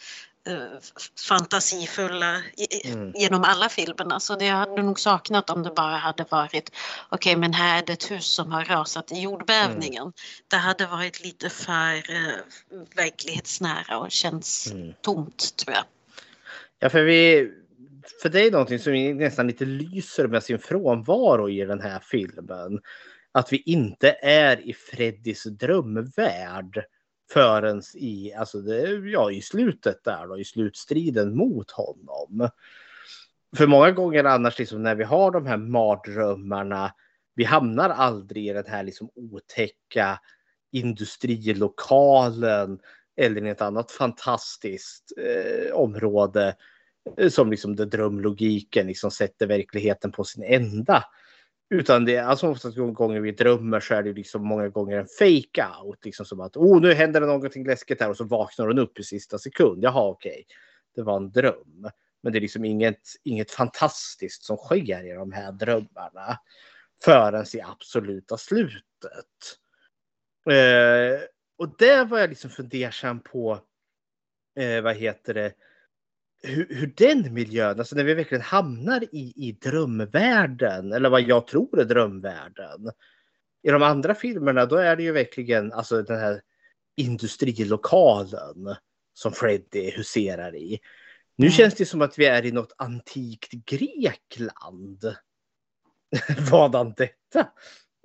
[0.47, 0.79] Eh,
[1.29, 2.43] fantasifulla
[2.85, 3.13] mm.
[3.15, 4.21] genom alla filmerna.
[4.21, 6.73] Så det hade nog saknat om det bara hade varit
[7.09, 10.03] okej okay, men här är det ett hus som har rasat i jordbävningen.
[10.03, 10.13] Mm.
[10.49, 14.95] Det hade varit lite för uh, verklighetsnära och känns mm.
[15.03, 15.85] tomt tror jag.
[16.79, 17.51] Ja för vi
[18.23, 22.81] för det är någonting som nästan lite lyser med sin frånvaro i den här filmen.
[23.33, 26.85] Att vi inte är i Freddys drömvärld
[27.31, 32.49] förrän i, alltså det, ja, i slutet där då, i slutstriden mot honom.
[33.57, 36.95] För många gånger annars liksom när vi har de här mardrömmarna,
[37.35, 40.21] vi hamnar aldrig i den här liksom otäcka
[40.73, 42.79] industrilokalen
[43.17, 46.57] eller i ett annat fantastiskt eh, område
[47.19, 51.05] eh, som liksom drömlogiken liksom sätter verkligheten på sin ända.
[51.73, 55.07] Utan det är alltså oftast gånger vi drömmer så är det liksom många gånger en
[55.07, 56.05] fake out.
[56.05, 58.99] Liksom som att oh, nu händer det någonting läskigt här och så vaknar hon upp
[58.99, 59.85] i sista sekund.
[59.85, 60.31] Jaha, okej.
[60.31, 60.45] Okay.
[60.95, 61.91] Det var en dröm.
[62.23, 66.39] Men det är liksom inget, inget fantastiskt som sker i de här drömmarna.
[67.05, 68.83] Förrän i absoluta slutet.
[70.51, 71.21] Eh,
[71.59, 73.59] och det var jag liksom fundersam på.
[74.61, 75.53] Eh, vad heter det?
[76.43, 81.47] Hur, hur den miljön, alltså när vi verkligen hamnar i, i drömvärlden, eller vad jag
[81.47, 82.91] tror är drömvärlden.
[83.63, 86.41] I de andra filmerna då är det ju verkligen alltså den här
[86.97, 88.77] industrilokalen
[89.15, 90.81] som Freddy huserar i.
[91.37, 91.53] Nu mm.
[91.53, 95.17] känns det som att vi är i något antikt Grekland.
[96.51, 97.49] Vadan detta?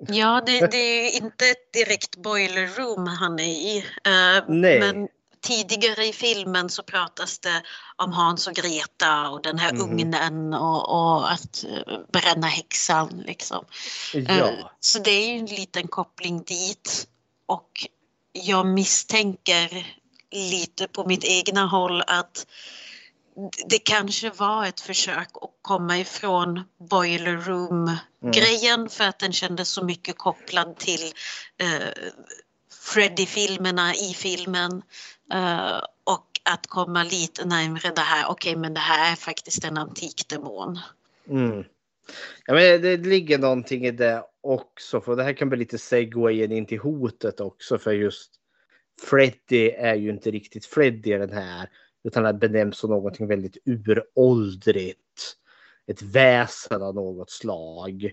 [0.07, 3.77] Ja, det, det, är inte ett direkt boiler room han är i.
[3.77, 4.79] Uh, Nej.
[4.79, 5.07] Men
[5.41, 7.63] tidigare i filmen så pratas det
[7.95, 9.81] om Hans och Greta och den här mm.
[9.81, 13.23] ugnen och, och, att eh, bränna häxan.
[13.25, 13.65] Liksom.
[14.13, 14.19] Ja.
[14.19, 17.07] Eh, så det är ju en liten koppling dit.
[17.45, 17.87] Och
[18.31, 19.95] jag misstänker
[20.31, 22.45] lite på mitt egna håll att
[23.65, 28.89] det kanske var ett försök att komma ifrån boiler room-grejen mm.
[28.89, 31.13] för att den kändes så mycket kopplad till
[31.59, 31.87] eh,
[32.93, 34.71] Freddy-filmerna i filmen.
[35.33, 39.65] Uh, och att komma lite närmare det här, okej okay, men det här är faktiskt
[39.65, 40.79] en antik demon.
[41.29, 41.63] Mm.
[42.45, 46.51] Ja, men det ligger någonting i det också, för det här kan bli lite segwayen
[46.51, 48.31] in till hotet också, för just
[49.01, 51.69] Freddy är ju inte riktigt Freddy den här,
[52.03, 54.97] utan det benämns som någonting väldigt uråldrigt.
[55.87, 58.11] Ett väsen av något slag.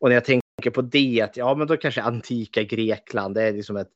[0.00, 3.52] Och när jag tänker på det, att ja men då kanske antika Grekland, det är
[3.52, 3.90] liksom ett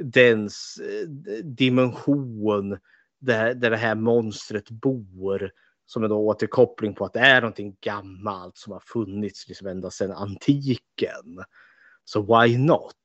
[0.00, 1.08] dens eh,
[1.44, 2.78] dimension
[3.20, 5.50] där, där det här monstret bor.
[5.86, 9.90] Som är då återkoppling på att det är någonting gammalt som har funnits liksom ända
[9.90, 11.44] sedan antiken.
[12.04, 12.96] Så why not?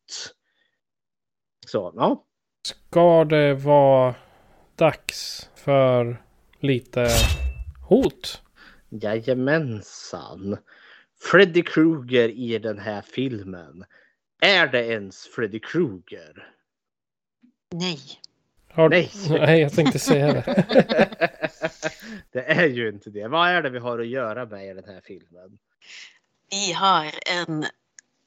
[1.68, 2.26] Så ja.
[2.68, 4.16] Ska det vara
[4.76, 6.24] dags för
[6.60, 7.10] lite
[7.90, 8.42] hot?
[8.90, 10.58] Jajamensan.
[11.22, 13.86] Freddy Krueger i den här filmen.
[14.42, 16.54] Är det ens Freddy Krueger?
[17.72, 18.00] Nej.
[18.70, 18.90] Har...
[18.90, 19.12] Nej.
[19.30, 20.66] Nej, jag tänkte säga det.
[22.32, 23.28] det är ju inte det.
[23.28, 25.58] Vad är det vi har att göra med i den här filmen?
[26.50, 27.66] Vi har en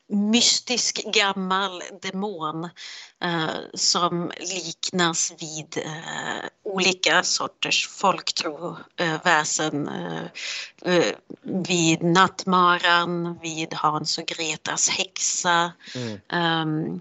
[0.09, 2.65] mystisk gammal demon
[3.23, 9.89] eh, som liknas vid eh, olika sorters folktroväsen.
[9.89, 10.25] Eh,
[10.83, 15.73] eh, vid nattmaran, vid Hans och Gretas häxa.
[15.95, 16.21] Mm.
[16.29, 17.01] ehm,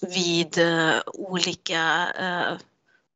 [0.00, 2.58] vid eh, olika eh,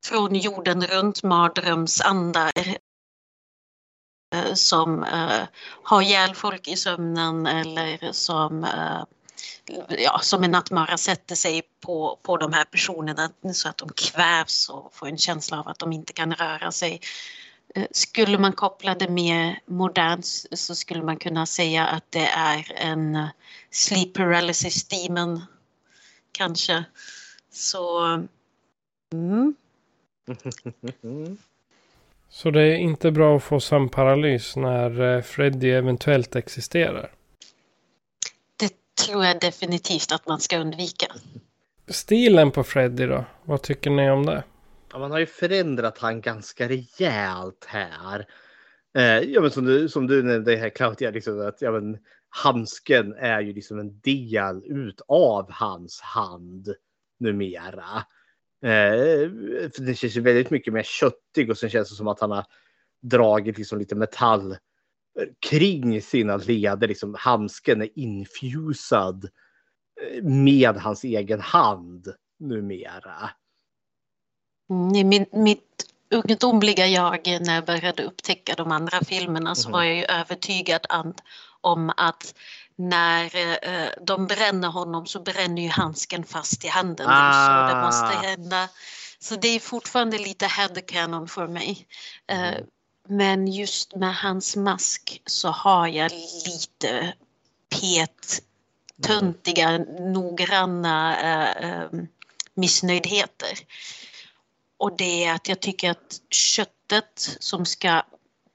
[0.05, 2.53] från jorden runt mardrömsandar
[4.35, 5.43] eh, som eh,
[5.83, 9.03] har ihjäl folk i sömnen eller som, eh,
[9.89, 14.69] ja, som en nattmara sätter sig på, på de här personerna så att de kvävs
[14.69, 17.01] och får en känsla av att de inte kan röra sig.
[17.75, 22.73] Eh, skulle man koppla det mer modernt så skulle man kunna säga att det är
[22.77, 23.29] en eh,
[23.71, 25.43] sleep paralysis demon
[26.33, 26.85] kanske.
[27.51, 28.05] Så
[29.13, 29.55] mm.
[32.29, 37.16] Så det är inte bra att få sömnparalys när eh, Freddy eventuellt existerar
[39.07, 41.07] tror jag definitivt att man ska undvika.
[41.89, 43.25] Stilen på Freddy då?
[43.45, 44.45] Vad tycker ni om det?
[44.93, 48.27] Ja, man har ju förändrat han ganska rejält här.
[48.99, 53.15] Eh, ja, men som, du, som du nämnde här Claudia, liksom att ja, men, handsken
[53.15, 56.75] är ju liksom en del utav hans hand
[57.19, 58.05] numera.
[58.63, 59.31] Eh,
[59.77, 62.31] för det känns ju väldigt mycket mer köttig och sen känns det som att han
[62.31, 62.45] har
[63.03, 64.57] dragit liksom lite metall
[65.41, 66.89] kring sina leder.
[66.89, 69.25] Liksom, handsken är infusad
[70.03, 72.09] eh, med hans egen hand
[72.41, 73.31] numera.
[74.71, 79.73] Mm, I min, mitt ungdomliga jag när jag började upptäcka de andra filmerna så Mhm.
[79.73, 80.87] var jag ju övertygad
[81.61, 82.35] om att
[82.77, 87.07] när eh, de bränner honom så bränner ju handsken fast i handen.
[87.09, 87.87] Är så det Ah.
[87.87, 88.69] måste hända.
[89.19, 91.87] Så det är fortfarande lite headcanon för mig.
[92.27, 92.55] Eh,
[93.09, 96.13] men just med hans mask så har jag
[96.47, 97.15] lite
[97.69, 98.43] pet
[99.03, 101.89] töntiga, noggranna eh, eh,
[102.55, 103.59] missnöjdheter.
[104.79, 108.03] Och det är att jag tycker att köttet som ska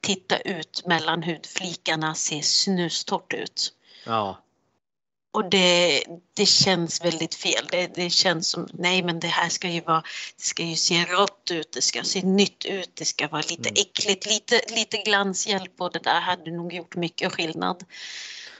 [0.02, 3.74] titta ut mellan hudflikarna ser snustort ut.
[4.06, 4.38] Ja.
[5.34, 6.04] Och det,
[6.34, 7.68] det känns väldigt fel.
[7.72, 10.04] Det, det känns som, nej men det här ska ju vara,
[10.38, 13.70] det ska ju se rått ut, det ska se nytt ut, det ska vara lite
[13.70, 17.84] äckligt, lite, lite glanshjälp och det där hade nog gjort mycket skillnad.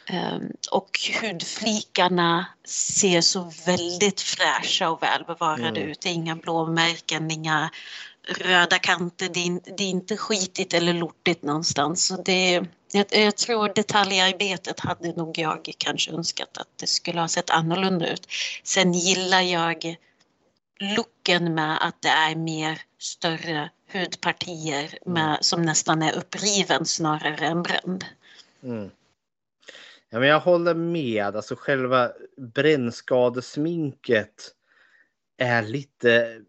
[0.06, 5.90] Ehm, och hudflikarna ser så väldigt fräscha och välbevarade Mm.
[5.90, 6.02] ut.
[6.02, 7.70] Det är inga blåmärken, inga
[8.28, 9.30] röda kanter.
[9.34, 12.06] Det är, det är inte skitigt eller lortigt någonstans.
[12.06, 17.28] Så det, jag, jag tror detaljarbetet hade nog jag kanske önskat att det skulle ha
[17.28, 18.28] sett annorlunda ut.
[18.64, 19.96] Sen gillar jag
[20.80, 27.64] looken med att det är mer större hudpartier med, som nästan är uppriven snarare än
[27.64, 28.06] bränd.
[28.64, 28.90] Mm.
[30.10, 31.36] Ja, men jag håller med.
[31.36, 34.52] Alltså själva brännskadesminket
[35.38, 36.42] är lite...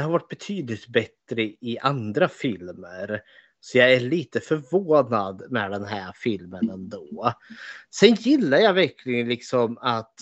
[0.00, 3.22] Det har varit betydligt bättre i andra filmer.
[3.60, 7.32] Så jag är lite förvånad med den här filmen ändå.
[7.90, 10.14] Sen gillar jag verkligen liksom att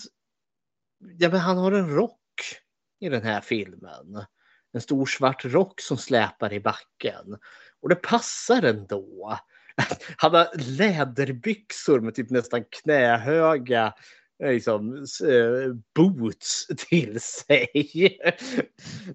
[1.17, 2.41] ja, men han har en rock
[2.99, 4.25] i den här filmen.
[4.73, 7.37] En stor svart rock som släpar i backen.
[7.81, 9.39] Och det passar ändå.
[10.17, 10.47] Han har
[10.77, 13.93] läderbyxor med typ nästan knähöga
[14.43, 18.19] Eh, liksom, eh, boots till sig.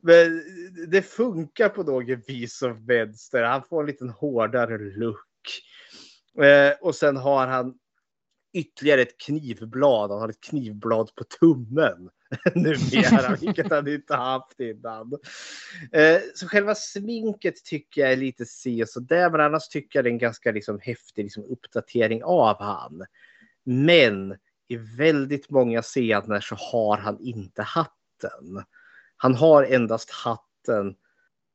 [0.03, 0.43] Men
[0.89, 3.43] det funkar på något vis som vänster.
[3.43, 5.19] Han får en liten hårdare look.
[6.43, 7.75] Eh, och sen har han
[8.55, 10.11] ytterligare ett knivblad.
[10.11, 12.11] Han har ett knivblad på tummen
[12.55, 15.13] numera, vilket han inte haft innan.
[15.93, 19.99] Eh, så själva sminket tycker jag är lite si och så där, men annars tycker
[19.99, 23.05] jag det är en ganska liksom, häftig liksom, uppdatering av han.
[23.65, 24.37] Men
[24.69, 28.65] i väldigt många scener så har han inte hatten.
[29.17, 30.89] Han har endast hatten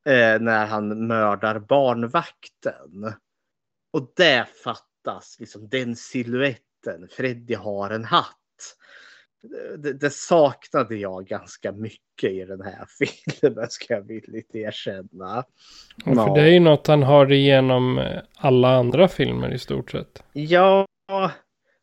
[0.06, 3.14] eh, när han mördar barnvakten.
[3.92, 7.08] Och det fattas liksom den siluetten.
[7.10, 8.36] Freddy har en hatt.
[9.78, 12.86] det, det saknade jag ganska mycket i den här
[13.40, 15.44] filmen, ska jag villigt erkänna.
[16.06, 19.90] Och för det är ju något han har igenom eh, alla andra filmer i stort
[19.90, 20.22] sett.
[20.32, 20.86] Ja,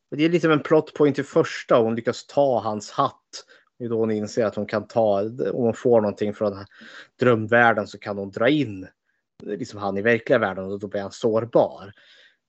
[0.10, 1.78] det är lite av en plot point i första.
[1.78, 3.46] Hon lyckas ta hans hatt.
[3.80, 6.66] Det är då hon inser att hon kan ta, om hon får någonting från
[7.20, 8.88] drömvärlden så kan hon dra in
[9.44, 11.94] liksom han i verkliga världen och då blir han sårbar.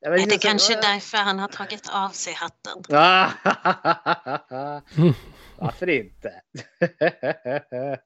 [0.01, 0.81] Är det så, kanske äh...
[0.81, 2.83] därför han har tagit av sig hatten?
[5.59, 6.43] Varför inte?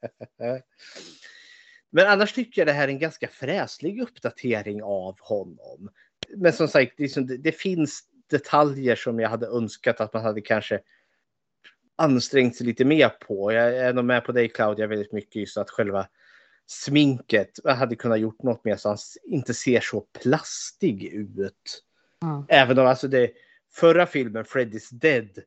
[1.91, 5.91] Men annars tycker jag det här är en ganska fräslig uppdatering av honom.
[6.37, 8.03] Men som sagt, liksom, det finns
[8.33, 10.81] detaljer som jag hade önskat att man hade kanske
[11.97, 13.53] ansträngt sig lite mer på.
[13.53, 16.09] Jag är nog med på dig Claudia väldigt mycket just att själva
[16.67, 21.83] sminket hade kunnat gjort något mer så han inte ser så plastig ut.
[22.23, 22.45] Mm.
[22.49, 23.31] Även om alltså det
[23.73, 25.43] förra filmen Freddy's Dead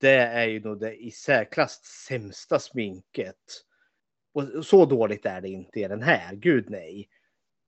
[0.00, 3.36] det är ju nog det i särklass sämsta sminket.
[4.32, 7.08] Och så dåligt är det inte i den här, gud nej.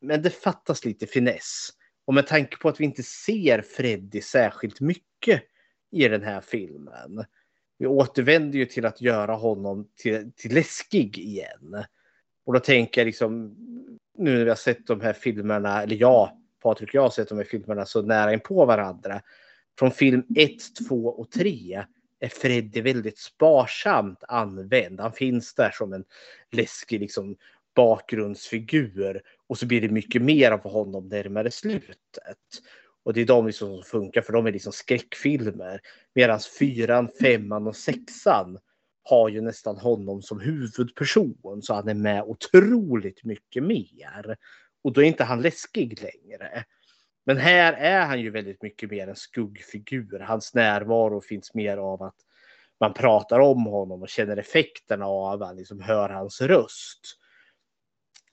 [0.01, 1.69] Men det fattas lite finess.
[2.05, 5.43] Och med tanke på att vi inte ser Freddy särskilt mycket
[5.91, 7.25] i den här filmen.
[7.79, 11.85] Vi återvänder ju till att göra honom till, till läskig igen.
[12.45, 13.57] Och då tänker jag liksom,
[14.19, 16.31] nu när vi har sett de här filmerna, eller jag,
[16.63, 19.23] Patrik och jag har sett de här filmerna så nära in på varandra.
[19.79, 20.51] Från film 1,
[20.89, 21.85] 2 och 3
[22.21, 25.01] är Freddy väldigt sparsamt använd.
[25.01, 26.05] Han finns där som en
[26.51, 27.37] läskig liksom,
[27.75, 32.39] bakgrundsfigur och så blir det mycket mer av honom närmare slutet.
[33.05, 35.81] Och det är de liksom som funkar för de är liksom skräckfilmer.
[36.15, 38.59] Medan fyran, femman och sexan
[39.05, 44.37] har ju nästan honom som huvudperson så han är med otroligt mycket mer.
[44.85, 46.65] Och då är inte han läskig längre.
[47.27, 50.19] Men här är han ju väldigt mycket mer en skuggfigur.
[50.19, 52.17] Hans närvaro finns mer av att
[52.81, 57.19] man pratar om honom och känner effekterna av att liksom hör hans röst.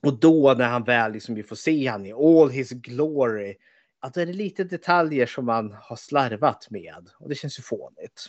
[0.02, 3.56] Och då när han väl liksom vi får se han i all his glory,
[4.00, 7.08] att det är lite detaljer som man har slarvat med.
[7.18, 8.26] Och det känns ju fånigt.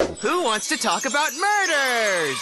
[0.22, 2.38] Who wants to talk about murders?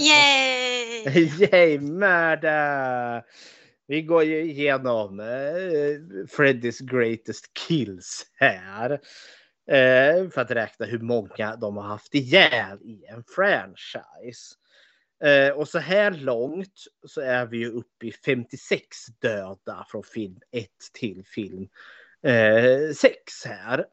[0.00, 1.04] Yay!
[1.52, 3.22] Yay, murder!
[3.86, 8.92] Vi går ju igenom uh, Freddys greatest kills här.
[8.92, 14.54] Uh, för att räkna hur många de har haft ihjäl i en franchise.
[15.24, 18.86] Uh, och så här långt så är vi ju uppe i 56
[19.20, 21.68] döda från film 1 till film
[22.94, 23.84] 6 här.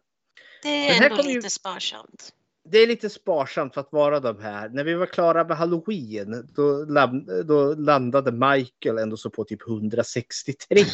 [0.64, 1.41] Det är ändå lite ju...
[1.41, 2.34] sparsamt
[2.72, 4.70] det är lite sparsamt för att vara de här.
[4.70, 6.86] När vi var klara med Halloween då,
[7.44, 10.78] då landade Michael ändå så på typ 163.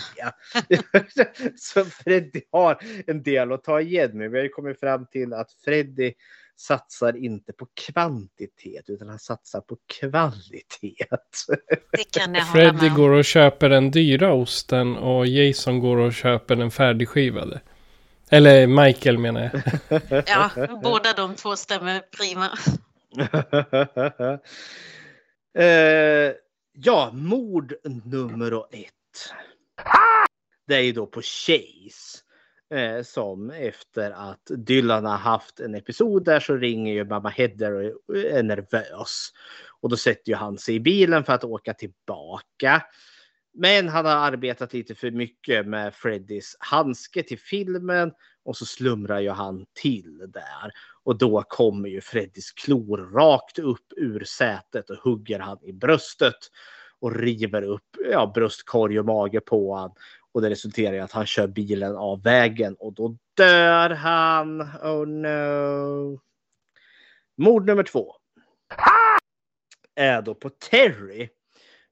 [1.55, 2.77] så Freddy har
[3.07, 4.31] en del att ta igen med.
[4.31, 6.13] Vi har ju kommit fram till att Freddy
[6.55, 11.05] satsar inte på kvantitet utan han satsar på kvalitet.
[11.91, 16.55] Det kan jag Freddy går och köper den dyra osten och Jason går och köper
[16.55, 17.61] den färdigskivade.
[18.29, 20.23] Eller Michael menar jag.
[20.27, 20.49] ja,
[20.83, 22.49] båda de två stämmer prima.
[25.59, 26.31] uh,
[26.73, 27.73] ja, mord
[28.03, 28.93] nummer ett.
[30.67, 32.22] Det är ju då på Chase.
[32.73, 37.93] Eh, som efter att Dylan har haft en episod där så ringer ju mamma Heather
[38.07, 39.29] och är nervös.
[39.81, 42.81] Och då sätter ju han sig i bilen för att åka tillbaka.
[43.53, 48.11] Men han har arbetat lite för mycket med Freddys handske till filmen
[48.45, 50.71] och så slumrar ju han till där.
[51.03, 56.39] Och då kommer ju Freddys klor rakt upp ur sätet och hugger han i bröstet
[56.99, 59.91] och river upp ja, bröstkorg och mage på han.
[60.33, 64.61] Och det resulterar i att han kör bilen av vägen och då dör han.
[64.61, 66.19] Oh no.
[67.37, 68.15] Mord nummer två.
[69.95, 71.29] Är då på Terry.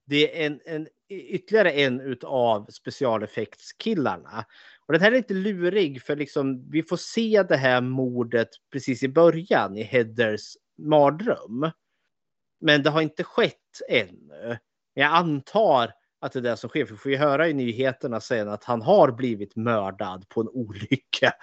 [0.06, 4.46] Det är en, en ytterligare en utav specialeffektskillarna.
[4.86, 9.04] Och den här är lite lurig för liksom, vi får se det här mordet precis
[9.04, 11.72] i början i Heathers mardröm.
[12.62, 14.58] Men det har inte skett ännu.
[14.94, 16.86] Jag antar att det är det som sker.
[16.86, 20.50] För vi får ju höra i nyheterna sen att han har blivit mördad på en
[20.50, 21.34] olycka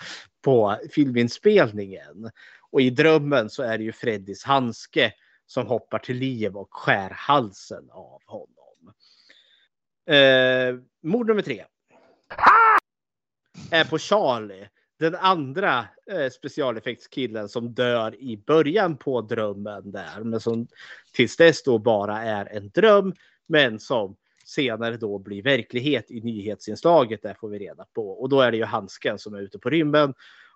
[0.44, 2.30] på filminspelningen.
[2.70, 5.12] Och i drömmen så är det ju Freddys handske
[5.46, 8.94] som hoppar till liv och skär halsen av honom.
[10.06, 11.64] Eh, mord nummer tre.
[13.70, 14.68] Är på Charlie.
[14.98, 20.24] Den andra eh, specialeffektskillen som dör i början på drömmen där.
[20.24, 20.68] Men som
[21.12, 23.14] tills dess då bara är en dröm.
[23.46, 24.16] Men som
[24.49, 27.23] senare då blir verklighet i nyhetsinslaget.
[27.23, 28.11] Där får vi reda på.
[28.11, 30.15] Och då är det ju handsken som är ute på rymmen.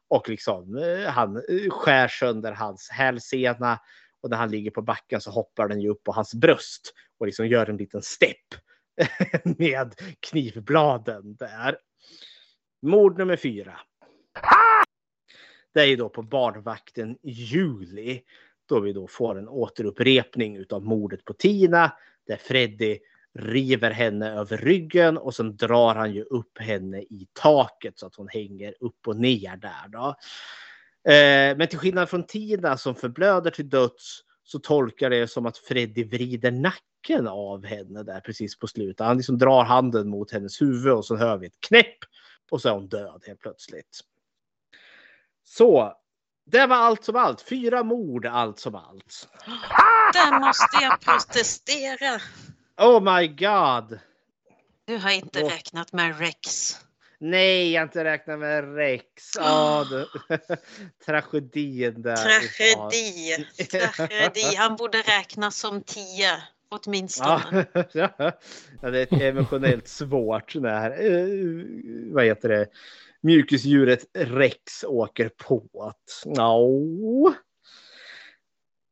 [0.09, 3.79] Och liksom eh, han eh, skär sönder hans hälsena.
[4.21, 7.27] Och när han ligger på backen så hoppar den ju upp på hans bröst och
[7.27, 8.55] liksom gör en liten stepp
[9.59, 11.79] med knivbladen där.
[12.83, 13.81] Mord nummer fyra.
[15.75, 18.23] Det är ju då på barnvakten i juli
[18.69, 21.93] då vi då får en återupprepning utav mordet på Tina
[22.27, 22.99] där Freddy
[23.39, 28.17] river henne över ryggen och sen drar han ju upp henne i taket så att
[28.17, 30.15] hon hänger upp och ner där då.
[31.13, 35.59] Eh, men till skillnad från Tina som förblöder till döds så tolkar det som att
[35.59, 39.07] Freddy vrider nacken av henne där precis på slutet.
[39.07, 41.99] Han liksom drar handen mot hennes huvud och så hör vi ett knäpp
[42.51, 44.01] och så är hon död helt plötsligt.
[45.45, 45.93] Så
[46.45, 47.41] det var allt som allt.
[47.41, 49.29] Fyra mord allt som allt.
[50.13, 52.21] Där måste jag protestera.
[52.77, 53.99] Oh my god.
[54.85, 55.51] Du har inte Åh.
[55.51, 56.77] räknat med Rex.
[57.19, 59.05] Nej, jag har inte räknat med Rex.
[59.37, 60.07] Ja, du.
[61.07, 62.17] Tragedin där.
[62.17, 63.47] Tragedi.
[63.97, 64.55] Tragedi.
[64.57, 66.43] Han borde räknas som tio.
[66.69, 67.67] Åtminstone.
[67.93, 68.09] Ja,
[68.81, 71.65] ja, det är emotionellt svårt när, eh,
[72.13, 72.67] vad heter det,
[73.21, 77.35] mjukisdjuret Rex åker på att, no.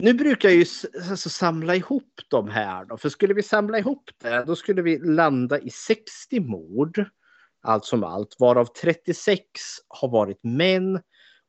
[0.03, 0.65] Nu brukar jag ju
[1.11, 4.99] alltså, samla ihop de här då, för skulle vi samla ihop det, då skulle vi
[4.99, 7.05] landa i 60 mord,
[7.63, 9.43] allt som allt, varav 36
[9.89, 11.01] har varit män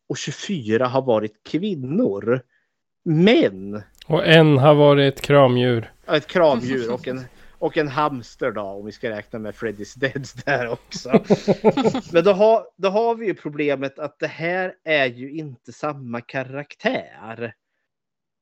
[0.10, 2.42] och 24 har varit kvinnor.
[3.06, 5.94] Men Och en har varit ett kramdjur.
[6.06, 7.26] Ja, ett kramdjur och en,
[7.60, 11.24] och en hamster då om vi ska räkna med Freddy's Deads där också.
[12.14, 16.22] Men då har, då har vi ju problemet att det här är ju inte samma
[16.22, 17.54] karaktär.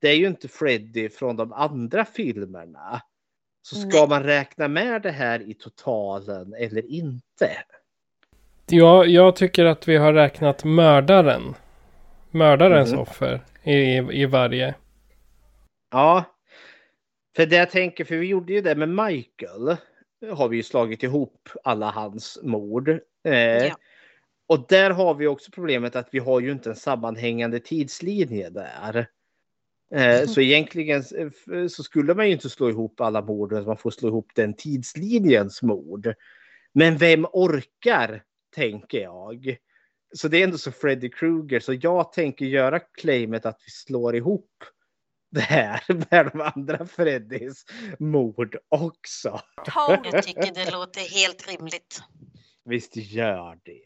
[0.01, 3.01] Det är ju inte Freddy från de andra filmerna.
[3.61, 4.07] Så ska Nej.
[4.09, 7.49] man räkna med det här i totalen eller inte?
[8.65, 11.55] Ja, jag tycker att vi har räknat mördaren.
[12.31, 12.99] Mördarens Mhm.
[12.99, 14.75] offer i, i varje.
[15.91, 16.23] Ja,
[17.35, 19.77] för det jag tänker, för vi gjorde ju det med Michael.
[20.33, 22.89] Har vi ju slagit ihop alla hans mord.
[23.23, 23.75] Eh, Ja.
[24.47, 29.07] Och där har vi också problemet att vi har ju inte en sammanhängande tidslinje där.
[29.95, 33.91] Eh, så egentligen eh, så skulle man ju inte slå ihop alla morden, man får
[33.91, 36.13] slå ihop den tidslinjens mord.
[36.73, 38.23] Men vem orkar,
[38.55, 39.57] tänker jag.
[40.15, 44.15] Så det är ändå så Freddy Krueger, så jag tänker göra claimet att vi slår
[44.15, 44.49] ihop
[45.31, 47.65] det här med de andra Freddys
[47.99, 49.41] mord också.
[50.03, 52.01] Jag tycker det låter helt rimligt.
[52.65, 53.81] Visst gör det.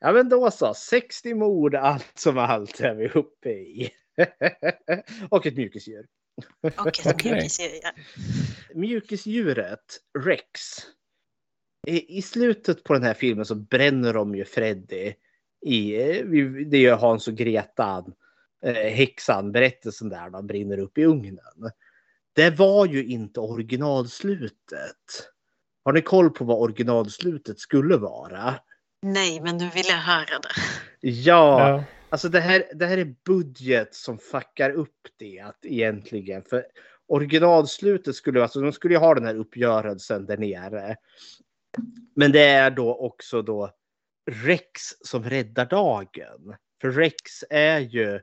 [0.00, 3.90] Ja men då så, 60 mord allt som allt är vi uppe i.
[5.28, 6.06] Och ett mjukisdjur.
[6.62, 7.32] Och ett Okej.
[7.32, 7.90] mjukisdjur, ja.
[8.74, 10.50] Mjukisdjuret Rex.
[11.86, 15.14] I, slutet på den här filmen så bränner de ju Freddy.
[15.66, 15.92] I,
[16.66, 18.14] det gör Hans och Gretan.
[18.64, 21.70] Eh, häxan, berättelsen där, de brinner upp i ugnen.
[22.32, 25.30] Det var ju inte originalslutet.
[25.84, 28.54] Har ni koll på vad originalslutet skulle vara?
[29.02, 30.48] Nej, men nu vill jag höra det.
[31.00, 36.42] Ja, Ja alltså det här, det här är budget som fuckar upp det egentligen.
[36.42, 36.66] För
[37.06, 40.96] originalslutet skulle, alltså de skulle ju ha den här uppgörelsen där nere.
[42.14, 43.70] Men det är då också då
[44.30, 46.54] Rex som räddar dagen.
[46.80, 48.20] För Rex är ju,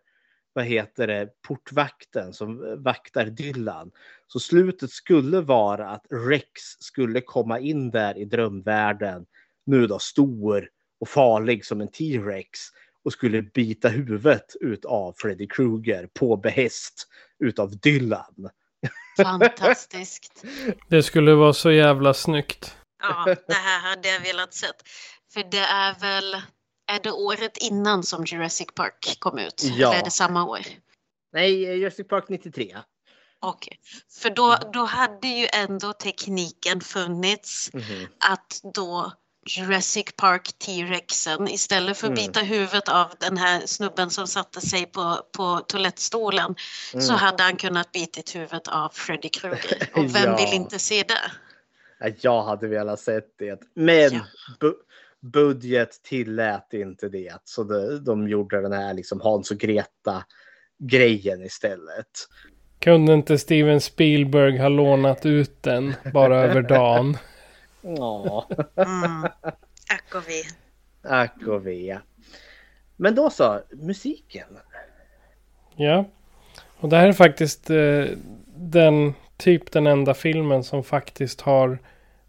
[0.54, 3.92] vad heter det, portvakten som vaktar Dylan.
[4.28, 9.26] Så slutet skulle vara att Rex skulle komma in där i drömvärlden.
[9.66, 10.70] Nu då stor
[11.00, 12.60] och farlig som en T-Rex.
[13.06, 17.08] Och skulle bita huvudet ut av Freddy Krueger på behäst
[17.44, 18.50] utav Dylan.
[19.18, 20.46] Fantastiskt.
[20.90, 22.78] Det skulle vara så jävla snyggt.
[23.02, 24.76] Ja, det här hade jag velat sett.
[25.34, 26.34] För det är väl,
[26.92, 29.64] är det året innan som Jurassic Park kom ut?
[29.64, 29.88] Ja.
[29.90, 30.60] Eller är det samma år?
[31.34, 32.78] Nej, Jurassic Park 93.
[33.40, 33.80] Okej,
[34.22, 38.08] för då, då hade ju ändå tekniken funnits Mhm.
[38.30, 39.12] att då
[39.46, 42.28] Jurassic Park T-rexen istället för att Mm.
[42.28, 46.56] bita huvudet av den här snubben som satte sig på, på toalettstolen
[46.92, 47.16] så Mm.
[47.16, 49.90] hade han kunnat bitit huvudet av Freddy Krueger.
[49.96, 50.36] Och vem Ja.
[50.36, 51.32] vill inte se det?
[52.00, 53.60] Ja, Jag hade velat sett det.
[53.76, 54.12] Men
[54.60, 54.74] bu
[55.22, 57.38] budget tillät inte det.
[57.44, 60.24] Så de, de gjorde den här liksom Hans och Greta
[60.80, 62.08] grejen istället.
[62.80, 67.18] Kunde inte Steven Spielberg ha lånat ut den bara över dagen?
[67.84, 69.24] Ja, Mm.
[69.90, 70.44] Ack och ve.
[71.02, 72.00] ack och ve.
[72.96, 74.58] Men då så, musiken.
[75.76, 76.06] Ja.
[76.80, 78.06] Och det här är faktiskt eh,
[78.56, 81.80] den typ den enda filmen som faktiskt har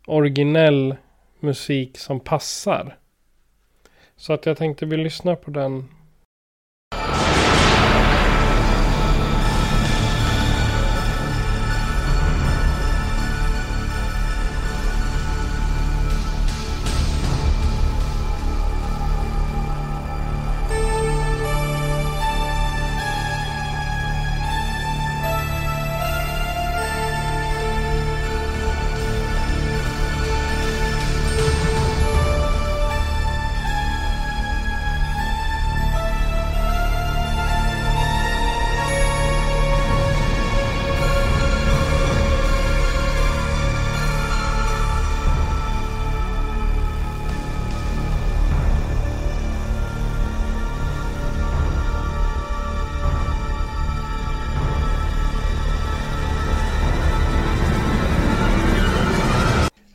[0.07, 0.97] originell
[1.41, 2.99] musik som passar.
[4.17, 5.89] Så att jag tänkte vi lyssnar på den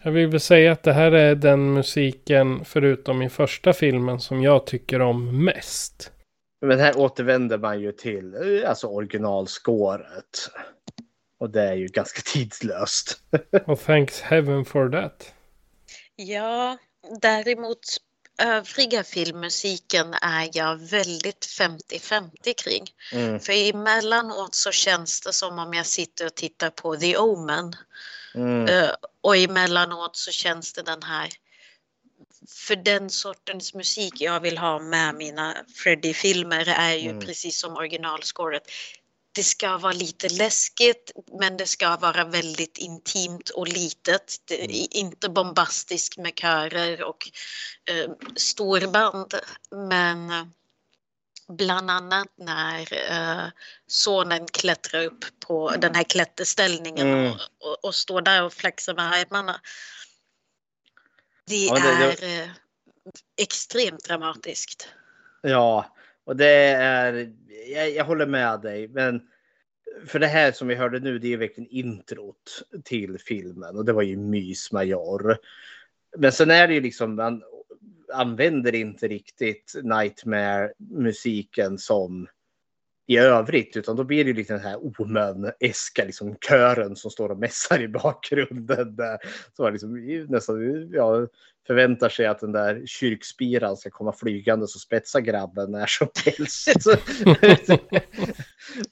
[0.10, 4.44] Jag vill väl säga att det här är den musiken, förutom i första filmen, som
[4.44, 6.12] jag tycker om mest.
[6.62, 10.50] Men här återvänder man ju till eh, alltså originalskåret.
[11.40, 13.22] Och det är ju ganska tidslöst.
[13.66, 15.34] Och thanks heaven for that.
[16.16, 16.78] Ja,
[17.22, 17.80] däremot
[18.44, 22.30] övriga filmmusiken är jag väldigt 50-50
[22.64, 22.86] kring.
[23.14, 23.40] Mm.
[23.40, 27.76] För emellanåt så känns det som om jag sitter och tittar på The Omen.
[28.36, 28.68] Mm.
[29.22, 31.30] Och emellanåt så känns det den här
[32.50, 37.26] för den sortens musik jag vill ha med mina Freddy-filmer är ju Mm.
[37.26, 38.64] precis som originalscoret.
[39.32, 44.36] Det ska vara lite läskigt men det ska vara väldigt intimt och litet.
[44.46, 44.72] Det Mm.
[44.72, 47.30] är inte bombastiskt med körer och
[47.86, 49.34] eh, storband.
[49.90, 50.46] Men eh,
[51.50, 52.82] bland annat när
[53.12, 53.46] eh,
[53.88, 57.32] sonen klättrar upp på den här klätterställningen Mm.
[57.32, 57.38] och,
[57.70, 59.62] och, och står där och flexar med armarna.
[61.46, 62.50] Det Ja, det- det- är eh,
[63.42, 64.90] extremt dramatiskt.
[65.42, 67.34] Ja, och det är,
[67.68, 69.22] jag, jag håller med dig, men
[70.08, 73.94] för det här som vi hörde nu, det är verkligen introt till filmen och det
[73.94, 75.38] var ju mys major.
[76.18, 77.44] Men sen är det ju liksom, man
[78.14, 82.28] använder inte riktigt Nightmare-musiken som
[83.10, 87.30] i övrigt, utan då blir det ju lite den här Omen-eska liksom kören som står
[87.30, 88.96] och mässar i bakgrunden.
[88.96, 89.18] Där,
[89.54, 91.28] så man liksom nästan ja,
[91.68, 96.68] förväntar sig att den där kyrkspiran ska komma flygande och spetsa grabben när som helst.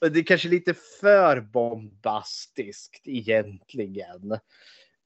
[0.00, 4.38] Det är kanske lite för bombastiskt egentligen.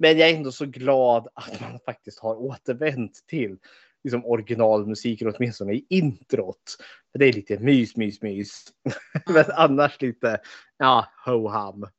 [0.03, 3.57] Men jag är ändå så glad att man faktiskt har återvänt till
[4.05, 6.77] liksom originalmusiken, åtminstone i introt.
[7.12, 8.65] För det är lite mys, mys, mys.
[9.27, 10.41] Men annars lite,
[10.79, 11.87] ja, ho-ham.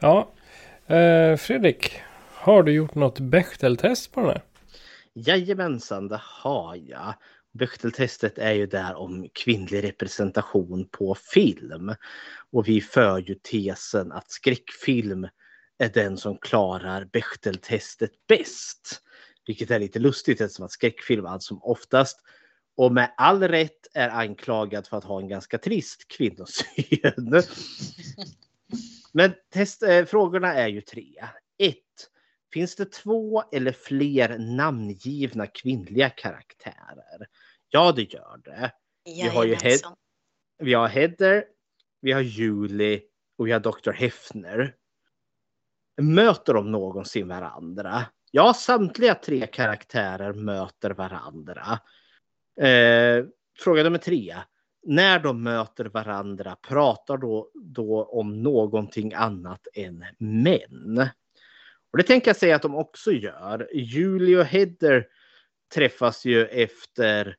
[0.00, 0.32] Ja,
[0.86, 2.00] eh, Fredrik.
[2.32, 4.42] Har du gjort något Bechteltest på den här?
[5.14, 7.14] Jajamensan, det har jag.
[7.52, 11.94] Bechteltestet är ju där om kvinnlig representation på film.
[12.52, 15.28] Och vi för ju tesen att skräckfilm
[15.78, 19.00] är den som klarar Bechteltestet bäst.
[19.46, 22.20] Vilket är lite lustigt eftersom att skräckfilm allt som oftast
[22.76, 27.42] och med all rätt är anklagad för att ha en ganska trist kvinnosyn.
[29.12, 31.14] Men test, eh, frågorna är ju tre.
[31.58, 31.76] 1.
[32.52, 37.26] Finns det två eller fler namngivna kvinnliga karaktärer?
[37.68, 38.72] Ja, det gör det.
[39.04, 39.80] Vi har ju Hed-
[40.58, 41.44] vi har Heather,
[42.00, 43.00] vi har Julie
[43.38, 43.90] och vi har Dr.
[43.90, 44.74] Hefner.
[46.02, 48.04] Möter de någonsin varandra?
[48.30, 51.78] Ja, samtliga tre karaktärer möter varandra.
[52.60, 53.24] Eh,
[53.58, 54.36] fråga nummer tre.
[54.86, 61.08] När de möter varandra, pratar då, då om någonting annat än män?
[61.90, 63.68] Och det tänker jag säga att de också gör.
[63.72, 65.06] Julie och Heather
[65.74, 67.36] träffas ju efter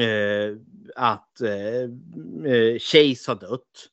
[0.00, 0.56] eh,
[0.96, 1.82] att eh,
[2.52, 3.88] eh Chase har dött.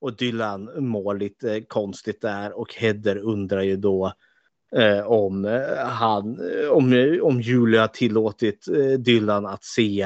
[0.00, 4.12] Och Dylan mår lite eh, konstigt där och Heather undrar ju då
[4.76, 10.02] eh, om eh, han, eh, om, om Julia tillåtit eh, Dylan att se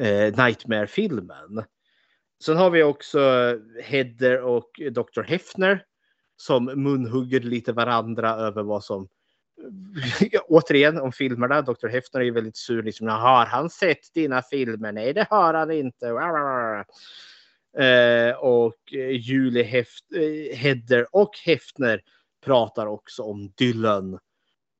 [0.00, 1.64] eh, Nightmare-filmen.
[2.44, 3.20] Sen har vi också
[3.82, 5.22] Heather och Dr.
[5.22, 5.84] Hefner
[6.36, 9.08] som munhugger lite varandra över vad som
[10.48, 11.62] återigen om filmerna.
[11.62, 11.88] Dr.
[11.88, 12.82] Hefner är ju väldigt sur.
[12.82, 14.92] Liksom, har han sett dina filmer?
[14.92, 16.12] Nej, det har han inte.
[17.78, 22.02] Eh, och eh, Julie Heft, eh, Heather och Hefner
[22.44, 24.18] pratar också om Dylan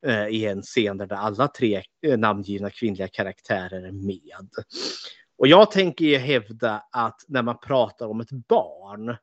[0.07, 4.49] eh, i en scen där alla tre eh, namngivna kvinnliga karaktärer är med.
[5.39, 9.17] Och jag tänker ju hävda att när man pratar om ett barn,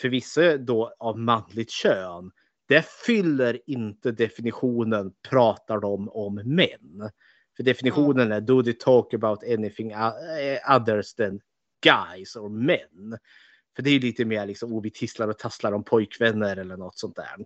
[0.00, 2.30] förvisso då av manligt kön,
[2.68, 7.10] det fyller inte definitionen pratar de om män.
[7.56, 11.40] För definitionen är do they talk about anything o- others than
[11.84, 13.18] guys or men.
[13.76, 16.98] För det är lite mer liksom, oh, vi tisslar och tasslar om pojkvänner eller något
[16.98, 17.44] sånt där.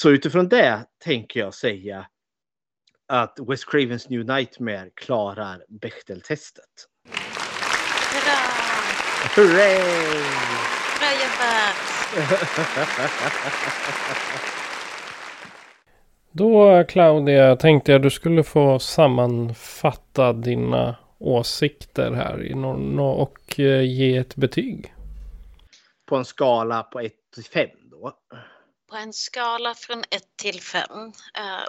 [0.00, 2.06] Så utifrån det tänker jag säga
[3.08, 6.88] att Wes Cravens New Nightmare klarar Bechdel-testet.
[8.12, 8.38] Hurra!
[9.36, 9.78] Hurray!
[10.98, 11.92] Bra jobbat!
[16.32, 22.54] Då Claudia tänkte jag du skulle få sammanfatta dina åsikter här
[23.00, 24.94] och eh, ge ett betyg.
[26.06, 28.12] På en skala på 1 till 5 då.
[28.90, 30.90] På en skala från 1 till 5.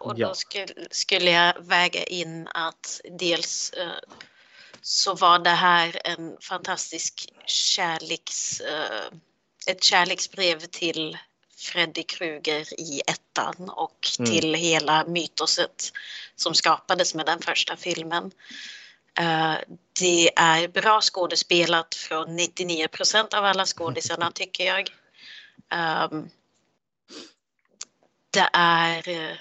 [0.02, 0.28] och Ja.
[0.28, 3.88] då skulle, skulle jag väga in att dels eh,
[4.82, 9.18] så var det här en fantastisk kärleks, eh,
[9.68, 11.18] ett kärleksbrev till
[11.58, 14.32] Freddy Krueger i ettan och Mm.
[14.32, 15.92] till hela mytoset
[16.36, 18.32] som skapades med den första filmen.
[19.20, 19.56] Eh,
[20.00, 24.90] det är bra skådespelat från 99 procent av alla skådisarna tycker jag.
[25.70, 26.30] Ehm,
[28.30, 29.38] det är eh,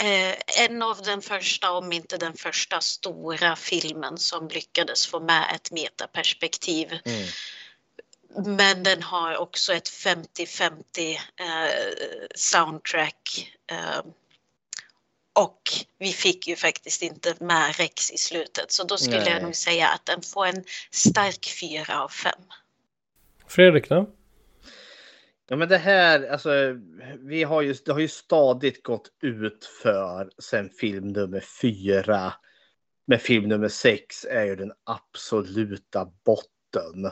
[0.00, 5.52] eh, en av den första, om inte den första stora filmen som lyckades få med
[5.54, 6.98] ett metaperspektiv.
[7.04, 7.28] Mm.
[8.56, 13.50] Men den har också ett 50-50 eh, soundtrack.
[15.34, 15.60] Och
[15.98, 19.32] vi fick ju faktiskt inte med Rex i slutet så då skulle Nej.
[19.32, 22.42] jag nog säga att den får en stark fyra av fem.
[23.48, 24.10] Fredrik då?
[25.48, 26.50] Ja men det här, alltså
[27.18, 32.32] vi har ju, det har ju stadigt gått ut för sen film nummer fyra.
[33.06, 37.04] Men film nummer sex är ju den absoluta botten.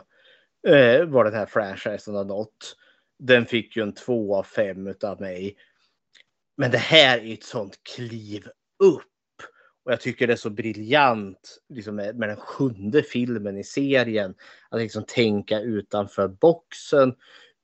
[0.69, 2.77] Eh, vad den här franchisen har nått.
[3.19, 5.57] Den fick ju en två av fem utav mig.
[6.63, 8.49] Men det här är ett sånt kliv
[8.79, 9.03] upp.
[9.85, 14.35] Och jag tycker det är så briljant liksom med, med den sjunde filmen i serien.
[14.69, 17.15] Att liksom tänka utanför boxen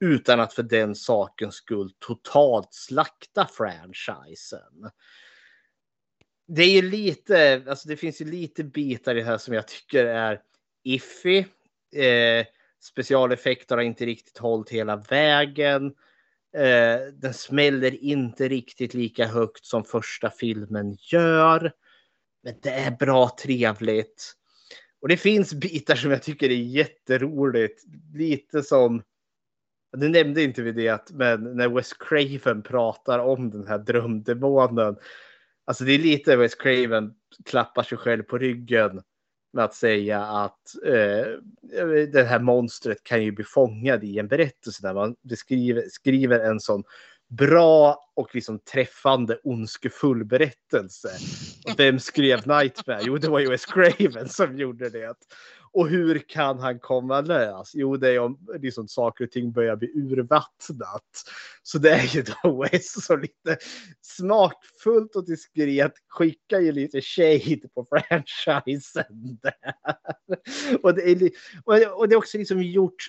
[0.01, 4.91] utan att för den sakens skull totalt slakta franchisen.
[6.49, 9.69] Det är ju lite, alltså det finns ju lite bitar i det här som jag
[9.69, 10.41] tycker är
[10.85, 11.39] iffy.
[11.95, 12.47] Eh,
[12.81, 15.95] specialeffekter har inte riktigt hållit hela vägen.
[16.57, 21.73] Eh, den smäller inte riktigt lika högt som första filmen gör.
[22.43, 24.35] Men det är bra trevligt.
[25.01, 27.85] Och det finns bitar som jag tycker är jätteroligt.
[28.15, 29.03] Lite som,
[29.97, 34.97] nu nämnde inte vi det, men när Wes Craven pratar om den här drömdemonen.
[35.65, 37.15] Alltså det är lite Wes Craven
[37.45, 39.03] klappar sig själv på ryggen
[39.53, 41.27] med att säga att eh,
[42.12, 46.61] det här monstret kan ju bli fångad i en berättelse där man beskriver, skriver en
[46.61, 46.85] sån
[47.29, 51.09] bra och liksom träffande ondskefull berättelse.
[51.65, 53.01] Och vem skrev Nightmare?
[53.03, 53.66] Jo, det var ju S.
[53.66, 55.15] Craven som gjorde det.
[55.73, 57.70] Och hur kan han komma lös?
[57.74, 61.24] Jo, det är om liksom, saker och ting börjar bli urvattnat.
[61.62, 63.59] Så det är ju då West som lite
[64.01, 69.05] smakfullt och diskret skickar ju lite shade på franchisen
[69.43, 69.73] där.
[70.82, 71.31] Och det är,
[71.99, 73.07] och det är också liksom gjort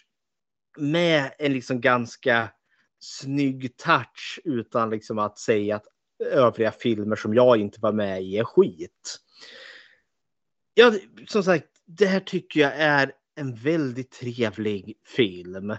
[0.77, 2.49] med en liksom ganska
[2.99, 5.85] snygg touch utan liksom att säga att
[6.19, 9.19] övriga filmer som jag inte var med i är skit.
[10.73, 10.93] Ja,
[11.27, 11.67] som sagt,
[11.97, 15.75] det här tycker jag är en väldigt trevlig film.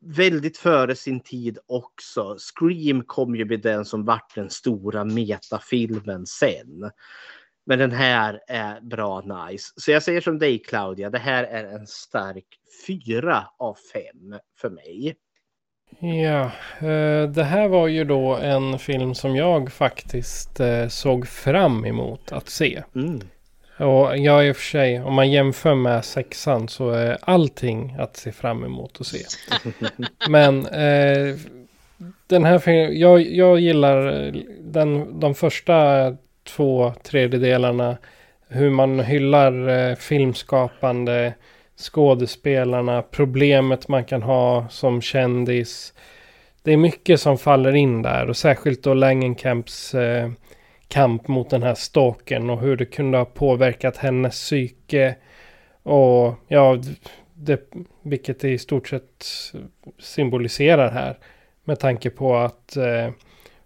[0.00, 2.36] Väldigt före sin tid också.
[2.38, 6.90] Scream kom ju med den som vart den stora metafilmen sen.
[7.66, 9.72] Men den här är bra nice.
[9.76, 12.46] Så jag säger som dig Claudia, det här är en stark
[12.86, 15.16] fyra av fem för mig.
[15.98, 16.44] Ja,
[16.88, 22.32] eh, det här var ju då en film som jag faktiskt eh, såg fram emot
[22.32, 22.82] att se.
[22.94, 23.20] Mm.
[23.78, 28.16] Och jag i och för sig, om man jämför med sexan så är allting att
[28.16, 29.24] se fram emot att se.
[30.28, 31.36] Men eh,
[32.26, 36.10] den här filmen, jag, jag gillar eh, den, de första
[36.44, 37.96] två tredjedelarna.
[38.48, 41.34] Hur man hyllar eh, filmskapande,
[41.76, 45.94] skådespelarna, problemet man kan ha som kändis.
[46.62, 50.30] Det är mycket som faller in där och särskilt då Langenkamps eh,
[50.94, 55.16] kamp mot den här stalken och hur det kunde ha påverkat hennes psyke.
[55.82, 56.78] Och ja,
[57.34, 57.60] det,
[58.02, 59.26] vilket det i stort sett
[59.98, 61.18] symboliserar här.
[61.64, 63.10] Med tanke på att eh,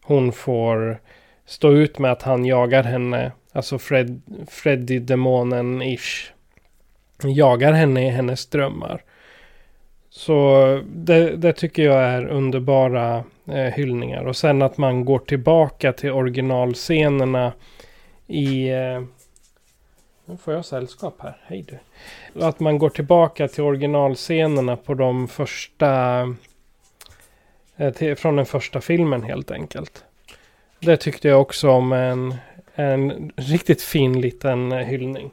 [0.02, 1.00] hon får
[1.46, 3.32] stå ut med att han jagar henne.
[3.52, 6.30] Alltså Fred, Freddy demonen-ish.
[7.22, 9.02] Jagar henne i hennes drömmar.
[10.10, 14.24] Så det, det tycker jag är underbara eh, hyllningar.
[14.24, 17.52] Och sen att man går tillbaka till originalscenerna
[18.26, 18.68] i...
[18.68, 19.02] Eh,
[20.24, 21.36] nu får jag sällskap här.
[21.46, 21.78] Hej du.
[22.44, 26.20] Att man går tillbaka till originalscenerna på de första...
[27.76, 30.04] Eh, till, från den första filmen helt enkelt.
[30.80, 32.34] Det tyckte jag också om en,
[32.74, 35.30] en riktigt fin liten eh, hyllning.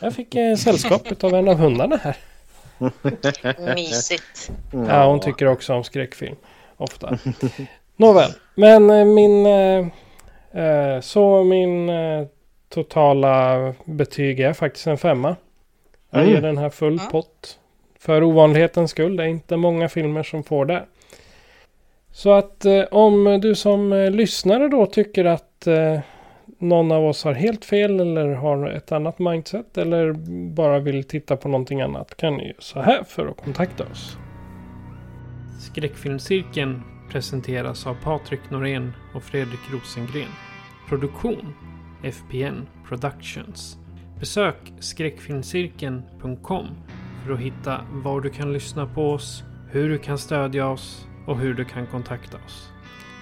[0.00, 2.16] Jag fick eh, sällskap av en av hundarna här.
[3.74, 4.50] Mysigt.
[4.88, 6.36] Ja, hon tycker också om skräckfilm.
[6.76, 7.18] Ofta.
[7.96, 9.46] Nåväl, men eh, min...
[9.46, 9.86] Eh,
[10.64, 12.26] eh, så min eh,
[12.68, 15.36] totala betyg är faktiskt en femma.
[16.10, 16.34] Jag Mm.
[16.34, 17.58] ger den här full pott.
[18.00, 19.16] För ovanlighetens skull.
[19.16, 20.84] Det är inte många filmer som får det.
[22.12, 26.00] Så att eh, om du som eh, lyssnare då tycker att eh,
[26.58, 30.12] någon av oss har helt fel eller har ett annat mindset eller
[30.54, 34.18] bara vill titta på någonting annat kan ni göra så här för att kontakta oss.
[35.60, 40.30] Skräckfilmscirkeln presenteras av Patrik Norén och Fredrik Rosengren.
[40.88, 41.54] Produktion
[42.02, 43.78] FPN Productions.
[44.20, 46.66] Besök skräckfilmscirkeln.com
[47.24, 51.38] för att hitta var du kan lyssna på oss, hur du kan stödja oss och
[51.38, 52.70] hur du kan kontakta oss.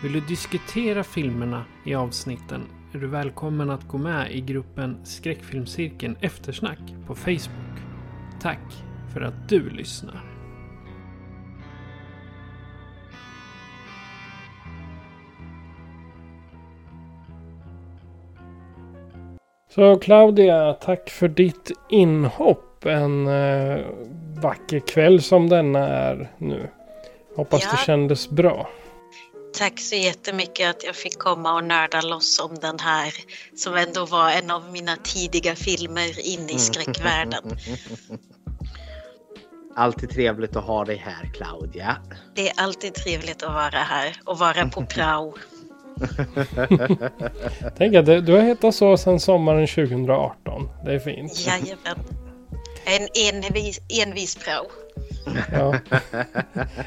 [0.03, 2.63] Vill du diskutera filmerna i avsnitten
[2.97, 7.79] är du välkommen att gå med i gruppen Skräckfilmscirkeln Eftersnack på Facebook.
[8.41, 8.59] Tack
[9.15, 10.25] för att du lyssnar.
[19.69, 23.79] Så Claudia, tack för ditt inhopp en eh,
[24.43, 26.69] vacker kväll som denna är nu.
[27.37, 27.71] Hoppas Ja.
[27.71, 28.69] det kändes bra.
[29.59, 33.15] Tack så jättemycket att jag fick komma och nörda loss om den här
[33.57, 37.43] som ändå var en av mina tidiga filmer in i skräckvärlden.
[39.77, 41.97] Alltid trevligt att ha dig här Claudia.
[42.35, 45.35] Det är alltid trevligt att vara här och vara på prao.
[47.79, 50.69] Tänk att du har hetat så sedan sommaren 2018.
[50.85, 51.47] Det är fint.
[51.47, 52.26] Jajamän.
[52.87, 54.67] En envis, envis prao.
[55.53, 55.79] Ja.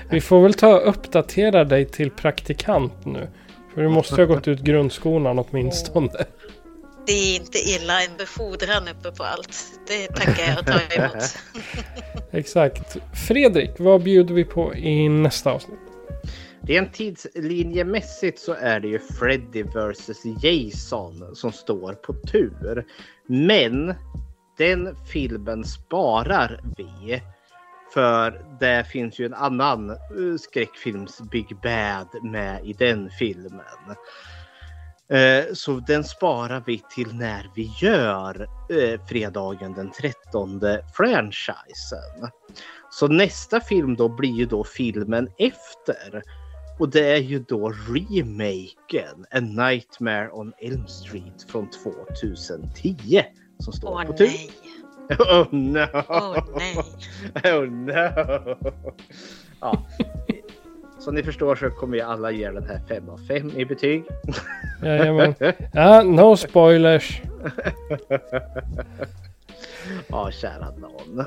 [0.10, 3.28] Vi får väl ta och uppdatera dig till praktikant nu.
[3.74, 6.26] För du måste ha gått ut grundskolan åtminstone.
[7.06, 9.58] Det är inte illa, en befordran uppe på allt.
[9.88, 11.38] Det tackar jag och tar emot.
[12.32, 12.98] Exakt.
[13.28, 15.80] Fredrik, vad bjuder vi på i nästa avsnitt?
[16.62, 22.86] Rent tidslinjemässigt så är det ju Freddy vs Jason som står på tur.
[23.28, 23.94] Men
[24.60, 27.22] den filmen sparar vi.
[27.94, 29.98] För det finns ju en annan eh,
[30.40, 33.96] skräckfilms Big Bad med i den filmen.
[35.10, 40.62] Eh, så den sparar vi till när vi gör eh, fredagen den 13
[40.94, 42.30] franchisen.
[42.90, 46.24] Så nästa film då blir ju då filmen efter.
[46.80, 53.24] Och det är ju då remaken A Nightmare on Elm Street från 2010
[53.60, 54.26] som står Åh på tur.
[54.28, 54.50] nej.
[55.20, 55.88] Oh no!
[56.10, 56.76] Åh nej.
[57.54, 58.56] Oh no!
[59.62, 59.78] Ja.
[61.00, 64.04] Som ni förstår så kommer ju alla ge den här 5 av 5 i betyg.
[64.84, 65.34] Jajamän.
[65.74, 67.22] Ja, no spoilers.
[70.08, 71.26] Ja, kära någon.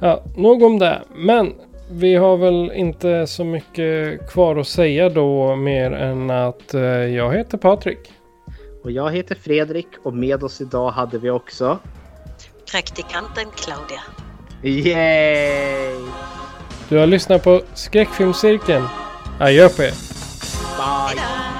[0.00, 1.00] Ja, nog om det.
[1.16, 1.52] Men
[1.90, 7.32] vi har väl inte så mycket kvar att säga då mer än att eh, jag
[7.34, 8.12] heter Patrik.
[8.82, 11.78] Och jag heter Fredrik och med oss idag hade vi också...
[12.70, 14.00] Praktikanten Claudia.
[14.62, 15.96] Yay!
[16.88, 18.84] Du har lyssnat på Skräckfilmscirkeln.
[19.40, 19.92] Adjö på er.
[20.76, 21.59] Bye!